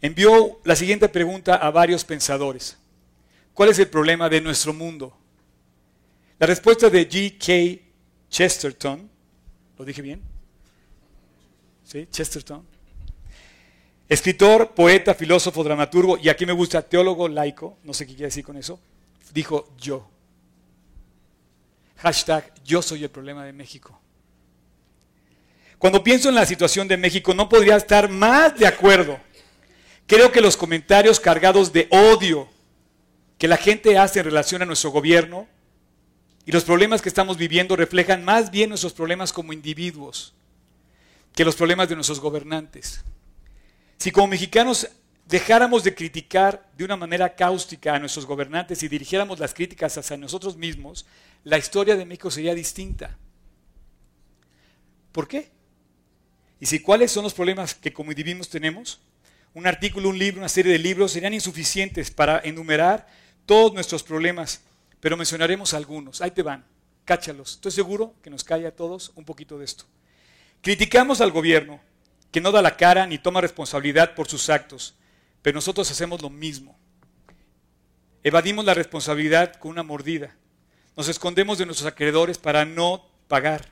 envió 0.00 0.58
la 0.64 0.74
siguiente 0.74 1.10
pregunta 1.10 1.56
a 1.56 1.70
varios 1.70 2.02
pensadores. 2.02 2.78
¿Cuál 3.52 3.68
es 3.68 3.78
el 3.78 3.88
problema 3.88 4.30
de 4.30 4.40
nuestro 4.40 4.72
mundo? 4.72 5.19
La 6.40 6.46
respuesta 6.46 6.88
de 6.88 7.06
G.K. 7.06 7.82
Chesterton, 8.30 9.10
¿lo 9.78 9.84
dije 9.84 10.00
bien? 10.00 10.22
¿Sí? 11.84 12.08
Chesterton. 12.10 12.66
Escritor, 14.08 14.72
poeta, 14.72 15.14
filósofo, 15.14 15.62
dramaturgo, 15.62 16.16
y 16.16 16.30
aquí 16.30 16.46
me 16.46 16.54
gusta 16.54 16.80
teólogo 16.80 17.28
laico, 17.28 17.76
no 17.84 17.92
sé 17.92 18.06
qué 18.06 18.14
quiere 18.14 18.28
decir 18.28 18.42
con 18.42 18.56
eso, 18.56 18.80
dijo 19.34 19.68
yo. 19.78 20.08
Hashtag 21.98 22.54
yo 22.64 22.80
soy 22.80 23.04
el 23.04 23.10
problema 23.10 23.44
de 23.44 23.52
México. 23.52 24.00
Cuando 25.76 26.02
pienso 26.02 26.30
en 26.30 26.36
la 26.36 26.46
situación 26.46 26.88
de 26.88 26.96
México 26.96 27.34
no 27.34 27.50
podría 27.50 27.76
estar 27.76 28.08
más 28.08 28.58
de 28.58 28.66
acuerdo. 28.66 29.20
Creo 30.06 30.32
que 30.32 30.40
los 30.40 30.56
comentarios 30.56 31.20
cargados 31.20 31.70
de 31.70 31.86
odio 31.90 32.48
que 33.36 33.46
la 33.46 33.58
gente 33.58 33.98
hace 33.98 34.20
en 34.20 34.24
relación 34.24 34.62
a 34.62 34.66
nuestro 34.66 34.90
gobierno 34.90 35.46
y 36.50 36.52
los 36.52 36.64
problemas 36.64 37.00
que 37.00 37.08
estamos 37.08 37.36
viviendo 37.36 37.76
reflejan 37.76 38.24
más 38.24 38.50
bien 38.50 38.70
nuestros 38.70 38.92
problemas 38.92 39.32
como 39.32 39.52
individuos 39.52 40.34
que 41.32 41.44
los 41.44 41.54
problemas 41.54 41.88
de 41.88 41.94
nuestros 41.94 42.18
gobernantes. 42.18 43.04
Si 43.98 44.10
como 44.10 44.26
mexicanos 44.26 44.88
dejáramos 45.26 45.84
de 45.84 45.94
criticar 45.94 46.68
de 46.76 46.84
una 46.84 46.96
manera 46.96 47.36
cáustica 47.36 47.94
a 47.94 48.00
nuestros 48.00 48.26
gobernantes 48.26 48.82
y 48.82 48.88
dirigiéramos 48.88 49.38
las 49.38 49.54
críticas 49.54 49.96
hacia 49.96 50.16
nosotros 50.16 50.56
mismos, 50.56 51.06
la 51.44 51.56
historia 51.56 51.94
de 51.94 52.04
México 52.04 52.32
sería 52.32 52.52
distinta. 52.52 53.16
¿Por 55.12 55.28
qué? 55.28 55.52
Y 56.58 56.66
si 56.66 56.80
cuáles 56.80 57.12
son 57.12 57.22
los 57.22 57.32
problemas 57.32 57.76
que 57.76 57.92
como 57.92 58.10
individuos 58.10 58.48
tenemos, 58.48 59.00
un 59.54 59.68
artículo, 59.68 60.08
un 60.08 60.18
libro, 60.18 60.40
una 60.40 60.48
serie 60.48 60.72
de 60.72 60.80
libros 60.80 61.12
serían 61.12 61.32
insuficientes 61.32 62.10
para 62.10 62.40
enumerar 62.42 63.06
todos 63.46 63.72
nuestros 63.72 64.02
problemas, 64.02 64.62
pero 65.00 65.16
mencionaremos 65.16 65.74
algunos. 65.74 66.20
Ahí 66.20 66.30
te 66.30 66.42
van, 66.42 66.64
cáchalos. 67.04 67.52
Estoy 67.54 67.72
seguro 67.72 68.14
que 68.22 68.30
nos 68.30 68.44
cae 68.44 68.66
a 68.66 68.76
todos 68.76 69.12
un 69.14 69.24
poquito 69.24 69.58
de 69.58 69.64
esto. 69.64 69.84
Criticamos 70.60 71.20
al 71.20 71.32
gobierno, 71.32 71.80
que 72.30 72.40
no 72.40 72.52
da 72.52 72.62
la 72.62 72.76
cara 72.76 73.06
ni 73.06 73.18
toma 73.18 73.40
responsabilidad 73.40 74.14
por 74.14 74.28
sus 74.28 74.50
actos, 74.50 74.94
pero 75.42 75.56
nosotros 75.56 75.90
hacemos 75.90 76.22
lo 76.22 76.30
mismo. 76.30 76.78
Evadimos 78.22 78.64
la 78.64 78.74
responsabilidad 78.74 79.54
con 79.54 79.70
una 79.70 79.82
mordida. 79.82 80.36
Nos 80.96 81.08
escondemos 81.08 81.56
de 81.58 81.64
nuestros 81.64 81.90
acreedores 81.90 82.36
para 82.36 82.66
no 82.66 83.06
pagar. 83.28 83.70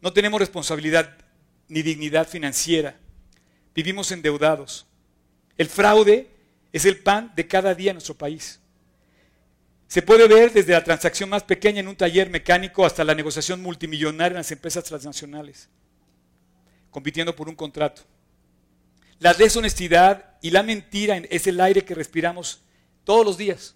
No 0.00 0.12
tenemos 0.12 0.38
responsabilidad 0.38 1.16
ni 1.68 1.82
dignidad 1.82 2.28
financiera. 2.28 2.96
Vivimos 3.74 4.12
endeudados. 4.12 4.86
El 5.58 5.68
fraude 5.68 6.30
es 6.72 6.84
el 6.84 6.98
pan 6.98 7.32
de 7.34 7.48
cada 7.48 7.74
día 7.74 7.90
en 7.90 7.96
nuestro 7.96 8.14
país. 8.14 8.60
Se 9.88 10.02
puede 10.02 10.26
ver 10.26 10.52
desde 10.52 10.72
la 10.72 10.82
transacción 10.82 11.30
más 11.30 11.44
pequeña 11.44 11.80
en 11.80 11.88
un 11.88 11.96
taller 11.96 12.28
mecánico 12.28 12.84
hasta 12.84 13.04
la 13.04 13.14
negociación 13.14 13.62
multimillonaria 13.62 14.34
en 14.34 14.40
las 14.40 14.50
empresas 14.50 14.84
transnacionales, 14.84 15.68
compitiendo 16.90 17.36
por 17.36 17.48
un 17.48 17.54
contrato. 17.54 18.02
La 19.18 19.32
deshonestidad 19.32 20.36
y 20.42 20.50
la 20.50 20.62
mentira 20.62 21.16
es 21.30 21.46
el 21.46 21.60
aire 21.60 21.84
que 21.84 21.94
respiramos 21.94 22.60
todos 23.04 23.24
los 23.24 23.38
días. 23.38 23.74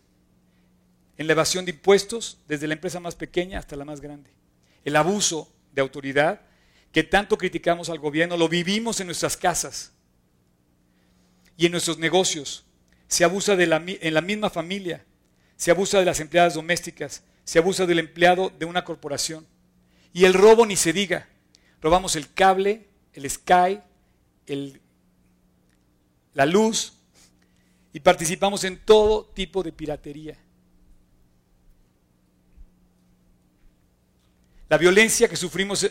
En 1.17 1.27
la 1.27 1.35
evasión 1.35 1.65
de 1.65 1.71
impuestos, 1.73 2.39
desde 2.49 2.67
la 2.67 2.75
empresa 2.75 2.99
más 2.99 3.15
pequeña 3.15 3.59
hasta 3.59 3.77
la 3.77 3.85
más 3.85 4.01
grande. 4.01 4.31
El 4.85 4.97
abuso 4.97 5.53
de 5.73 5.83
autoridad 5.83 6.41
que 6.93 7.05
tanto 7.05 7.39
criticamos 7.39 7.89
al 7.89 7.99
gobierno, 7.99 8.37
lo 8.37 8.49
vivimos 8.49 9.01
en 9.01 9.07
nuestras 9.07 9.37
casas 9.37 9.93
y 11.57 11.67
en 11.67 11.73
nuestros 11.73 11.99
negocios. 11.99 12.65
Se 13.07 13.23
abusa 13.23 13.55
de 13.55 13.67
la, 13.67 13.83
en 13.87 14.15
la 14.15 14.21
misma 14.21 14.51
familia, 14.51 15.05
se 15.61 15.71
abusa 15.71 15.99
de 15.99 16.07
las 16.07 16.21
empleadas 16.21 16.55
domésticas, 16.55 17.23
se 17.45 17.59
abusa 17.59 17.85
del 17.85 17.99
empleado 17.99 18.49
de 18.49 18.65
una 18.65 18.83
corporación. 18.83 19.47
Y 20.11 20.25
el 20.25 20.33
robo 20.33 20.65
ni 20.65 20.75
se 20.75 20.95
diga. 20.95 21.29
Robamos 21.83 22.17
el 22.17 22.33
cable, 22.33 22.89
el 23.13 23.29
Sky, 23.29 23.79
la 26.33 26.47
luz 26.47 26.95
y 27.93 28.01
participamos 28.01 28.65
en 28.65 28.79
todo 28.79 29.27
tipo 29.27 29.63
de 29.63 29.71
piratería. 29.71 30.39
La 34.71 34.79
violencia 34.79 35.29
que 35.29 35.37
sufrimos 35.37 35.91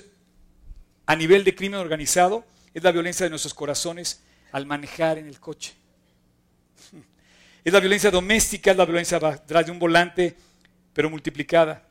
a 1.05 1.15
nivel 1.15 1.43
de 1.43 1.53
crimen 1.53 1.79
organizado 1.79 2.43
es 2.73 2.81
la 2.81 2.91
violencia 2.91 3.27
de 3.27 3.29
nuestros 3.29 3.53
corazones 3.53 4.23
al 4.51 4.65
manejar 4.65 5.19
en 5.19 5.27
el 5.27 5.39
coche. 5.39 5.75
Es 7.69 7.73
la 7.73 7.81
violencia 7.81 8.09
doméstica, 8.09 8.71
es 8.71 8.77
la 8.77 8.85
violencia 8.85 9.19
detrás 9.19 9.63
de 9.63 9.71
un 9.71 9.77
volante, 9.77 10.35
pero 10.91 11.07
multiplicada. 11.07 11.87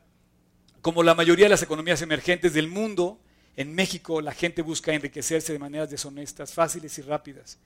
Como 0.81 1.01
la 1.03 1.15
mayoría 1.15 1.45
de 1.45 1.51
las 1.51 1.63
economías 1.63 2.01
emergentes 2.01 2.53
del 2.53 2.67
mundo, 2.67 3.17
en 3.55 3.73
México 3.73 4.19
la 4.19 4.33
gente 4.33 4.61
busca 4.61 4.91
enriquecerse 4.91 5.53
de 5.53 5.57
maneras 5.57 5.89
deshonestas, 5.89 6.53
fáciles 6.53 6.97
y 6.97 7.01
rápidas. 7.01 7.59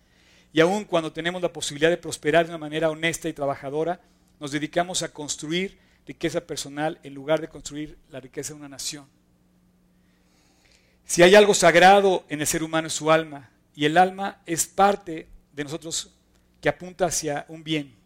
Y 0.54 0.60
aun 0.60 0.86
cuando 0.86 1.12
tenemos 1.12 1.42
la 1.42 1.52
posibilidad 1.52 1.90
de 1.90 1.98
prosperar 1.98 2.46
de 2.46 2.52
una 2.52 2.60
manera 2.60 2.92
honesta 2.92 3.30
y 3.30 3.34
trabajadora, 3.34 4.00
nos 4.40 4.52
dedicamos 4.52 5.02
a 5.02 5.12
construir 5.12 5.80
riqueza 6.06 6.42
personal 6.42 7.00
en 7.02 7.16
lugar 7.16 7.42
de 7.42 7.48
construir 7.48 7.98
la 8.12 8.20
riqueza 8.20 8.54
de 8.54 8.60
una 8.60 8.70
nación. 8.70 9.08
Si 11.04 11.24
hay 11.24 11.34
algo 11.34 11.56
sagrado 11.56 12.26
en 12.30 12.42
el 12.42 12.46
ser 12.46 12.62
humano 12.62 12.90
es 12.90 12.94
su 12.94 13.10
alma, 13.10 13.50
y 13.74 13.86
el 13.86 13.98
alma 13.98 14.44
es 14.46 14.68
parte 14.68 15.26
de 15.52 15.64
nosotros 15.64 16.12
que 16.62 16.70
apunta 16.70 17.08
hacia 17.08 17.48
un 17.48 17.64
bien. 17.64 18.03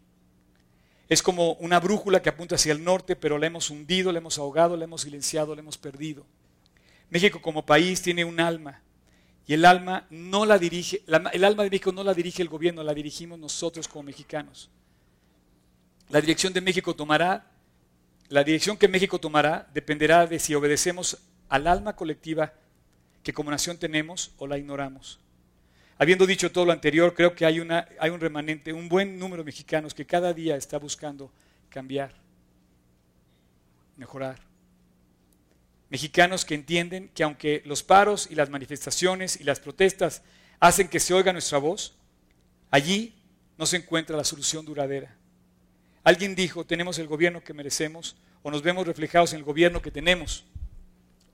Es 1.08 1.22
como 1.22 1.52
una 1.54 1.80
brújula 1.80 2.20
que 2.20 2.28
apunta 2.28 2.56
hacia 2.56 2.72
el 2.72 2.84
norte, 2.84 3.16
pero 3.16 3.38
la 3.38 3.46
hemos 3.46 3.70
hundido, 3.70 4.12
la 4.12 4.18
hemos 4.18 4.38
ahogado, 4.38 4.76
la 4.76 4.84
hemos 4.84 5.02
silenciado, 5.02 5.54
la 5.54 5.60
hemos 5.60 5.78
perdido. 5.78 6.26
México 7.10 7.40
como 7.40 7.64
país 7.64 8.02
tiene 8.02 8.24
un 8.24 8.40
alma, 8.40 8.82
y 9.46 9.54
el 9.54 9.64
alma 9.64 10.06
no 10.10 10.44
la 10.44 10.58
dirige, 10.58 11.02
el 11.06 11.44
alma 11.44 11.62
de 11.62 11.70
México 11.70 11.90
no 11.90 12.04
la 12.04 12.12
dirige 12.12 12.42
el 12.42 12.50
gobierno, 12.50 12.82
la 12.82 12.92
dirigimos 12.92 13.38
nosotros 13.38 13.88
como 13.88 14.02
mexicanos. 14.02 14.68
La 16.10 16.20
dirección 16.20 16.52
de 16.52 16.60
México 16.60 16.94
tomará, 16.94 17.50
la 18.28 18.44
dirección 18.44 18.76
que 18.76 18.88
México 18.88 19.18
tomará 19.18 19.66
dependerá 19.72 20.26
de 20.26 20.38
si 20.38 20.54
obedecemos 20.54 21.16
al 21.48 21.66
alma 21.66 21.96
colectiva 21.96 22.52
que 23.22 23.32
como 23.32 23.50
nación 23.50 23.78
tenemos 23.78 24.32
o 24.36 24.46
la 24.46 24.58
ignoramos. 24.58 25.18
Habiendo 26.00 26.26
dicho 26.26 26.52
todo 26.52 26.64
lo 26.64 26.72
anterior, 26.72 27.12
creo 27.12 27.34
que 27.34 27.44
hay, 27.44 27.58
un 27.58 28.20
remanente, 28.20 28.72
un 28.72 28.88
buen 28.88 29.18
número 29.18 29.42
de 29.42 29.46
mexicanos 29.46 29.94
que 29.94 30.06
cada 30.06 30.32
día 30.32 30.54
está 30.54 30.78
buscando 30.78 31.32
cambiar, 31.68 32.14
mejorar. 33.96 34.38
Mexicanos 35.90 36.44
que 36.44 36.54
entienden 36.54 37.08
que 37.14 37.24
aunque 37.24 37.62
los 37.66 37.82
paros 37.82 38.28
y 38.30 38.36
las 38.36 38.48
manifestaciones 38.48 39.40
y 39.40 39.44
las 39.44 39.58
protestas 39.58 40.22
hacen 40.60 40.86
que 40.86 41.00
se 41.00 41.14
oiga 41.14 41.32
nuestra 41.32 41.58
voz, 41.58 41.96
allí 42.70 43.16
no 43.56 43.66
se 43.66 43.78
encuentra 43.78 44.16
la 44.16 44.24
solución 44.24 44.64
duradera. 44.64 45.16
Alguien 46.04 46.36
dijo, 46.36 46.64
tenemos 46.64 47.00
el 47.00 47.08
gobierno 47.08 47.42
que 47.42 47.54
merecemos 47.54 48.14
o 48.42 48.52
nos 48.52 48.62
vemos 48.62 48.86
reflejados 48.86 49.32
en 49.32 49.40
el 49.40 49.44
gobierno 49.44 49.82
que 49.82 49.90
tenemos. 49.90 50.44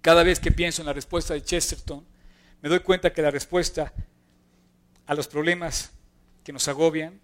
Cada 0.00 0.22
vez 0.22 0.40
que 0.40 0.50
pienso 0.50 0.80
en 0.80 0.86
la 0.86 0.94
respuesta 0.94 1.34
de 1.34 1.42
Chesterton, 1.42 2.02
me 2.62 2.70
doy 2.70 2.80
cuenta 2.80 3.12
que 3.12 3.20
la 3.20 3.30
respuesta 3.30 3.92
a 5.06 5.14
los 5.14 5.28
problemas 5.28 5.92
que 6.42 6.52
nos 6.52 6.66
agobian 6.68 7.20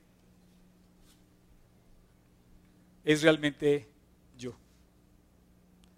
es 3.04 3.22
realmente 3.22 3.88
yo. 4.36 4.54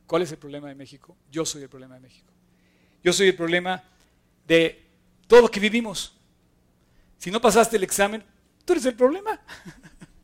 ¿Cuál 0.07 0.22
es 0.22 0.33
el 0.33 0.39
problema 0.39 0.68
de 0.68 0.74
México? 0.74 1.16
Yo 1.30 1.45
soy 1.45 1.62
el 1.62 1.68
problema 1.68 1.95
de 1.95 2.01
México. 2.01 2.33
Yo 3.03 3.12
soy 3.12 3.28
el 3.28 3.37
problema 3.37 3.83
de 4.47 4.87
todo 5.26 5.43
lo 5.43 5.51
que 5.51 5.61
vivimos. 5.61 6.16
Si 7.18 7.30
no 7.30 7.41
pasaste 7.41 7.76
el 7.76 7.85
examen, 7.85 8.24
tú 8.64 8.72
eres 8.72 8.87
el 8.87 8.95
problema. 8.95 9.41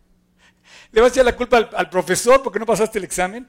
Le 0.93 1.01
vas 1.01 1.17
a 1.17 1.23
la 1.23 1.37
culpa 1.37 1.59
al, 1.59 1.71
al 1.75 1.91
profesor 1.91 2.43
porque 2.43 2.59
no 2.59 2.67
pasaste 2.67 2.99
el 2.99 3.05
examen. 3.05 3.47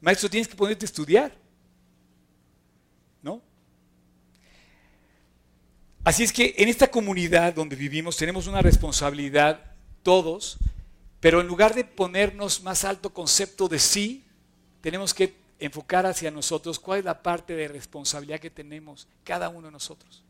Maestro, 0.00 0.28
tienes 0.28 0.48
que 0.48 0.56
ponerte 0.56 0.84
a 0.84 0.88
estudiar. 0.88 1.43
Así 6.04 6.22
es 6.22 6.34
que 6.34 6.54
en 6.58 6.68
esta 6.68 6.90
comunidad 6.90 7.54
donde 7.54 7.76
vivimos 7.76 8.18
tenemos 8.18 8.46
una 8.46 8.60
responsabilidad 8.60 9.72
todos, 10.02 10.58
pero 11.18 11.40
en 11.40 11.46
lugar 11.46 11.74
de 11.74 11.82
ponernos 11.82 12.62
más 12.62 12.84
alto 12.84 13.14
concepto 13.14 13.68
de 13.68 13.78
sí, 13.78 14.22
tenemos 14.82 15.14
que 15.14 15.34
enfocar 15.58 16.04
hacia 16.04 16.30
nosotros 16.30 16.78
cuál 16.78 16.98
es 16.98 17.04
la 17.06 17.22
parte 17.22 17.56
de 17.56 17.68
responsabilidad 17.68 18.38
que 18.38 18.50
tenemos 18.50 19.08
cada 19.24 19.48
uno 19.48 19.68
de 19.68 19.72
nosotros. 19.72 20.22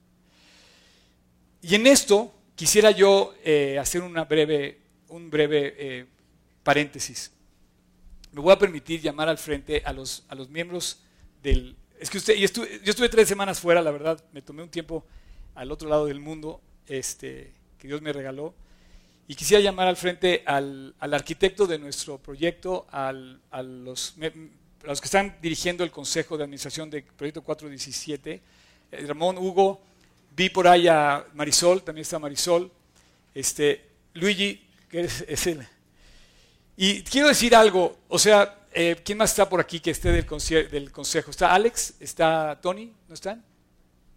Y 1.61 1.75
en 1.75 1.89
esto 1.89 2.33
quisiera 2.55 2.93
yo 2.93 3.35
eh, 3.43 3.77
hacer 3.81 4.03
una 4.03 4.27
breve, 4.27 4.79
un 5.09 5.29
breve 5.29 5.75
eh, 5.77 6.07
paréntesis. 6.63 7.33
Me 8.31 8.41
voy 8.41 8.53
a 8.53 8.59
permitir 8.59 9.01
llamar 9.01 9.29
al 9.29 9.39
frente 9.39 9.83
a 9.85 9.93
los, 9.93 10.25
a 10.29 10.37
los 10.37 10.49
miembros 10.49 11.01
del... 11.43 11.75
Es 11.99 12.11
que 12.11 12.19
usted, 12.19 12.35
estuve, 12.37 12.81
yo 12.85 12.91
estuve 12.91 13.09
tres 13.09 13.27
semanas 13.27 13.59
fuera, 13.59 13.83
la 13.83 13.91
verdad, 13.91 14.23
me 14.33 14.41
tomé 14.41 14.63
un 14.63 14.69
tiempo 14.69 15.05
al 15.55 15.71
otro 15.73 15.89
lado 15.89 16.07
del 16.07 16.21
mundo 16.21 16.61
este, 16.87 17.53
que 17.79 17.89
Dios 17.89 18.03
me 18.03 18.13
regaló. 18.13 18.55
Y 19.27 19.35
quisiera 19.35 19.63
llamar 19.63 19.89
al 19.89 19.97
frente 19.97 20.43
al, 20.45 20.95
arquitecto 21.01 21.67
de 21.67 21.79
nuestro 21.79 22.19
proyecto, 22.19 22.87
a, 22.91 23.13
los, 23.13 24.17
los, 24.83 25.01
que 25.01 25.07
están 25.07 25.37
dirigiendo 25.41 25.83
el 25.83 25.91
Consejo 25.91 26.37
de 26.37 26.45
Administración 26.45 26.91
del 26.91 27.05
Proyecto 27.05 27.43
417, 27.43 28.43
eh, 28.93 29.07
Ramón, 29.07 29.39
Hugo, 29.39 29.81
vi 30.37 30.51
por 30.51 30.69
ahí 30.69 30.89
a 30.89 31.25
Marisol, 31.33 31.83
también 31.83 32.03
está 32.03 32.19
Marisol, 32.19 32.71
este, 33.35 33.83
Luigi, 34.13 34.63
que 34.91 35.01
es, 35.01 35.47
él. 35.47 35.67
Y 36.77 37.03
quiero 37.03 37.29
decir 37.29 37.57
algo, 37.57 37.97
o 38.09 38.19
sea, 38.19 38.67
eh, 38.73 39.01
¿quién 39.03 39.17
más 39.17 39.31
está 39.31 39.49
por 39.49 39.61
aquí 39.61 39.81
que 39.81 39.91
esté 39.91 40.13
del, 40.13 40.27
del 40.71 40.93
consejo? 40.93 41.31
¿Está 41.31 41.55
Alex? 41.55 41.95
¿Está 41.99 42.59
Tony? 42.61 42.93
¿No 43.09 43.15
están? 43.15 43.43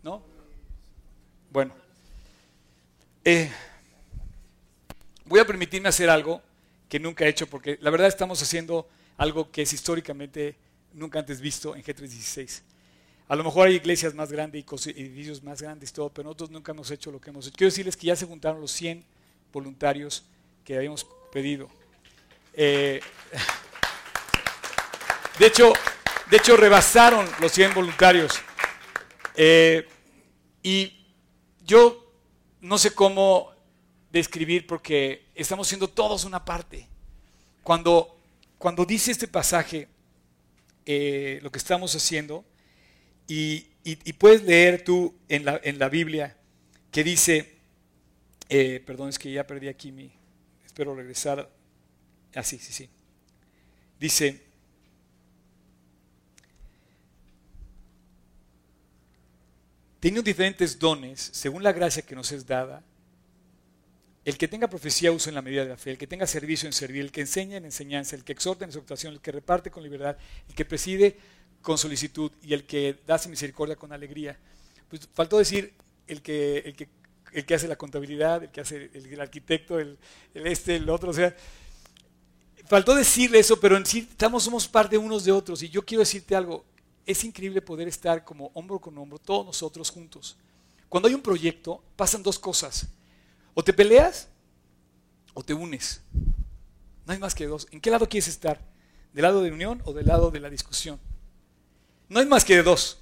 ¿No? 0.04 0.37
Bueno, 1.50 1.74
eh, 3.24 3.50
voy 5.26 5.40
a 5.40 5.46
permitirme 5.46 5.90
hacer 5.90 6.10
algo 6.10 6.42
que 6.90 7.00
nunca 7.00 7.26
he 7.26 7.30
hecho, 7.30 7.48
porque 7.48 7.78
la 7.82 7.90
verdad 7.90 8.08
estamos 8.08 8.42
haciendo 8.42 8.88
algo 9.18 9.52
que 9.52 9.62
es 9.62 9.74
históricamente 9.74 10.56
nunca 10.94 11.20
antes 11.20 11.40
visto 11.40 11.76
en 11.76 11.84
G316. 11.84 12.62
A 13.30 13.36
lo 13.36 13.44
mejor 13.44 13.68
hay 13.68 13.76
iglesias 13.76 14.14
más 14.14 14.32
grandes 14.32 14.64
y 14.64 14.90
edificios 14.90 15.44
más 15.44 15.62
grandes 15.62 15.90
y 15.90 15.94
todo, 15.94 16.10
pero 16.10 16.26
nosotros 16.26 16.50
nunca 16.50 16.72
hemos 16.72 16.90
hecho 16.92 17.12
lo 17.12 17.20
que 17.20 17.30
hemos 17.30 17.48
hecho. 17.48 17.58
Quiero 17.58 17.72
decirles 17.72 17.98
que 17.98 18.08
ya 18.08 18.16
se 18.16 18.26
juntaron 18.26 18.62
los 18.62 18.72
100 18.72 19.04
voluntarios 19.52 20.24
que 20.64 20.78
habíamos 20.78 21.06
pedido. 21.32 21.70
Eh, 22.54 23.02
de, 25.40 25.46
hecho, 25.46 25.74
de 26.30 26.38
hecho, 26.38 26.56
rebasaron 26.56 27.28
los 27.40 27.52
100 27.52 27.74
voluntarios. 27.74 28.34
Eh, 29.36 29.88
y 30.64 30.97
yo 31.68 32.12
no 32.62 32.78
sé 32.78 32.96
cómo 32.96 33.52
describir 34.12 34.66
porque 34.66 35.26
estamos 35.36 35.68
siendo 35.68 35.90
todos 35.90 36.24
una 36.24 36.44
parte. 36.44 36.88
cuando, 37.62 38.18
cuando 38.58 38.86
dice 38.86 39.12
este 39.12 39.28
pasaje 39.28 39.90
eh, 40.86 41.40
lo 41.44 41.52
que 41.52 41.60
estamos 41.60 41.94
haciendo, 41.94 42.46
y, 43.28 43.68
puedes 44.18 44.44
leer 44.44 44.84
tú 44.84 45.14
en 45.28 45.44
la, 45.44 45.60
en 45.64 45.78
la 45.80 45.90
Biblia 45.90 46.38
que 46.92 47.04
dice, 47.04 47.58
eh, 48.50 48.82
perdón, 48.86 49.10
es 49.10 49.20
que 49.20 49.32
ya 49.32 49.46
perdí 49.46 49.68
aquí 49.68 49.92
mi, 49.92 50.12
espero 50.66 50.96
regresar, 50.96 51.50
ah, 52.34 52.44
sí, 52.44 52.58
sí, 52.58 52.72
sí, 52.72 52.90
dice, 54.00 54.47
teniendo 60.00 60.22
diferentes 60.22 60.78
dones 60.78 61.30
según 61.34 61.64
la 61.64 61.72
gracia 61.72 62.02
que 62.02 62.16
nos 62.16 62.32
es 62.32 62.46
dada, 62.46 62.84
el 64.26 64.38
que 64.38 64.48
tenga 64.48 64.68
profecía 64.68 65.12
usa 65.12 65.30
en 65.30 65.36
la 65.36 65.42
medida 65.42 65.64
de 65.64 65.70
la 65.70 65.78
fe, 65.78 65.92
el 65.92 65.98
que 65.98 66.06
tenga 66.06 66.28
servicio 66.28 66.68
en 66.68 66.74
servir, 66.74 67.02
el 67.02 67.12
que 67.12 67.22
enseña 67.22 67.58
en 67.58 67.66
enseñanza, 67.66 68.16
el 68.16 68.26
que 68.26 68.34
exhorta 68.34 68.66
en 68.66 68.70
exhortación, 68.70 69.14
el 69.14 69.22
que 69.22 69.32
reparte 69.32 69.72
con 69.72 69.84
libertad, 69.84 70.18
el 70.50 70.54
que 70.54 70.66
preside 70.66 71.18
con 71.62 71.78
solicitud 71.78 72.32
y 72.44 72.54
el 72.54 72.66
que 72.66 72.98
da 73.08 73.18
sin 73.18 73.32
misericordia 73.32 73.78
con 73.78 73.94
alegría. 73.94 74.38
Pues 74.90 75.08
faltó 75.14 75.38
decir 75.38 75.74
el 76.08 76.22
que, 76.22 76.58
el 76.60 76.76
que, 76.76 76.90
el 77.32 77.46
que 77.46 77.56
hace 77.56 77.68
la 77.68 77.78
contabilidad, 77.78 78.44
el 78.44 78.52
que 78.52 78.62
hace 78.62 78.90
el, 78.94 79.22
arquitecto, 79.22 79.80
el, 79.80 79.98
este, 80.34 80.76
el 80.76 80.90
otro, 80.90 81.12
o 81.12 81.14
sea, 81.14 81.36
faltó 82.68 82.96
decirle 82.96 83.40
eso, 83.40 83.60
pero 83.60 83.78
en 83.78 83.86
sí 83.86 84.08
estamos, 84.10 84.44
somos 84.44 84.68
parte 84.68 84.98
unos 84.98 85.24
de 85.24 85.32
otros. 85.32 85.64
Y 85.64 85.70
yo 85.70 85.86
quiero 85.86 86.02
decirte 86.02 86.36
algo, 86.36 86.66
es 87.08 87.24
increíble 87.24 87.62
poder 87.62 87.88
estar 87.88 88.24
como 88.26 88.52
hombro 88.54 88.80
con 88.80 88.98
hombro, 88.98 89.18
todos 89.18 89.46
nosotros 89.46 89.90
juntos. 89.90 90.36
Cuando 90.90 91.08
hay 91.08 91.16
un 91.16 91.22
proyecto, 91.22 91.82
pasan 91.96 92.22
dos 92.22 92.38
cosas. 92.38 92.88
O 93.54 93.64
te 93.64 93.74
peleas 93.74 94.28
o 95.34 95.42
te 95.42 95.54
unes. 95.54 96.02
No 97.06 97.14
hay 97.14 97.20
más 97.20 97.34
que 97.34 97.48
dos. 97.48 97.66
¿En 97.72 97.80
qué 97.80 97.90
lado 97.90 98.10
quieres 98.10 98.28
estar? 98.28 98.62
¿Del 99.14 99.24
lado 99.24 99.42
de 99.42 99.52
unión 99.52 99.82
o 99.86 99.94
del 99.94 100.06
lado 100.06 100.32
de 100.32 100.42
la 100.42 100.50
discusión? 100.50 101.00
No 102.10 102.20
hay 102.20 102.26
más 102.26 102.44
que 102.44 102.62
dos. 102.62 103.00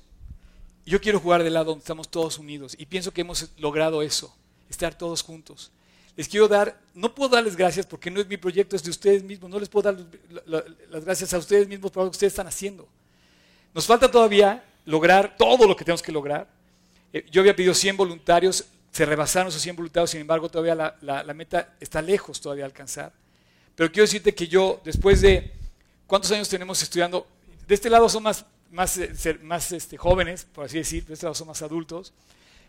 Yo 0.85 1.01
quiero 1.01 1.19
jugar 1.19 1.43
del 1.43 1.55
lado 1.55 1.71
donde 1.71 1.81
estamos 1.81 2.07
todos 2.09 2.37
unidos 2.37 2.75
y 2.77 2.85
pienso 2.85 3.11
que 3.11 3.21
hemos 3.21 3.49
logrado 3.57 4.03
eso, 4.03 4.35
estar 4.69 4.95
todos 4.95 5.23
juntos. 5.23 5.71
Les 6.15 6.29
quiero 6.29 6.47
dar, 6.47 6.79
no 6.93 7.13
puedo 7.13 7.29
darles 7.29 7.55
gracias 7.55 7.87
porque 7.87 8.11
no 8.11 8.21
es 8.21 8.27
mi 8.27 8.37
proyecto, 8.37 8.75
es 8.75 8.83
de 8.83 8.91
ustedes 8.91 9.23
mismos. 9.23 9.49
No 9.49 9.59
les 9.59 9.67
puedo 9.67 9.91
dar 9.91 10.05
las 10.87 11.03
gracias 11.03 11.33
a 11.33 11.39
ustedes 11.39 11.67
mismos 11.67 11.91
por 11.91 12.03
lo 12.03 12.11
que 12.11 12.15
ustedes 12.15 12.33
están 12.33 12.47
haciendo. 12.47 12.87
Nos 13.75 13.85
falta 13.85 14.09
todavía 14.09 14.63
lograr 14.85 15.35
todo 15.37 15.67
lo 15.67 15.75
que 15.75 15.83
tenemos 15.83 16.01
que 16.01 16.13
lograr. 16.13 16.47
Eh, 17.11 17.25
yo 17.29 17.41
había 17.41 17.53
pedido 17.53 17.73
100 17.73 17.97
voluntarios, 17.97 18.63
se 18.89 19.05
rebasaron 19.05 19.49
esos 19.49 19.61
100 19.61 19.75
voluntarios, 19.75 20.11
sin 20.11 20.21
embargo 20.21 20.47
todavía 20.47 20.95
la, 21.01 21.33
meta 21.33 21.75
está 21.81 22.01
lejos 22.01 22.39
todavía 22.39 22.63
de 22.63 22.67
alcanzar. 22.67 23.11
Pero 23.75 23.91
quiero 23.91 24.05
decirte 24.05 24.33
que 24.33 24.47
yo, 24.47 24.79
después 24.85 25.19
de, 25.19 25.51
¿cuántos 26.07 26.31
años 26.31 26.47
tenemos 26.47 26.81
estudiando? 26.81 27.27
De 27.67 27.75
este 27.75 27.89
lado 27.89 28.07
son 28.07 28.23
más, 28.23 28.45
más, 28.71 28.97
eh, 28.97 29.39
más 29.41 29.69
este, 29.73 29.97
jóvenes, 29.97 30.45
por 30.45 30.63
así 30.63 30.77
decir, 30.77 31.05
de 31.05 31.13
este 31.13 31.25
lado 31.25 31.35
son 31.35 31.47
más 31.47 31.61
adultos. 31.61 32.13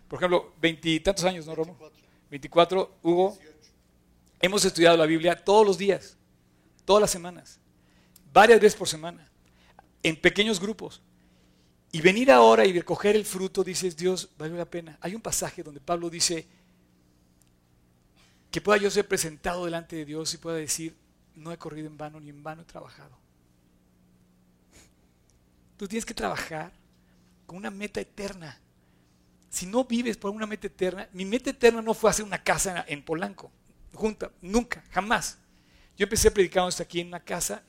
Por 0.08 0.18
ejemplo, 0.18 0.54
veintitantos 0.60 1.24
años, 1.24 1.46
¿no, 1.46 1.54
Romo? 1.54 1.78
24, 2.30 2.96
Hugo. 3.04 3.38
Hemos 4.40 4.64
estudiado 4.64 4.96
la 4.96 5.06
Biblia 5.06 5.36
todos 5.36 5.64
los 5.64 5.78
días, 5.78 6.16
todas 6.84 7.00
las 7.00 7.12
semanas, 7.12 7.60
varias 8.32 8.60
veces 8.60 8.76
por 8.76 8.88
semana, 8.88 9.30
en 10.08 10.14
pequeños 10.14 10.60
grupos. 10.60 11.02
Y 11.90 12.00
venir 12.00 12.30
ahora 12.30 12.64
y 12.64 12.72
recoger 12.72 13.16
el 13.16 13.24
fruto, 13.24 13.64
dices, 13.64 13.96
Dios, 13.96 14.30
vale 14.38 14.56
la 14.56 14.64
pena. 14.64 14.96
Hay 15.00 15.16
un 15.16 15.20
pasaje 15.20 15.64
donde 15.64 15.80
Pablo 15.80 16.08
dice 16.08 16.46
que 18.50 18.60
pueda 18.60 18.78
yo 18.78 18.88
ser 18.88 19.08
presentado 19.08 19.64
delante 19.64 19.96
de 19.96 20.04
Dios 20.04 20.32
y 20.32 20.38
pueda 20.38 20.56
decir, 20.56 20.96
no 21.34 21.50
he 21.50 21.58
corrido 21.58 21.88
en 21.88 21.96
vano 21.96 22.20
ni 22.20 22.30
en 22.30 22.40
vano 22.42 22.62
he 22.62 22.64
trabajado. 22.64 23.18
Tú 25.76 25.88
tienes 25.88 26.06
que 26.06 26.14
trabajar 26.14 26.72
con 27.44 27.56
una 27.56 27.70
meta 27.72 28.00
eterna. 28.00 28.60
Si 29.50 29.66
no 29.66 29.84
vives 29.84 30.16
por 30.16 30.30
una 30.30 30.46
meta 30.46 30.68
eterna, 30.68 31.08
mi 31.12 31.24
meta 31.24 31.50
eterna 31.50 31.82
no 31.82 31.94
fue 31.94 32.10
hacer 32.10 32.24
una 32.24 32.42
casa 32.42 32.84
en 32.86 33.04
Polanco, 33.04 33.50
junta, 33.92 34.30
nunca, 34.40 34.84
jamás. 34.90 35.38
Yo 35.96 36.04
empecé 36.04 36.30
predicando 36.30 36.68
hasta 36.68 36.84
aquí 36.84 37.00
en 37.00 37.08
una 37.08 37.20
casa, 37.20 37.62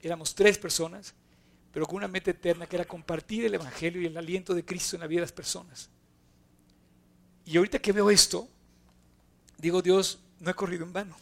éramos 0.00 0.34
tres 0.34 0.58
personas, 0.58 1.14
pero 1.72 1.86
con 1.86 1.96
una 1.96 2.08
meta 2.08 2.30
eterna 2.30 2.66
que 2.66 2.76
era 2.76 2.84
compartir 2.84 3.44
el 3.44 3.54
Evangelio 3.54 4.02
y 4.02 4.06
el 4.06 4.16
aliento 4.16 4.54
de 4.54 4.64
Cristo 4.64 4.96
en 4.96 5.00
la 5.00 5.06
vida 5.06 5.20
de 5.20 5.26
las 5.26 5.32
personas. 5.32 5.90
Y 7.44 7.56
ahorita 7.56 7.78
que 7.78 7.92
veo 7.92 8.10
esto, 8.10 8.48
digo, 9.58 9.82
Dios, 9.82 10.20
no 10.38 10.50
he 10.50 10.54
corrido 10.54 10.84
en 10.84 10.92
vano. 10.92 11.16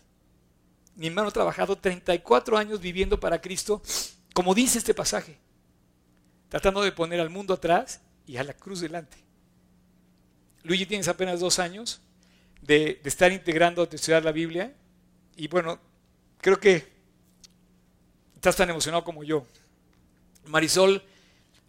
Mi 0.96 1.07
hermano 1.07 1.28
ha 1.28 1.32
trabajado 1.32 1.76
34 1.76 2.59
años 2.59 2.80
viviendo 2.80 3.18
para 3.18 3.40
Cristo, 3.40 3.80
como 4.34 4.55
dice 4.55 4.78
este 4.78 4.92
pasaje, 4.92 5.38
tratando 6.48 6.82
de 6.82 6.92
poner 6.92 7.20
al 7.20 7.30
mundo 7.30 7.55
atrás 7.55 8.01
y 8.26 8.36
a 8.36 8.44
la 8.44 8.53
cruz 8.53 8.80
delante. 8.80 9.16
Luigi 10.62 10.86
tienes 10.86 11.09
apenas 11.09 11.40
dos 11.40 11.59
años 11.59 12.03
de, 12.61 13.01
estar 13.05 13.32
integrando, 13.32 13.86
de 13.86 13.96
estudiar 13.96 14.24
la 14.24 14.32
Biblia, 14.32 14.74
y 15.36 15.48
bueno, 15.48 15.80
creo 16.38 16.61
que 16.61 16.86
estás 18.34 18.57
tan 18.57 18.68
emocionado 18.68 19.05
como 19.05 19.24
yo. 19.24 19.46
Marisol, 20.51 21.03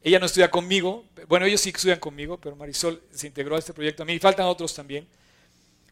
ella 0.04 0.20
no 0.20 0.26
estudia 0.26 0.50
conmigo, 0.52 1.06
bueno, 1.28 1.46
ellos 1.46 1.62
sí 1.62 1.70
estudian 1.70 2.00
conmigo, 2.00 2.38
pero 2.38 2.56
Marisol 2.56 3.02
se 3.12 3.28
integró 3.28 3.56
a 3.56 3.60
este 3.60 3.74
proyecto 3.74 4.04
a 4.04 4.06
mí, 4.06 4.18
faltan 4.20 4.48
otros 4.48 4.74
también. 4.74 5.08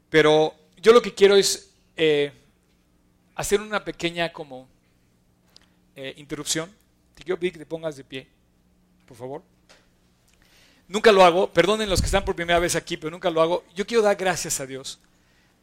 Pero 0.10 0.54
yo 0.82 0.92
lo 0.92 1.02
que 1.02 1.14
quiero 1.14 1.36
es 1.36 1.72
eh, 1.96 2.32
hacer 3.36 3.62
una 3.62 3.86
pequeña 3.86 4.34
como 4.34 4.68
eh, 5.96 6.14
interrupción. 6.18 6.70
Te 7.14 7.24
quiero 7.24 7.40
pedir 7.40 7.54
que 7.54 7.60
te 7.60 7.66
pongas 7.66 7.96
de 7.96 8.04
pie, 8.04 8.28
por 9.06 9.16
favor. 9.16 9.44
Nunca 10.88 11.12
lo 11.12 11.24
hago, 11.24 11.54
perdonen 11.54 11.90
los 11.90 12.02
que 12.02 12.08
están 12.08 12.26
por 12.26 12.36
primera 12.36 12.58
vez 12.58 12.76
aquí, 12.76 12.98
pero 12.98 13.12
nunca 13.12 13.30
lo 13.30 13.42
hago. 13.42 13.64
Yo 13.76 13.86
quiero 13.86 14.02
dar 14.02 14.16
gracias 14.16 14.60
a 14.60 14.66
Dios 14.66 15.00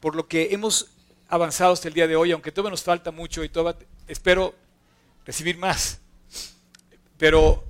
por 0.00 0.14
lo 0.14 0.28
que 0.28 0.52
hemos 0.52 0.88
avanzado 1.28 1.72
hasta 1.72 1.88
el 1.88 1.94
día 1.94 2.06
de 2.06 2.14
hoy, 2.14 2.30
aunque 2.32 2.52
todavía 2.52 2.70
nos 2.70 2.82
falta 2.82 3.10
mucho 3.10 3.42
y 3.42 3.48
todavía 3.48 3.86
espero 4.06 4.54
recibir 5.24 5.58
más. 5.58 6.00
Pero 7.18 7.64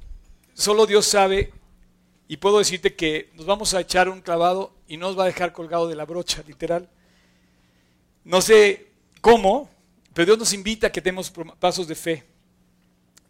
solo 0.54 0.86
Dios 0.86 1.06
sabe 1.06 1.52
y 2.28 2.38
puedo 2.38 2.58
decirte 2.58 2.94
que 2.94 3.30
nos 3.34 3.46
vamos 3.46 3.74
a 3.74 3.80
echar 3.80 4.08
un 4.08 4.20
clavado 4.20 4.74
y 4.88 4.96
no 4.96 5.06
nos 5.06 5.18
va 5.18 5.24
a 5.24 5.26
dejar 5.26 5.52
colgado 5.52 5.88
de 5.88 5.94
la 5.94 6.04
brocha, 6.04 6.42
literal. 6.46 6.88
No 8.24 8.40
sé 8.40 8.88
cómo, 9.20 9.70
pero 10.12 10.26
Dios 10.26 10.38
nos 10.38 10.52
invita 10.52 10.88
a 10.88 10.92
que 10.92 11.00
demos 11.00 11.32
pasos 11.60 11.86
de 11.86 11.94
fe. 11.94 12.24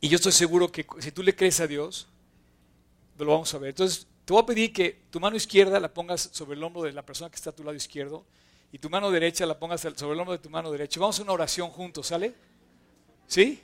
Y 0.01 0.09
yo 0.09 0.17
estoy 0.17 0.33
seguro 0.33 0.71
que 0.71 0.87
si 1.01 1.12
tú 1.12 1.23
le 1.23 1.35
crees 1.35 1.61
a 1.61 1.67
Dios, 1.67 2.07
lo 3.19 3.33
vamos 3.33 3.53
a 3.55 3.59
ver. 3.59 3.71
Entonces, 3.71 4.07
te 4.25 4.33
voy 4.33 4.43
a 4.43 4.47
pedir 4.47 4.73
que 4.73 5.03
tu 5.11 5.21
mano 5.21 5.37
izquierda 5.37 5.79
la 5.81 5.93
pongas 5.93 6.31
sobre 6.33 6.57
el 6.57 6.62
hombro 6.62 6.83
de 6.83 6.93
la 6.93 7.05
persona 7.05 7.31
que 7.31 7.37
está 7.37 7.51
a 7.51 7.55
tu 7.55 7.64
lado 7.64 7.77
izquierdo 7.77 8.25
y 8.73 8.79
tu 8.79 8.91
mano 8.91 9.11
derecha 9.11 9.47
la 9.47 9.59
pongas 9.59 9.81
sobre 9.81 10.14
el 10.14 10.21
hombro 10.21 10.33
de 10.33 10.39
tu 10.39 10.51
mano 10.51 10.71
derecha. 10.71 11.01
Vamos 11.01 11.19
a 11.19 11.23
una 11.23 11.33
oración 11.33 11.71
juntos, 11.71 12.09
¿sale? 12.09 12.35
¿Sí? 13.27 13.61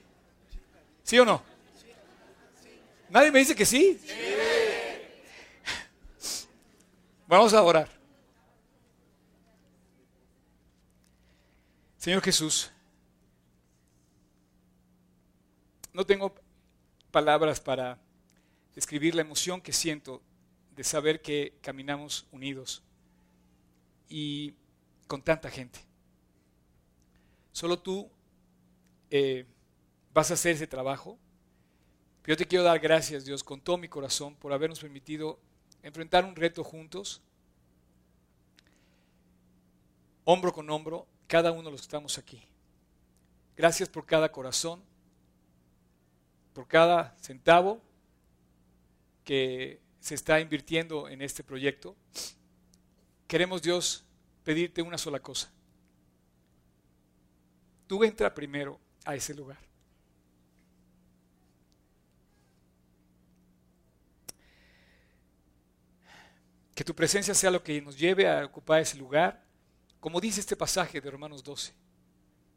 ¿Sí 1.02 1.18
o 1.18 1.24
no? 1.24 1.42
¿Nadie 3.12 3.30
me 3.30 3.40
dice 3.40 3.54
que 3.54 3.66
sí? 3.66 4.00
Vamos 7.26 7.52
a 7.52 7.62
orar. 7.62 7.86
Señor 11.98 12.22
Jesús, 12.22 12.70
no 15.92 16.06
tengo 16.06 16.34
palabras 17.10 17.60
para 17.60 17.98
describir 18.74 19.14
la 19.14 19.20
emoción 19.20 19.60
que 19.60 19.74
siento 19.74 20.22
de 20.74 20.82
saber 20.82 21.20
que 21.20 21.58
caminamos 21.60 22.26
unidos 22.32 22.82
y 24.08 24.54
con 25.06 25.20
tanta 25.20 25.50
gente. 25.50 25.80
Solo 27.52 27.78
tú 27.78 28.10
eh, 29.10 29.44
vas 30.14 30.30
a 30.30 30.34
hacer 30.34 30.54
ese 30.54 30.66
trabajo 30.66 31.18
yo 32.24 32.36
te 32.36 32.46
quiero 32.46 32.64
dar 32.64 32.78
gracias, 32.78 33.24
Dios, 33.24 33.42
con 33.42 33.60
todo 33.60 33.78
mi 33.78 33.88
corazón 33.88 34.36
por 34.36 34.52
habernos 34.52 34.80
permitido 34.80 35.38
enfrentar 35.82 36.24
un 36.24 36.36
reto 36.36 36.62
juntos, 36.62 37.20
hombro 40.24 40.52
con 40.52 40.70
hombro, 40.70 41.06
cada 41.26 41.50
uno 41.50 41.64
de 41.64 41.70
los 41.72 41.80
que 41.80 41.86
estamos 41.86 42.18
aquí. 42.18 42.42
Gracias 43.56 43.88
por 43.88 44.06
cada 44.06 44.30
corazón, 44.30 44.82
por 46.52 46.68
cada 46.68 47.16
centavo 47.20 47.80
que 49.24 49.80
se 49.98 50.14
está 50.14 50.40
invirtiendo 50.40 51.08
en 51.08 51.22
este 51.22 51.42
proyecto. 51.42 51.96
Queremos, 53.26 53.62
Dios, 53.62 54.04
pedirte 54.44 54.82
una 54.82 54.98
sola 54.98 55.20
cosa. 55.20 55.50
Tú 57.86 58.04
entra 58.04 58.32
primero 58.32 58.78
a 59.04 59.14
ese 59.14 59.34
lugar. 59.34 59.71
Que 66.82 66.84
tu 66.84 66.96
presencia 66.96 67.32
sea 67.32 67.52
lo 67.52 67.62
que 67.62 67.80
nos 67.80 67.96
lleve 67.96 68.28
a 68.28 68.44
ocupar 68.44 68.80
ese 68.80 68.96
lugar, 68.96 69.40
como 70.00 70.20
dice 70.20 70.40
este 70.40 70.56
pasaje 70.56 71.00
de 71.00 71.08
Romanos 71.12 71.44
12. 71.44 71.72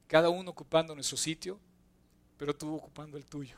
Cada 0.07 0.29
uno 0.29 0.49
ocupando 0.49 0.95
nuestro 0.95 1.15
sitio, 1.15 1.59
pero 2.35 2.55
tú 2.55 2.73
ocupando 2.73 3.17
el 3.17 3.25
tuyo. 3.27 3.55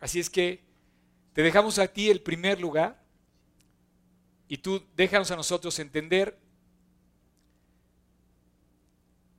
Así 0.00 0.18
es 0.18 0.28
que 0.28 0.64
te 1.32 1.44
dejamos 1.44 1.78
a 1.78 1.86
ti 1.86 2.10
el 2.10 2.20
primer 2.20 2.60
lugar 2.60 3.00
y 4.48 4.58
tú 4.58 4.84
déjanos 4.96 5.30
a 5.30 5.36
nosotros 5.36 5.78
entender 5.78 6.36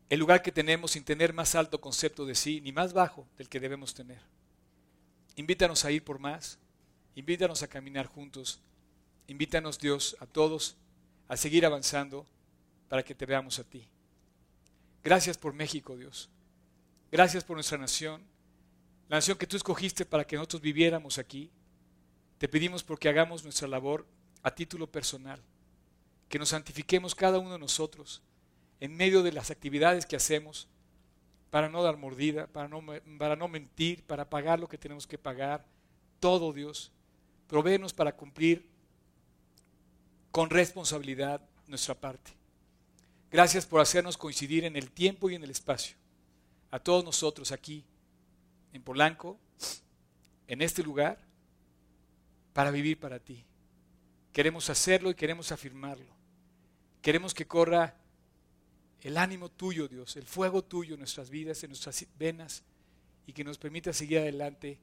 el 0.07 0.21
lugar 0.21 0.41
que 0.41 0.53
tenemos 0.53 0.91
sin 0.91 1.03
tener 1.03 1.33
más 1.33 1.53
alto 1.53 1.81
concepto 1.81 2.25
de 2.25 2.33
sí 2.33 2.61
ni 2.61 2.71
más 2.71 2.93
bajo 2.93 3.27
del 3.37 3.49
que 3.49 3.59
debemos 3.59 3.93
tener. 3.93 4.21
Invítanos 5.35 5.83
a 5.83 5.91
ir 5.91 6.01
por 6.05 6.17
más, 6.17 6.59
invítanos 7.13 7.61
a 7.61 7.67
caminar 7.67 8.05
juntos, 8.05 8.61
invítanos 9.27 9.79
Dios 9.79 10.17
a 10.19 10.25
todos 10.25 10.75
a 11.27 11.37
seguir 11.37 11.65
avanzando 11.65 12.25
para 12.89 13.03
que 13.03 13.15
te 13.15 13.25
veamos 13.25 13.59
a 13.59 13.63
ti. 13.63 13.87
Gracias 15.03 15.37
por 15.37 15.53
México, 15.53 15.95
Dios. 15.95 16.29
Gracias 17.11 17.43
por 17.43 17.55
nuestra 17.55 17.77
nación, 17.77 18.21
la 19.09 19.17
nación 19.17 19.37
que 19.37 19.47
tú 19.47 19.55
escogiste 19.55 20.05
para 20.05 20.25
que 20.25 20.35
nosotros 20.35 20.61
viviéramos 20.61 21.17
aquí. 21.17 21.49
Te 22.37 22.47
pedimos 22.47 22.83
porque 22.83 23.09
hagamos 23.09 23.43
nuestra 23.43 23.67
labor 23.67 24.05
a 24.43 24.53
título 24.53 24.87
personal, 24.87 25.41
que 26.29 26.39
nos 26.39 26.49
santifiquemos 26.49 27.15
cada 27.15 27.39
uno 27.39 27.53
de 27.53 27.59
nosotros 27.59 28.21
en 28.79 28.95
medio 28.95 29.23
de 29.23 29.31
las 29.31 29.49
actividades 29.49 30.05
que 30.05 30.15
hacemos 30.15 30.67
para 31.49 31.69
no 31.69 31.81
dar 31.81 31.97
mordida, 31.97 32.47
para 32.47 32.67
no, 32.67 32.83
para 33.17 33.35
no 33.35 33.47
mentir, 33.47 34.03
para 34.03 34.29
pagar 34.29 34.59
lo 34.59 34.67
que 34.67 34.77
tenemos 34.77 35.07
que 35.07 35.17
pagar. 35.17 35.65
Todo 36.19 36.51
Dios, 36.51 36.91
provéenos 37.47 37.93
para 37.93 38.15
cumplir 38.15 38.67
con 40.37 40.51
responsabilidad 40.51 41.41
nuestra 41.65 41.95
parte. 41.95 42.29
Gracias 43.31 43.65
por 43.65 43.81
hacernos 43.81 44.17
coincidir 44.17 44.65
en 44.65 44.75
el 44.75 44.91
tiempo 44.91 45.31
y 45.31 45.33
en 45.33 45.43
el 45.43 45.49
espacio. 45.49 45.97
A 46.69 46.77
todos 46.77 47.03
nosotros 47.03 47.51
aquí, 47.51 47.83
en 48.71 48.83
Polanco, 48.83 49.39
en 50.45 50.61
este 50.61 50.83
lugar, 50.83 51.17
para 52.53 52.69
vivir 52.69 52.99
para 52.99 53.17
ti. 53.17 53.43
Queremos 54.31 54.69
hacerlo 54.69 55.09
y 55.09 55.15
queremos 55.15 55.51
afirmarlo. 55.51 56.13
Queremos 57.01 57.33
que 57.33 57.47
corra 57.47 57.95
el 59.01 59.17
ánimo 59.17 59.49
tuyo, 59.49 59.87
Dios, 59.87 60.17
el 60.17 60.27
fuego 60.27 60.63
tuyo 60.63 60.93
en 60.93 60.99
nuestras 60.99 61.31
vidas, 61.31 61.63
en 61.63 61.71
nuestras 61.71 62.05
venas, 62.19 62.61
y 63.25 63.33
que 63.33 63.43
nos 63.43 63.57
permita 63.57 63.91
seguir 63.91 64.19
adelante 64.19 64.77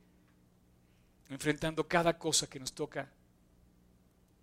enfrentando 1.28 1.86
cada 1.86 2.18
cosa 2.18 2.48
que 2.50 2.58
nos 2.58 2.72
toca, 2.72 3.08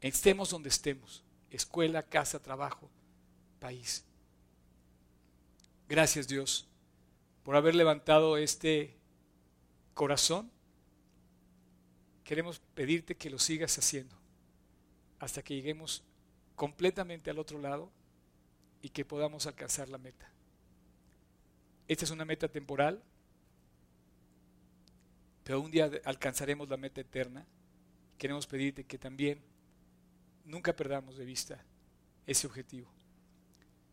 estemos 0.01 0.49
donde 0.49 0.69
estemos, 0.69 1.23
escuela, 1.49 2.03
casa, 2.03 2.41
trabajo, 2.41 2.89
país. 3.59 4.03
Gracias 5.87 6.27
Dios 6.27 6.67
por 7.43 7.55
haber 7.55 7.75
levantado 7.75 8.37
este 8.37 8.95
corazón. 9.93 10.51
Queremos 12.23 12.59
pedirte 12.73 13.15
que 13.15 13.29
lo 13.29 13.39
sigas 13.39 13.77
haciendo 13.77 14.15
hasta 15.19 15.43
que 15.43 15.53
lleguemos 15.53 16.03
completamente 16.55 17.29
al 17.29 17.39
otro 17.39 17.59
lado 17.59 17.91
y 18.81 18.89
que 18.89 19.05
podamos 19.05 19.45
alcanzar 19.47 19.89
la 19.89 19.97
meta. 19.97 20.31
Esta 21.87 22.05
es 22.05 22.11
una 22.11 22.25
meta 22.25 22.47
temporal, 22.47 23.03
pero 25.43 25.59
un 25.59 25.71
día 25.71 25.91
alcanzaremos 26.05 26.69
la 26.69 26.77
meta 26.77 27.01
eterna. 27.01 27.45
Queremos 28.17 28.47
pedirte 28.47 28.85
que 28.85 28.97
también 28.97 29.41
nunca 30.51 30.73
perdamos 30.73 31.17
de 31.17 31.23
vista 31.23 31.57
ese 32.27 32.45
objetivo. 32.45 32.87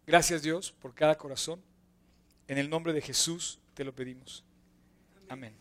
Gracias 0.06 0.42
Dios 0.42 0.72
por 0.72 0.92
cada 0.92 1.16
corazón. 1.16 1.62
En 2.48 2.58
el 2.58 2.68
nombre 2.68 2.92
de 2.92 3.00
Jesús 3.00 3.58
te 3.74 3.84
lo 3.84 3.94
pedimos. 3.94 4.44
Amén. 5.28 5.54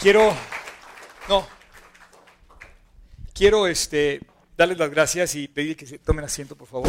Quiero, 0.00 0.32
no, 1.28 1.46
quiero 3.34 3.66
este, 3.66 4.20
darles 4.56 4.78
las 4.78 4.90
gracias 4.90 5.34
y 5.34 5.48
pedir 5.48 5.76
que 5.76 5.86
se 5.86 5.98
tomen 5.98 6.24
asiento, 6.24 6.56
por 6.56 6.68
favor. 6.68 6.88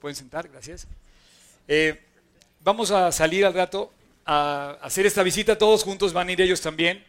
Pueden 0.00 0.14
sentar, 0.14 0.48
gracias. 0.48 0.86
Eh, 1.66 2.04
vamos 2.60 2.90
a 2.90 3.10
salir 3.10 3.46
al 3.46 3.54
rato 3.54 3.92
a 4.24 4.78
hacer 4.82 5.06
esta 5.06 5.22
visita, 5.22 5.58
todos 5.58 5.84
juntos 5.84 6.12
van 6.12 6.28
a 6.28 6.32
ir 6.32 6.40
ellos 6.40 6.60
también. 6.60 7.04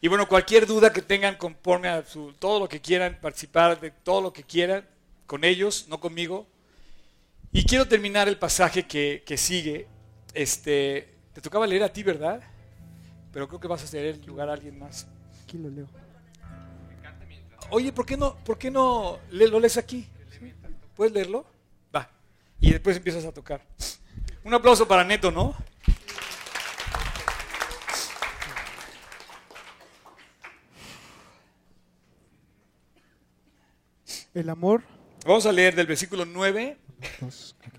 Y 0.00 0.08
bueno, 0.08 0.28
cualquier 0.28 0.66
duda 0.66 0.92
que 0.92 1.02
tengan 1.02 1.36
conforme 1.36 1.88
a 1.88 2.04
su, 2.04 2.32
todo 2.38 2.60
lo 2.60 2.68
que 2.68 2.80
quieran, 2.80 3.18
participar 3.20 3.80
de 3.80 3.90
todo 3.90 4.20
lo 4.20 4.32
que 4.32 4.42
quieran, 4.42 4.86
con 5.26 5.44
ellos, 5.44 5.86
no 5.88 6.00
conmigo. 6.00 6.46
Y 7.52 7.64
quiero 7.64 7.86
terminar 7.86 8.28
el 8.28 8.38
pasaje 8.38 8.86
que, 8.86 9.22
que 9.26 9.36
sigue. 9.36 9.86
Este, 10.34 11.14
te 11.32 11.40
tocaba 11.40 11.66
leer 11.66 11.82
a 11.82 11.92
ti, 11.92 12.02
¿verdad? 12.02 12.42
pero 13.32 13.46
creo 13.46 13.60
que 13.60 13.68
vas 13.68 13.82
a 13.82 13.86
ceder 13.86 14.16
el 14.16 14.26
lugar 14.26 14.48
a 14.48 14.54
alguien 14.54 14.78
más. 14.78 15.06
Aquí 15.44 15.58
lo 15.58 15.68
leo. 15.68 15.86
Oye, 17.70 17.92
¿por 17.92 18.06
qué 18.06 18.16
no, 18.16 18.34
por 18.36 18.58
qué 18.58 18.70
no 18.70 19.18
lo 19.30 19.60
lees 19.60 19.76
aquí? 19.76 20.08
¿Puedes 20.96 21.12
leerlo? 21.12 21.46
Va. 21.94 22.10
Y 22.60 22.72
después 22.72 22.96
empiezas 22.96 23.24
a 23.24 23.32
tocar. 23.32 23.62
Un 24.42 24.54
aplauso 24.54 24.88
para 24.88 25.04
Neto, 25.04 25.30
¿no? 25.30 25.54
El 34.38 34.50
amor. 34.50 34.84
Vamos 35.26 35.46
a 35.46 35.52
leer 35.52 35.74
del 35.74 35.88
versículo 35.88 36.24
9 36.24 36.76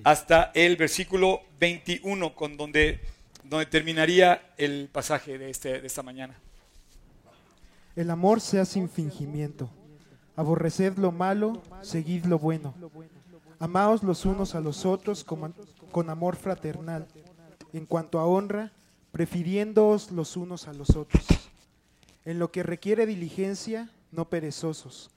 hasta 0.03 0.51
el 0.53 0.76
versículo 0.76 1.39
21, 1.57 2.36
con 2.36 2.57
donde 2.57 2.99
donde 3.45 3.66
terminaría 3.66 4.53
el 4.57 4.89
pasaje 4.91 5.38
de, 5.38 5.49
este, 5.49 5.80
de 5.80 5.88
esta 5.88 6.03
mañana. 6.03 6.38
El 7.95 8.10
amor 8.10 8.41
sea 8.41 8.66
sin 8.66 8.89
fingimiento. 8.89 9.70
Aborreced 10.36 10.97
lo 10.97 11.14
malo, 11.14 11.62
seguid 11.82 12.26
lo 12.26 12.38
bueno. 12.39 12.76
Amaos 13.60 14.03
los 14.03 14.26
unos 14.26 14.53
a 14.53 14.60
los 14.60 14.86
otros 14.86 15.24
con, 15.24 15.55
con 15.93 16.10
amor 16.10 16.36
fraternal. 16.36 17.07
En 17.72 17.86
cuanto 17.86 18.20
a 18.20 18.26
honra, 18.26 18.74
prefiriéndoos 19.14 20.12
los 20.12 20.36
unos 20.36 20.68
a 20.68 20.74
los 20.74 20.89
otros. 20.97 21.24
En 22.26 22.38
lo 22.38 22.51
que 22.51 22.64
requiere 22.64 23.05
diligencia, 23.05 23.89
no 24.12 24.26
perezosos, 24.26 25.10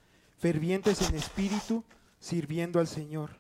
fervientes 0.42 1.08
en 1.08 1.14
espíritu, 1.14 1.84
sirviendo 2.18 2.80
al 2.80 2.88
Señor, 2.88 3.30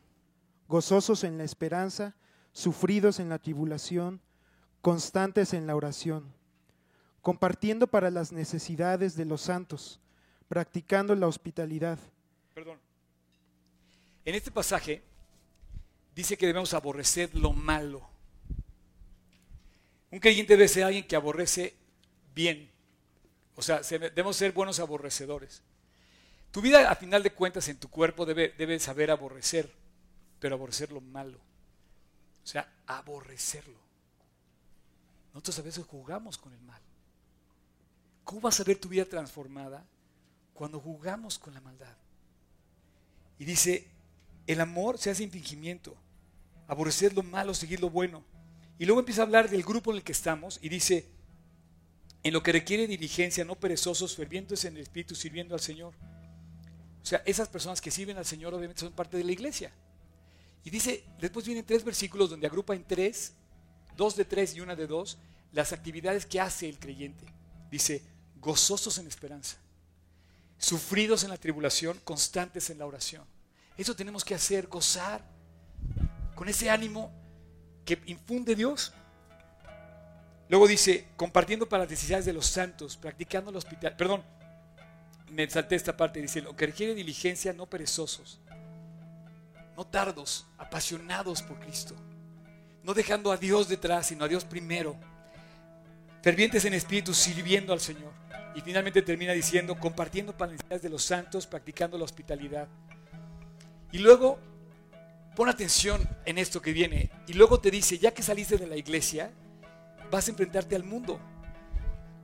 gozosos 0.68 1.24
en 1.24 1.36
la 1.36 1.42
esperanza, 1.42 2.14
sufridos 2.52 3.18
en 3.18 3.28
la 3.28 3.40
tribulación, 3.40 4.20
constantes 4.82 5.52
en 5.52 5.66
la 5.66 5.74
oración, 5.74 6.32
compartiendo 7.20 7.88
para 7.88 8.12
las 8.12 8.30
necesidades 8.30 9.16
de 9.16 9.24
los 9.24 9.40
santos, 9.40 9.98
practicando 10.46 11.16
la 11.16 11.26
hospitalidad. 11.26 11.98
Perdón. 12.54 12.78
En 14.24 14.36
este 14.36 14.52
pasaje 14.52 15.02
dice 16.14 16.36
que 16.36 16.46
debemos 16.46 16.72
aborrecer 16.72 17.34
lo 17.34 17.52
malo. 17.52 18.08
Un 20.12 20.20
creyente 20.20 20.56
debe 20.56 20.68
ser 20.68 20.84
alguien 20.84 21.04
que 21.04 21.16
aborrece 21.16 21.74
bien. 22.32 22.70
O 23.56 23.62
sea, 23.62 23.80
debemos 23.80 24.36
ser 24.36 24.52
buenos 24.52 24.78
aborrecedores. 24.78 25.64
Tu 26.52 26.60
vida, 26.60 26.90
a 26.90 26.94
final 26.94 27.22
de 27.22 27.32
cuentas, 27.32 27.66
en 27.68 27.78
tu 27.78 27.88
cuerpo 27.88 28.26
debe, 28.26 28.78
saber 28.78 29.10
aborrecer, 29.10 29.72
pero 30.38 30.54
aborrecer 30.54 30.92
lo 30.92 31.00
malo. 31.00 31.38
O 32.44 32.46
sea, 32.46 32.70
aborrecerlo. 32.86 33.80
Nosotros 35.32 35.58
a 35.58 35.62
veces 35.62 35.86
jugamos 35.86 36.36
con 36.36 36.52
el 36.52 36.60
mal. 36.60 36.80
¿Cómo 38.22 38.42
vas 38.42 38.60
a 38.60 38.64
ver 38.64 38.78
tu 38.78 38.88
vida 38.88 39.06
transformada 39.06 39.86
cuando 40.52 40.78
jugamos 40.78 41.38
con 41.38 41.54
la 41.54 41.62
maldad? 41.62 41.96
Y 43.38 43.46
dice, 43.46 43.88
el 44.46 44.60
amor 44.60 44.98
se 44.98 45.10
hace 45.10 45.26
fingimiento, 45.28 45.96
aborrecer 46.68 47.14
lo 47.14 47.22
malo, 47.22 47.54
seguir 47.54 47.80
lo 47.80 47.88
bueno. 47.88 48.24
Y 48.78 48.84
luego 48.84 49.00
empieza 49.00 49.22
a 49.22 49.24
hablar 49.24 49.48
del 49.48 49.62
grupo 49.62 49.90
en 49.90 49.96
el 49.96 50.04
que 50.04 50.12
estamos 50.12 50.58
y 50.60 50.68
dice, 50.68 51.08
en 52.22 52.34
lo 52.34 52.42
que 52.42 52.52
requiere 52.52 52.86
diligencia, 52.86 53.42
no 53.42 53.54
perezosos, 53.54 54.14
fervientes 54.14 54.66
en 54.66 54.76
el 54.76 54.82
Espíritu, 54.82 55.14
sirviendo 55.14 55.54
al 55.54 55.60
Señor. 55.60 55.94
O 57.02 57.06
sea, 57.06 57.22
esas 57.26 57.48
personas 57.48 57.80
que 57.80 57.90
sirven 57.90 58.16
al 58.16 58.26
Señor 58.26 58.54
obviamente 58.54 58.80
son 58.80 58.92
parte 58.92 59.16
de 59.16 59.24
la 59.24 59.32
iglesia. 59.32 59.72
Y 60.64 60.70
dice, 60.70 61.04
después 61.18 61.44
vienen 61.44 61.64
tres 61.64 61.84
versículos 61.84 62.30
donde 62.30 62.46
agrupa 62.46 62.74
en 62.74 62.84
tres 62.84 63.32
dos 63.96 64.16
de 64.16 64.24
tres 64.24 64.54
y 64.54 64.60
una 64.60 64.76
de 64.76 64.86
dos, 64.86 65.18
las 65.52 65.72
actividades 65.72 66.26
que 66.26 66.40
hace 66.40 66.68
el 66.68 66.78
creyente. 66.78 67.26
Dice, 67.70 68.02
gozosos 68.40 68.98
en 68.98 69.06
esperanza, 69.06 69.56
sufridos 70.58 71.24
en 71.24 71.30
la 71.30 71.36
tribulación, 71.36 71.98
constantes 72.04 72.70
en 72.70 72.78
la 72.78 72.86
oración. 72.86 73.24
Eso 73.76 73.94
tenemos 73.96 74.24
que 74.24 74.34
hacer, 74.34 74.66
gozar 74.66 75.22
con 76.34 76.48
ese 76.48 76.70
ánimo 76.70 77.12
que 77.84 78.00
infunde 78.06 78.54
Dios. 78.54 78.92
Luego 80.48 80.68
dice, 80.68 81.08
compartiendo 81.16 81.68
para 81.68 81.84
las 81.84 81.90
necesidades 81.90 82.26
de 82.26 82.32
los 82.32 82.46
santos, 82.46 82.96
practicando 82.96 83.50
el 83.50 83.56
hospital. 83.56 83.96
Perdón, 83.96 84.22
me 85.32 85.48
salté 85.48 85.76
esta 85.76 85.96
parte, 85.96 86.20
dice, 86.20 86.42
lo 86.42 86.54
que 86.54 86.66
requiere 86.66 86.94
diligencia, 86.94 87.52
no 87.52 87.66
perezosos. 87.66 88.40
no 89.76 89.86
tardos, 89.86 90.46
apasionados 90.58 91.42
por 91.42 91.58
Cristo, 91.58 91.94
no 92.82 92.92
dejando 92.92 93.32
a 93.32 93.38
Dios 93.38 93.68
detrás, 93.68 94.08
sino 94.08 94.26
a 94.26 94.28
Dios 94.28 94.44
primero, 94.44 94.96
fervientes 96.22 96.66
en 96.66 96.74
espíritu, 96.74 97.14
sirviendo 97.14 97.72
al 97.72 97.80
Señor. 97.80 98.12
Y 98.54 98.60
finalmente 98.60 99.00
termina 99.00 99.32
diciendo, 99.32 99.78
compartiendo 99.78 100.36
para 100.36 100.52
de 100.52 100.88
los 100.90 101.02
santos, 101.02 101.46
practicando 101.46 101.96
la 101.96 102.04
hospitalidad. 102.04 102.68
Y 103.90 103.98
luego, 103.98 104.38
pon 105.34 105.48
atención 105.48 106.06
en 106.26 106.36
esto 106.36 106.60
que 106.60 106.74
viene. 106.74 107.10
Y 107.26 107.32
luego 107.32 107.58
te 107.60 107.70
dice, 107.70 107.98
ya 107.98 108.12
que 108.12 108.22
saliste 108.22 108.58
de 108.58 108.66
la 108.66 108.76
iglesia, 108.76 109.30
vas 110.10 110.28
a 110.28 110.30
enfrentarte 110.32 110.76
al 110.76 110.84
mundo. 110.84 111.18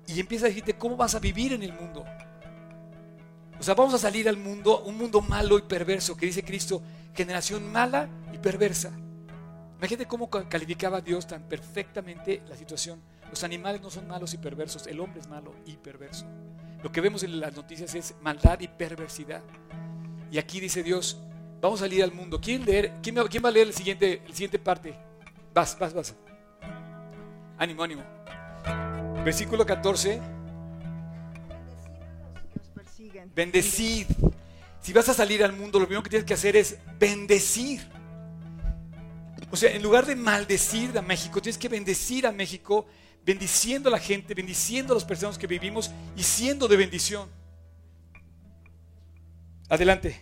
Y 0.07 0.21
empieza 0.21 0.45
a 0.45 0.49
decirte 0.49 0.77
cómo 0.77 0.97
vas 0.99 1.15
a 1.15 1.19
vivir 1.19 1.55
en 1.55 1.63
el 1.63 1.73
mundo. 1.73 2.05
O 3.59 3.63
sea, 3.63 3.75
vamos 3.75 3.95
a 3.95 3.99
salir 3.99 4.29
al 4.29 4.37
mundo, 4.37 4.83
un 4.83 4.97
mundo 4.97 5.21
malo 5.21 5.59
y 5.59 5.63
perverso, 5.63 6.17
que 6.17 6.27
dice 6.27 6.45
Cristo, 6.45 6.81
generación 7.15 7.71
mala 7.73 8.09
y 8.33 8.39
perversa. 8.39 8.93
Imagínate 9.79 10.07
cómo 10.07 10.31
calificaba 10.31 11.01
Dios 11.01 11.27
tan 11.27 11.43
perfectamente 11.43 12.43
la 12.49 12.57
situación. 12.57 13.01
Los 13.31 13.45
animales 13.45 13.81
no 13.81 13.91
son 13.91 14.07
malos 14.07 14.33
y 14.35 14.39
perversos, 14.39 14.87
el 14.87 15.01
hombre 15.01 15.21
es 15.21 15.29
malo 15.29 15.55
y 15.67 15.77
perverso. 15.77 16.27
Lo 16.83 16.93
que 16.93 17.01
vemos 17.01 17.23
en 17.25 17.41
las 17.41 17.55
noticias 17.55 17.95
es 17.95 18.15
maldad 18.21 18.61
y 18.61 18.69
perversidad. 18.69 19.43
Y 20.31 20.39
aquí 20.39 20.61
dice 20.61 20.83
Dios, 20.83 21.19
vamos 21.61 21.81
a 21.81 21.85
salir 21.85 22.03
al 22.05 22.13
mundo. 22.13 22.41
¿Quién, 22.41 22.65
leer? 22.65 22.95
¿Quién, 23.03 23.17
va 23.17 23.49
a 23.49 23.53
leer 23.53 23.69
el 23.69 23.75
siguiente, 23.75 24.23
el 24.25 24.33
siguiente 24.33 24.59
parte? 24.59 24.95
Vas, 25.53 25.77
vas, 25.79 25.93
vas. 25.93 26.15
Ánimo, 27.59 27.83
ánimo. 27.83 28.03
Versículo 29.25 29.67
14. 29.67 30.38
Bendecid. 33.39 34.09
Si 34.81 34.93
vas 34.93 35.09
a 35.09 35.15
salir 35.15 35.45
al 35.45 35.53
mundo, 35.53 35.79
lo 35.79 35.87
primero 35.87 36.03
que 36.03 36.11
tienes 36.11 36.27
que 36.27 36.35
hacer 36.35 36.57
es 36.57 36.77
bendecir. 36.99 37.89
O 39.53 39.57
sea, 39.57 39.71
en 39.71 39.81
lugar 39.81 40.07
de 40.07 40.17
maldecir 40.17 40.99
a 40.99 41.03
México, 41.03 41.41
tienes 41.41 41.57
que 41.57 41.69
bendecir 41.69 42.27
a 42.27 42.33
México, 42.33 42.85
bendiciendo 43.25 43.91
a 43.91 43.93
la 43.93 44.01
gente, 44.01 44.35
bendiciendo 44.35 44.93
a 44.93 44.97
las 44.97 45.05
personas 45.05 45.39
que 45.39 45.47
vivimos 45.47 45.93
y 46.17 46.25
siendo 46.25 46.67
de 46.67 46.79
bendición. 46.79 47.29
Adelante. 49.69 50.21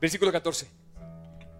Versículo 0.00 0.30
14. 0.30 0.68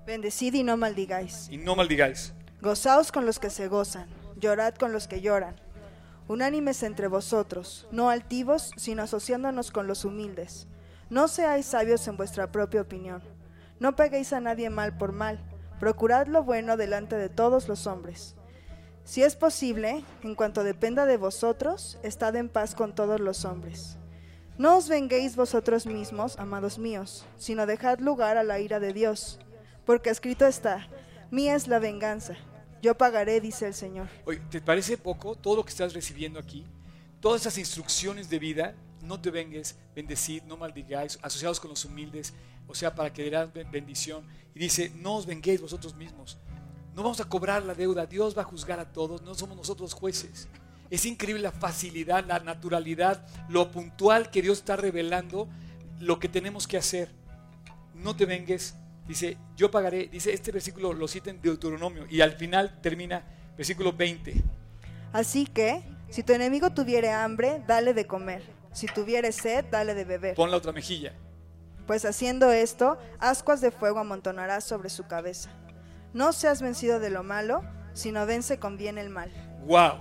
Bendecid 0.07 0.55
y 0.55 0.63
no 0.63 0.77
maldigáis. 0.77 1.49
Y 1.51 1.57
no 1.57 1.75
maldigáis. 1.75 2.33
Gozaos 2.61 3.11
con 3.11 3.27
los 3.27 3.41
que 3.41 3.51
se 3.51 3.67
gozan, 3.67 4.09
llorad 4.37 4.77
con 4.77 4.93
los 4.93 5.09
que 5.09 5.21
lloran. 5.21 5.57
Unánimes 6.29 6.83
entre 6.83 7.09
vosotros, 7.09 7.89
no 7.91 8.11
altivos, 8.11 8.73
sino 8.77 9.03
asociándonos 9.03 9.71
con 9.71 9.87
los 9.87 10.05
humildes. 10.05 10.69
No 11.09 11.27
seáis 11.27 11.65
sabios 11.65 12.07
en 12.07 12.19
vuestra 12.19 12.53
propia 12.53 12.83
opinión. 12.83 13.23
No 13.81 13.97
peguéis 13.97 14.35
a 14.35 14.41
nadie 14.41 14.69
mal 14.69 14.99
por 14.99 15.13
mal. 15.13 15.41
Procurad 15.81 16.27
lo 16.27 16.45
bueno 16.45 16.77
delante 16.77 17.17
de 17.17 17.31
todos 17.31 17.67
los 17.67 17.87
hombres. 17.87 18.35
Si 19.05 19.23
es 19.23 19.37
posible, 19.37 20.05
en 20.23 20.35
cuanto 20.35 20.65
dependa 20.65 21.07
de 21.07 21.17
vosotros, 21.17 21.99
estad 22.03 22.37
en 22.37 22.51
paz 22.51 22.75
con 22.75 22.95
todos 22.95 23.21
los 23.21 23.47
hombres. 23.47 23.97
No 24.59 24.77
os 24.77 24.89
venguéis 24.91 25.35
vosotros 25.35 25.87
mismos, 25.87 26.39
amados 26.39 26.79
míos, 26.79 27.25
sino 27.39 27.65
dejad 27.65 28.01
lugar 28.01 28.37
a 28.37 28.43
la 28.43 28.59
ira 28.59 28.81
de 28.81 28.93
Dios, 28.93 29.39
porque 29.87 30.11
escrito 30.11 30.47
está, 30.47 30.89
mía 31.31 31.55
es 31.55 31.69
la 31.69 31.79
venganza, 31.79 32.35
yo 32.83 32.97
pagaré, 32.97 33.41
dice 33.41 33.67
el 33.67 33.75
Señor. 33.75 34.09
Oye, 34.25 34.41
¿te 34.51 34.61
parece 34.61 34.97
poco 34.97 35.35
todo 35.35 35.57
lo 35.57 35.65
que 35.65 35.71
estás 35.71 35.93
recibiendo 35.95 36.39
aquí? 36.39 36.65
Todas 37.21 37.43
esas 37.43 37.59
instrucciones 37.59 38.31
de 38.31 38.39
vida, 38.39 38.75
no 39.03 39.21
te 39.21 39.31
vengues, 39.31 39.77
bendecid, 39.95 40.43
no 40.45 40.57
maldigáis, 40.57 41.19
asociados 41.23 41.61
con 41.61 41.71
los 41.71 41.85
humildes, 41.85 42.35
o 42.67 42.75
sea, 42.75 42.95
para 42.95 43.13
que 43.13 43.23
dirán 43.23 43.53
bendición. 43.71 44.25
Y 44.55 44.61
dice, 44.61 44.93
no 44.97 45.17
os 45.17 45.27
venguéis 45.27 45.61
vosotros 45.61 45.95
mismos. 45.95 46.39
No 46.95 47.03
vamos 47.03 47.21
a 47.21 47.29
cobrar 47.29 47.65
la 47.65 47.75
deuda, 47.75 48.07
Dios 48.07 48.37
va 48.37 48.43
a 48.43 48.45
juzgar 48.45 48.81
a 48.81 48.93
todos, 48.93 49.23
no 49.23 49.35
somos 49.35 49.57
nosotros 49.57 49.95
jueces. 49.95 50.49
Es 50.91 51.05
increíble 51.05 51.43
la 51.43 51.53
facilidad, 51.53 52.25
la 52.27 52.41
naturalidad, 52.41 53.27
lo 53.49 53.71
puntual 53.71 54.31
que 54.31 54.43
Dios 54.43 54.59
está 54.59 54.77
revelando 54.77 55.49
lo 56.01 56.19
que 56.19 56.29
tenemos 56.29 56.67
que 56.67 56.77
hacer. 56.77 57.11
No 57.95 58.17
te 58.17 58.27
vengues, 58.27 58.75
Dice, 59.09 59.39
yo 59.57 59.71
pagaré, 59.71 60.07
dice 60.09 60.35
este 60.35 60.53
versículo 60.53 60.93
lo 60.93 61.09
cita 61.09 61.31
en 61.31 61.41
Deuteronomio 61.41 62.07
y 62.11 62.21
al 62.21 62.33
final 62.33 62.79
termina 62.83 63.25
versículo 63.57 63.95
20. 63.95 64.45
Así 65.15 65.47
que, 65.47 65.83
si 66.11 66.23
tu 66.23 66.35
enemigo 66.35 66.71
tuviere 66.71 67.11
hambre, 67.11 67.63
dale 67.67 67.95
de 67.95 68.07
comer. 68.07 68.43
Si 68.73 68.87
tuviere 68.87 69.33
sed, 69.33 69.65
dale 69.71 69.95
de 69.95 70.05
beber. 70.05 70.35
Pon 70.35 70.51
la 70.51 70.59
otra 70.59 70.73
mejilla. 70.73 71.15
Pues 71.87 72.05
haciendo 72.05 72.53
esto, 72.53 72.99
ascuas 73.19 73.63
de 73.63 73.71
fuego 73.71 73.99
amontonarás 73.99 74.65
sobre 74.65 74.91
su 74.91 75.07
cabeza. 75.07 75.51
No 76.13 76.35
seas 76.35 76.61
vencido 76.61 77.01
de 77.01 77.09
lo 77.09 77.23
malo, 77.23 77.63
sino 77.95 78.27
vence 78.27 78.59
con 78.59 78.77
bien 78.77 78.99
el 78.99 79.09
mal. 79.09 79.33
Wow. 79.67 80.01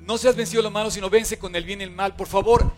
No 0.00 0.18
seas 0.18 0.34
vencido 0.34 0.62
de 0.62 0.68
lo 0.68 0.72
malo, 0.72 0.90
sino 0.90 1.08
vence 1.10 1.38
con 1.38 1.54
el 1.54 1.64
bien 1.64 1.80
el 1.80 1.92
mal. 1.92 2.16
Por 2.16 2.26
favor, 2.26 2.72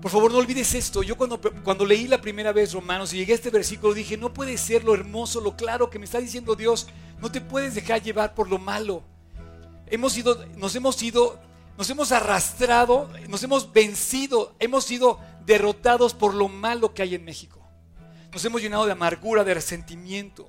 por 0.00 0.10
favor, 0.12 0.30
no 0.30 0.38
olvides 0.38 0.74
esto. 0.74 1.02
Yo 1.02 1.16
cuando, 1.16 1.40
cuando 1.64 1.84
leí 1.84 2.06
la 2.06 2.20
primera 2.20 2.52
vez 2.52 2.72
Romanos 2.72 3.12
y 3.12 3.16
llegué 3.16 3.32
a 3.32 3.36
este 3.36 3.50
versículo 3.50 3.94
dije, 3.94 4.16
no 4.16 4.32
puede 4.32 4.56
ser 4.56 4.84
lo 4.84 4.94
hermoso, 4.94 5.40
lo 5.40 5.56
claro 5.56 5.90
que 5.90 5.98
me 5.98 6.04
está 6.04 6.18
diciendo 6.18 6.54
Dios. 6.54 6.86
No 7.20 7.32
te 7.32 7.40
puedes 7.40 7.74
dejar 7.74 8.02
llevar 8.02 8.34
por 8.34 8.48
lo 8.48 8.58
malo. 8.58 9.02
Hemos 9.86 10.16
ido, 10.16 10.44
nos 10.56 10.74
hemos 10.76 11.02
ido, 11.02 11.40
nos 11.76 11.90
hemos 11.90 12.12
arrastrado, 12.12 13.10
nos 13.28 13.42
hemos 13.42 13.72
vencido, 13.72 14.54
hemos 14.60 14.84
sido 14.84 15.18
derrotados 15.44 16.14
por 16.14 16.34
lo 16.34 16.48
malo 16.48 16.94
que 16.94 17.02
hay 17.02 17.16
en 17.16 17.24
México. 17.24 17.58
Nos 18.32 18.44
hemos 18.44 18.62
llenado 18.62 18.86
de 18.86 18.92
amargura, 18.92 19.42
de 19.42 19.54
resentimiento. 19.54 20.48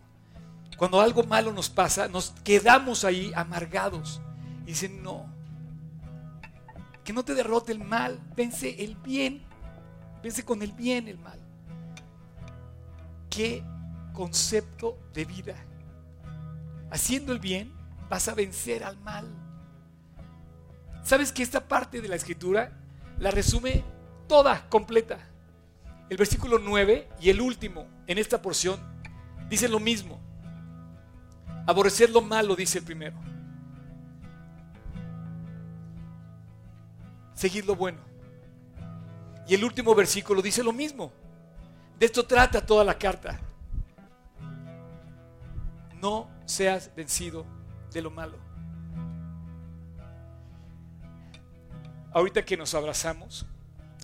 Cuando 0.77 1.01
algo 1.01 1.23
malo 1.23 1.51
nos 1.51 1.69
pasa, 1.69 2.07
nos 2.07 2.33
quedamos 2.43 3.03
ahí 3.03 3.31
amargados. 3.35 4.21
Y 4.63 4.71
dicen, 4.71 5.01
no, 5.01 5.25
que 7.09 7.13
no 7.13 7.25
te 7.25 7.33
derrote 7.33 7.71
el 7.71 7.79
mal, 7.79 8.19
vence 8.35 8.83
el 8.83 8.95
bien, 8.95 9.41
vence 10.21 10.45
con 10.45 10.61
el 10.61 10.73
bien 10.73 11.07
el 11.07 11.17
mal. 11.17 11.39
¿Qué 13.31 13.63
concepto 14.13 14.99
de 15.11 15.25
vida? 15.25 15.55
Haciendo 16.91 17.33
el 17.33 17.39
bien 17.39 17.73
vas 18.11 18.27
a 18.27 18.35
vencer 18.35 18.83
al 18.83 18.99
mal. 18.99 19.27
¿Sabes 21.01 21.31
que 21.31 21.41
esta 21.41 21.67
parte 21.67 21.99
de 21.99 22.09
la 22.09 22.15
escritura 22.15 22.79
la 23.17 23.31
resume 23.31 23.83
toda 24.27 24.69
completa? 24.69 25.17
El 26.11 26.17
versículo 26.17 26.59
9 26.59 27.09
y 27.19 27.31
el 27.31 27.41
último 27.41 27.87
en 28.05 28.19
esta 28.19 28.39
porción 28.39 28.79
dice 29.49 29.67
lo 29.67 29.79
mismo. 29.79 30.19
Aborrecer 31.65 32.11
lo 32.11 32.21
malo, 32.21 32.55
dice 32.55 32.77
el 32.77 32.85
primero. 32.85 33.17
Seguir 37.39 37.65
lo 37.65 37.73
bueno. 37.73 37.99
Y 39.47 39.55
el 39.55 39.63
último 39.63 39.95
versículo 39.95 40.41
dice 40.41 40.61
lo 40.61 40.73
mismo. 40.73 41.13
De 41.97 42.05
esto 42.05 42.25
trata 42.25 42.65
toda 42.65 42.83
la 42.83 42.97
carta. 42.97 43.39
No 46.01 46.29
seas 46.45 46.93
vencido 46.93 47.45
de 47.93 48.01
lo 48.01 48.11
malo. 48.11 48.37
Ahorita 52.11 52.43
que 52.43 52.57
nos 52.57 52.73
abrazamos, 52.73 53.45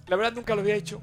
la 0.08 0.16
verdad 0.16 0.34
nunca 0.34 0.56
lo 0.56 0.62
había 0.62 0.76
hecho. 0.76 1.02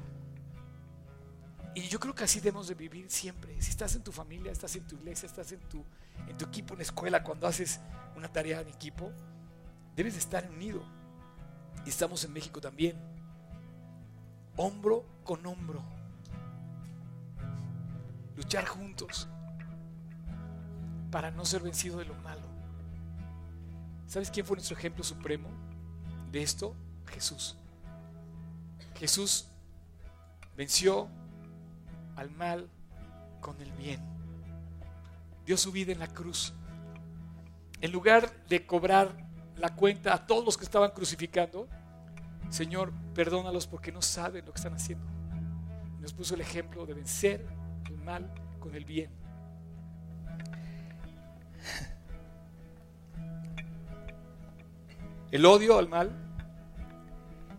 Y 1.75 1.81
yo 1.81 1.99
creo 1.99 2.15
que 2.15 2.23
así 2.23 2.39
debemos 2.39 2.67
de 2.67 2.73
vivir 2.73 3.11
siempre. 3.11 3.61
Si 3.61 3.69
estás 3.69 3.93
en 3.95 4.03
tu 4.03 4.11
familia, 4.11 4.51
estás 4.51 4.75
en 4.75 4.87
tu 4.87 4.95
iglesia, 4.95 5.27
estás 5.27 5.51
en 5.51 5.59
tu, 5.69 5.85
en 6.27 6.35
tu 6.35 6.45
equipo, 6.45 6.73
en 6.73 6.79
la 6.79 6.83
escuela, 6.83 7.23
cuando 7.23 7.45
haces 7.45 7.79
una 8.15 8.31
tarea 8.31 8.61
en 8.61 8.69
equipo, 8.69 9.11
debes 9.95 10.13
de 10.13 10.19
estar 10.19 10.49
unido. 10.49 10.83
Y 11.85 11.89
estamos 11.89 12.23
en 12.23 12.33
México 12.33 12.61
también. 12.61 12.97
Hombro 14.55 15.05
con 15.23 15.45
hombro. 15.45 15.83
Luchar 18.35 18.65
juntos 18.65 19.27
para 21.11 21.29
no 21.29 21.45
ser 21.45 21.61
vencido 21.61 21.99
de 21.99 22.05
lo 22.05 22.15
malo. 22.15 22.47
¿Sabes 24.07 24.31
quién 24.31 24.45
fue 24.45 24.57
nuestro 24.57 24.77
ejemplo 24.77 25.03
supremo 25.03 25.49
de 26.31 26.41
esto? 26.41 26.75
Jesús. 27.07 27.57
Jesús 28.95 29.47
venció 30.55 31.09
al 32.15 32.29
mal 32.31 32.69
con 33.41 33.59
el 33.61 33.71
bien. 33.73 34.01
Dio 35.45 35.57
su 35.57 35.71
vida 35.71 35.91
en 35.91 35.99
la 35.99 36.07
cruz. 36.07 36.53
En 37.81 37.91
lugar 37.91 38.31
de 38.47 38.65
cobrar 38.65 39.15
la 39.57 39.75
cuenta 39.75 40.13
a 40.13 40.25
todos 40.25 40.43
los 40.43 40.57
que 40.57 40.65
estaban 40.65 40.91
crucificando, 40.91 41.67
Señor, 42.49 42.91
perdónalos 43.13 43.67
porque 43.67 43.91
no 43.91 44.01
saben 44.01 44.45
lo 44.45 44.51
que 44.51 44.57
están 44.57 44.73
haciendo. 44.73 45.05
Nos 45.99 46.13
puso 46.13 46.35
el 46.35 46.41
ejemplo 46.41 46.85
de 46.85 46.93
vencer 46.93 47.45
el 47.87 47.97
mal 47.97 48.31
con 48.59 48.75
el 48.75 48.85
bien. 48.85 49.09
El 55.31 55.45
odio 55.47 55.79
al 55.79 55.89
mal, 55.89 56.11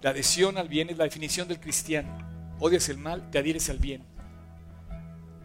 la 0.01 0.11
adhesión 0.11 0.59
al 0.59 0.69
bien 0.69 0.91
es 0.91 0.97
la 0.97 1.03
definición 1.05 1.49
del 1.49 1.59
cristiano. 1.59 2.17
odias 2.61 2.89
el 2.89 2.99
mal, 2.99 3.31
te 3.33 3.39
adhieres 3.39 3.69
al 3.69 3.79
bien. 3.79 4.05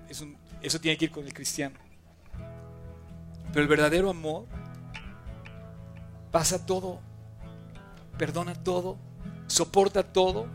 Es 0.07 0.23
eso 0.61 0.79
tiene 0.79 0.95
que 0.95 1.05
ir 1.05 1.11
con 1.11 1.25
el 1.25 1.33
cristiano. 1.33 1.79
Pero 3.47 3.61
el 3.61 3.67
verdadero 3.67 4.11
amor 4.11 4.45
pasa 6.31 6.65
todo, 6.65 6.99
perdona 8.17 8.53
todo, 8.53 8.97
soporta 9.47 10.03
todo. 10.03 10.47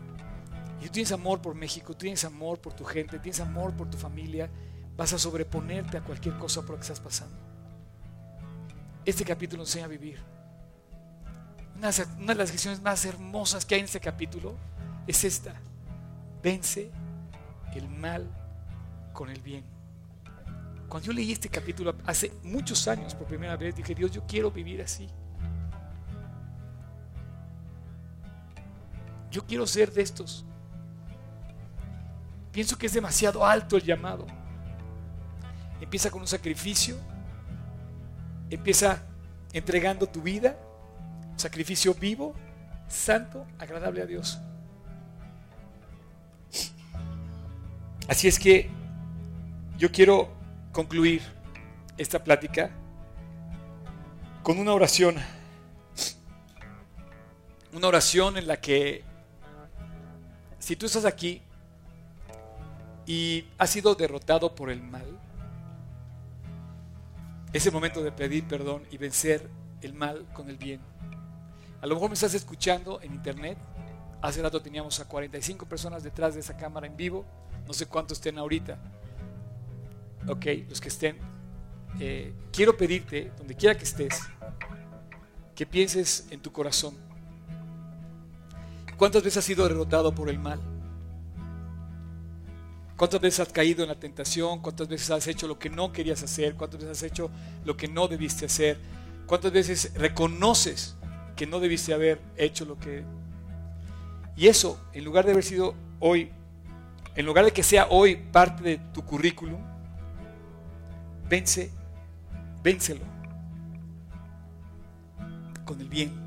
Y 0.81 0.85
tú 0.85 0.91
tienes 0.91 1.11
amor 1.11 1.41
por 1.41 1.55
México, 1.55 1.93
tú 1.93 1.99
tienes 1.99 2.23
amor 2.25 2.59
por 2.59 2.73
tu 2.73 2.83
gente, 2.83 3.19
tienes 3.19 3.39
amor 3.39 3.73
por 3.73 3.89
tu 3.89 3.97
familia, 3.97 4.49
vas 4.95 5.13
a 5.13 5.19
sobreponerte 5.19 5.97
a 5.97 6.01
cualquier 6.01 6.37
cosa 6.37 6.61
por 6.61 6.71
la 6.71 6.75
que 6.77 6.81
estás 6.81 6.99
pasando. 6.99 7.35
Este 9.05 9.23
capítulo 9.23 9.63
enseña 9.63 9.85
a 9.85 9.89
vivir. 9.89 10.19
Una, 11.77 11.89
una 12.17 12.33
de 12.33 12.35
las 12.35 12.51
lecciones 12.51 12.81
más 12.81 13.03
hermosas 13.05 13.65
que 13.65 13.75
hay 13.75 13.79
en 13.79 13.85
este 13.85 13.99
capítulo 13.99 14.55
es 15.07 15.23
esta. 15.23 15.53
Vence 16.41 16.91
el 17.73 17.89
mal 17.89 18.27
con 19.13 19.29
el 19.29 19.41
bien. 19.41 19.63
Cuando 20.87 21.07
yo 21.07 21.13
leí 21.13 21.31
este 21.31 21.49
capítulo 21.49 21.95
hace 22.05 22.31
muchos 22.43 22.87
años 22.87 23.15
por 23.15 23.27
primera 23.27 23.57
vez, 23.57 23.75
dije, 23.75 23.95
Dios, 23.95 24.11
yo 24.11 24.23
quiero 24.27 24.51
vivir 24.51 24.81
así. 24.81 25.09
Yo 29.35 29.45
quiero 29.45 29.67
ser 29.67 29.91
de 29.91 30.01
estos. 30.01 30.45
Pienso 32.53 32.77
que 32.77 32.85
es 32.85 32.93
demasiado 32.93 33.45
alto 33.45 33.75
el 33.75 33.83
llamado. 33.83 34.25
Empieza 35.81 36.09
con 36.09 36.21
un 36.21 36.27
sacrificio. 36.27 36.95
Empieza 38.49 39.03
entregando 39.51 40.07
tu 40.07 40.21
vida. 40.21 40.57
Sacrificio 41.35 41.93
vivo, 41.93 42.33
santo, 42.87 43.45
agradable 43.59 44.03
a 44.03 44.05
Dios. 44.05 44.39
Así 48.07 48.29
es 48.29 48.39
que 48.39 48.69
yo 49.77 49.91
quiero 49.91 50.31
concluir 50.71 51.21
esta 51.97 52.23
plática 52.23 52.71
con 54.43 54.59
una 54.59 54.71
oración. 54.71 55.17
Una 57.73 57.89
oración 57.89 58.37
en 58.37 58.47
la 58.47 58.61
que 58.61 59.03
si 60.65 60.75
tú 60.75 60.87
estás 60.87 61.05
aquí 61.05 61.43
y 63.05 63.45
has 63.59 63.69
sido 63.69 63.93
derrotado 63.93 64.55
por 64.55 64.71
el 64.71 64.81
mal, 64.81 65.05
es 67.53 67.67
el 67.67 67.71
momento 67.71 68.01
de 68.01 68.11
pedir 68.11 68.47
perdón 68.47 68.81
y 68.89 68.97
vencer 68.97 69.47
el 69.83 69.93
mal 69.93 70.25
con 70.33 70.49
el 70.49 70.57
bien. 70.57 70.81
A 71.81 71.85
lo 71.85 71.93
mejor 71.93 72.09
me 72.09 72.15
estás 72.15 72.33
escuchando 72.33 72.99
en 73.03 73.13
internet. 73.13 73.59
Hace 74.23 74.41
rato 74.41 74.59
teníamos 74.59 74.99
a 74.99 75.07
45 75.07 75.67
personas 75.67 76.01
detrás 76.01 76.33
de 76.33 76.39
esa 76.39 76.57
cámara 76.57 76.87
en 76.87 76.97
vivo. 76.97 77.27
No 77.67 77.73
sé 77.73 77.85
cuántos 77.85 78.17
estén 78.17 78.39
ahorita. 78.39 78.79
Ok, 80.27 80.47
los 80.67 80.81
que 80.81 80.87
estén. 80.87 81.19
eh, 81.99 82.33
quiero 82.51 82.75
pedirte, 82.75 83.31
donde 83.37 83.53
quiera 83.53 83.77
que 83.77 83.83
estés, 83.83 84.19
que 85.53 85.67
pienses 85.67 86.25
en 86.31 86.41
tu 86.41 86.51
corazón. 86.51 86.97
¿Cuántas 88.97 89.23
veces 89.23 89.37
has 89.37 89.45
sido 89.45 89.67
derrotado 89.67 90.13
por 90.13 90.29
el 90.29 90.39
mal? 90.39 90.59
¿Cuántas 92.95 93.19
veces 93.19 93.41
has 93.41 93.51
caído 93.51 93.83
en 93.83 93.89
la 93.89 93.99
tentación? 93.99 94.61
¿Cuántas 94.61 94.87
veces 94.87 95.11
has 95.11 95.27
hecho 95.27 95.47
lo 95.47 95.59
que 95.59 95.69
no 95.69 95.91
querías 95.91 96.23
hacer? 96.23 96.55
¿Cuántas 96.55 96.79
veces 96.79 96.97
has 96.97 97.03
hecho 97.03 97.29
lo 97.65 97.75
que 97.75 97.89
no 97.89 98.07
debiste 98.07 98.45
hacer? 98.45 98.79
¿Cuántas 99.25 99.51
veces 99.51 99.91
reconoces 99.95 100.95
que 101.35 101.45
no 101.45 101.59
debiste 101.59 101.93
haber 101.93 102.21
hecho 102.37 102.63
lo 102.63 102.79
que... 102.79 103.03
Y 104.37 104.47
eso, 104.47 104.79
en 104.93 105.03
lugar 105.03 105.25
de 105.25 105.31
haber 105.31 105.43
sido 105.43 105.75
hoy, 105.99 106.31
en 107.15 107.25
lugar 107.25 107.43
de 107.43 107.51
que 107.51 107.63
sea 107.63 107.87
hoy 107.89 108.15
parte 108.15 108.63
de 108.63 108.77
tu 108.93 109.03
currículum, 109.03 109.59
vence, 111.27 111.71
vénselo 112.63 113.03
con 115.65 115.81
el 115.81 115.89
bien 115.89 116.24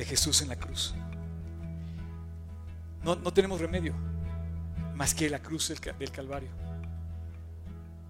de 0.00 0.06
Jesús 0.06 0.40
en 0.40 0.48
la 0.48 0.56
cruz. 0.56 0.94
No, 3.04 3.16
no 3.16 3.30
tenemos 3.34 3.60
remedio 3.60 3.92
más 4.94 5.12
que 5.14 5.28
la 5.28 5.40
cruz 5.40 5.68
del, 5.68 5.78
ca- 5.78 5.92
del 5.92 6.10
Calvario. 6.10 6.48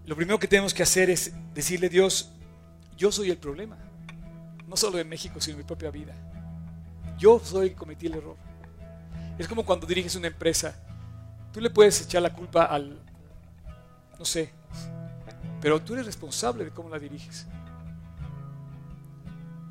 Lo 0.07 0.15
primero 0.15 0.39
que 0.39 0.47
tenemos 0.47 0.73
que 0.73 0.85
hacer 0.85 1.11
es 1.11 1.33
decirle 1.53 1.89
a 1.89 1.91
Dios, 1.91 2.31
yo 2.97 3.11
soy 3.11 3.31
el 3.31 3.39
problema, 3.39 3.77
no 4.69 4.77
solo 4.77 4.99
de 4.99 5.05
México, 5.05 5.41
sino 5.41 5.57
de 5.57 5.65
mi 5.65 5.67
propia 5.67 5.91
vida. 5.91 6.15
Yo 7.19 7.41
soy 7.41 7.65
el 7.67 7.71
que 7.71 7.77
cometí 7.77 8.07
el 8.07 8.15
error. 8.15 8.37
Es 9.37 9.49
como 9.49 9.65
cuando 9.67 9.85
diriges 9.85 10.15
una 10.15 10.29
empresa, 10.29 10.77
tú 11.53 11.61
le 11.61 11.71
puedes 11.71 12.01
echar 12.03 12.23
la 12.23 12.33
culpa 12.33 12.67
al, 12.67 13.01
no 14.17 14.25
sé, 14.25 14.53
pero 15.61 15.83
tú 15.83 15.95
eres 15.95 16.07
responsable 16.07 16.65
de 16.65 16.71
cómo 16.71 16.89
la 16.89 17.01
diriges. 17.01 17.49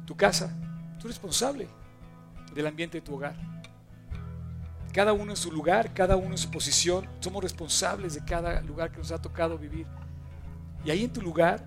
Tu 0.05 0.17
casa, 0.17 0.47
tú 0.99 1.07
eres 1.07 1.15
responsable 1.15 1.78
del 2.53 2.67
ambiente 2.67 2.97
de 2.97 3.01
tu 3.01 3.15
hogar. 3.15 3.35
Cada 4.93 5.13
uno 5.13 5.31
en 5.31 5.37
su 5.37 5.51
lugar, 5.51 5.93
cada 5.93 6.15
uno 6.15 6.31
en 6.31 6.37
su 6.37 6.49
posición, 6.49 7.07
somos 7.19 7.43
responsables 7.43 8.15
de 8.15 8.25
cada 8.25 8.61
lugar 8.61 8.91
que 8.91 8.97
nos 8.97 9.11
ha 9.11 9.21
tocado 9.21 9.57
vivir. 9.57 9.85
Y 10.83 10.89
ahí 10.89 11.03
en 11.03 11.13
tu 11.13 11.21
lugar, 11.21 11.63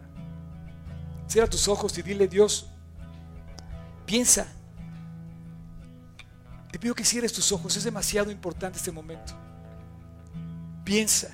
cierra 1.26 1.48
tus 1.48 1.68
ojos 1.68 1.96
y 1.98 2.02
dile, 2.02 2.26
Dios, 2.26 2.68
piensa. 4.06 4.46
Te 6.72 6.78
pido 6.78 6.94
que 6.94 7.04
cierres 7.04 7.32
tus 7.32 7.52
ojos, 7.52 7.76
es 7.76 7.84
demasiado 7.84 8.30
importante 8.30 8.78
este 8.78 8.90
momento. 8.90 9.34
Piensa. 10.84 11.28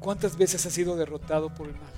¿Cuántas 0.00 0.36
veces 0.36 0.64
has 0.66 0.72
sido 0.72 0.96
derrotado 0.96 1.54
por 1.54 1.68
el 1.68 1.74
mal? 1.74 1.95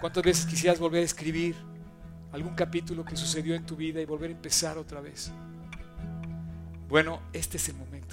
¿Cuántas 0.00 0.22
veces 0.22 0.46
quisieras 0.46 0.78
volver 0.78 1.02
a 1.02 1.04
escribir 1.04 1.56
algún 2.32 2.54
capítulo 2.54 3.04
que 3.04 3.16
sucedió 3.16 3.56
en 3.56 3.66
tu 3.66 3.74
vida 3.74 4.00
y 4.00 4.04
volver 4.04 4.30
a 4.30 4.34
empezar 4.34 4.78
otra 4.78 5.00
vez? 5.00 5.32
Bueno, 6.88 7.20
este 7.32 7.56
es 7.56 7.68
el 7.68 7.76
momento. 7.76 8.07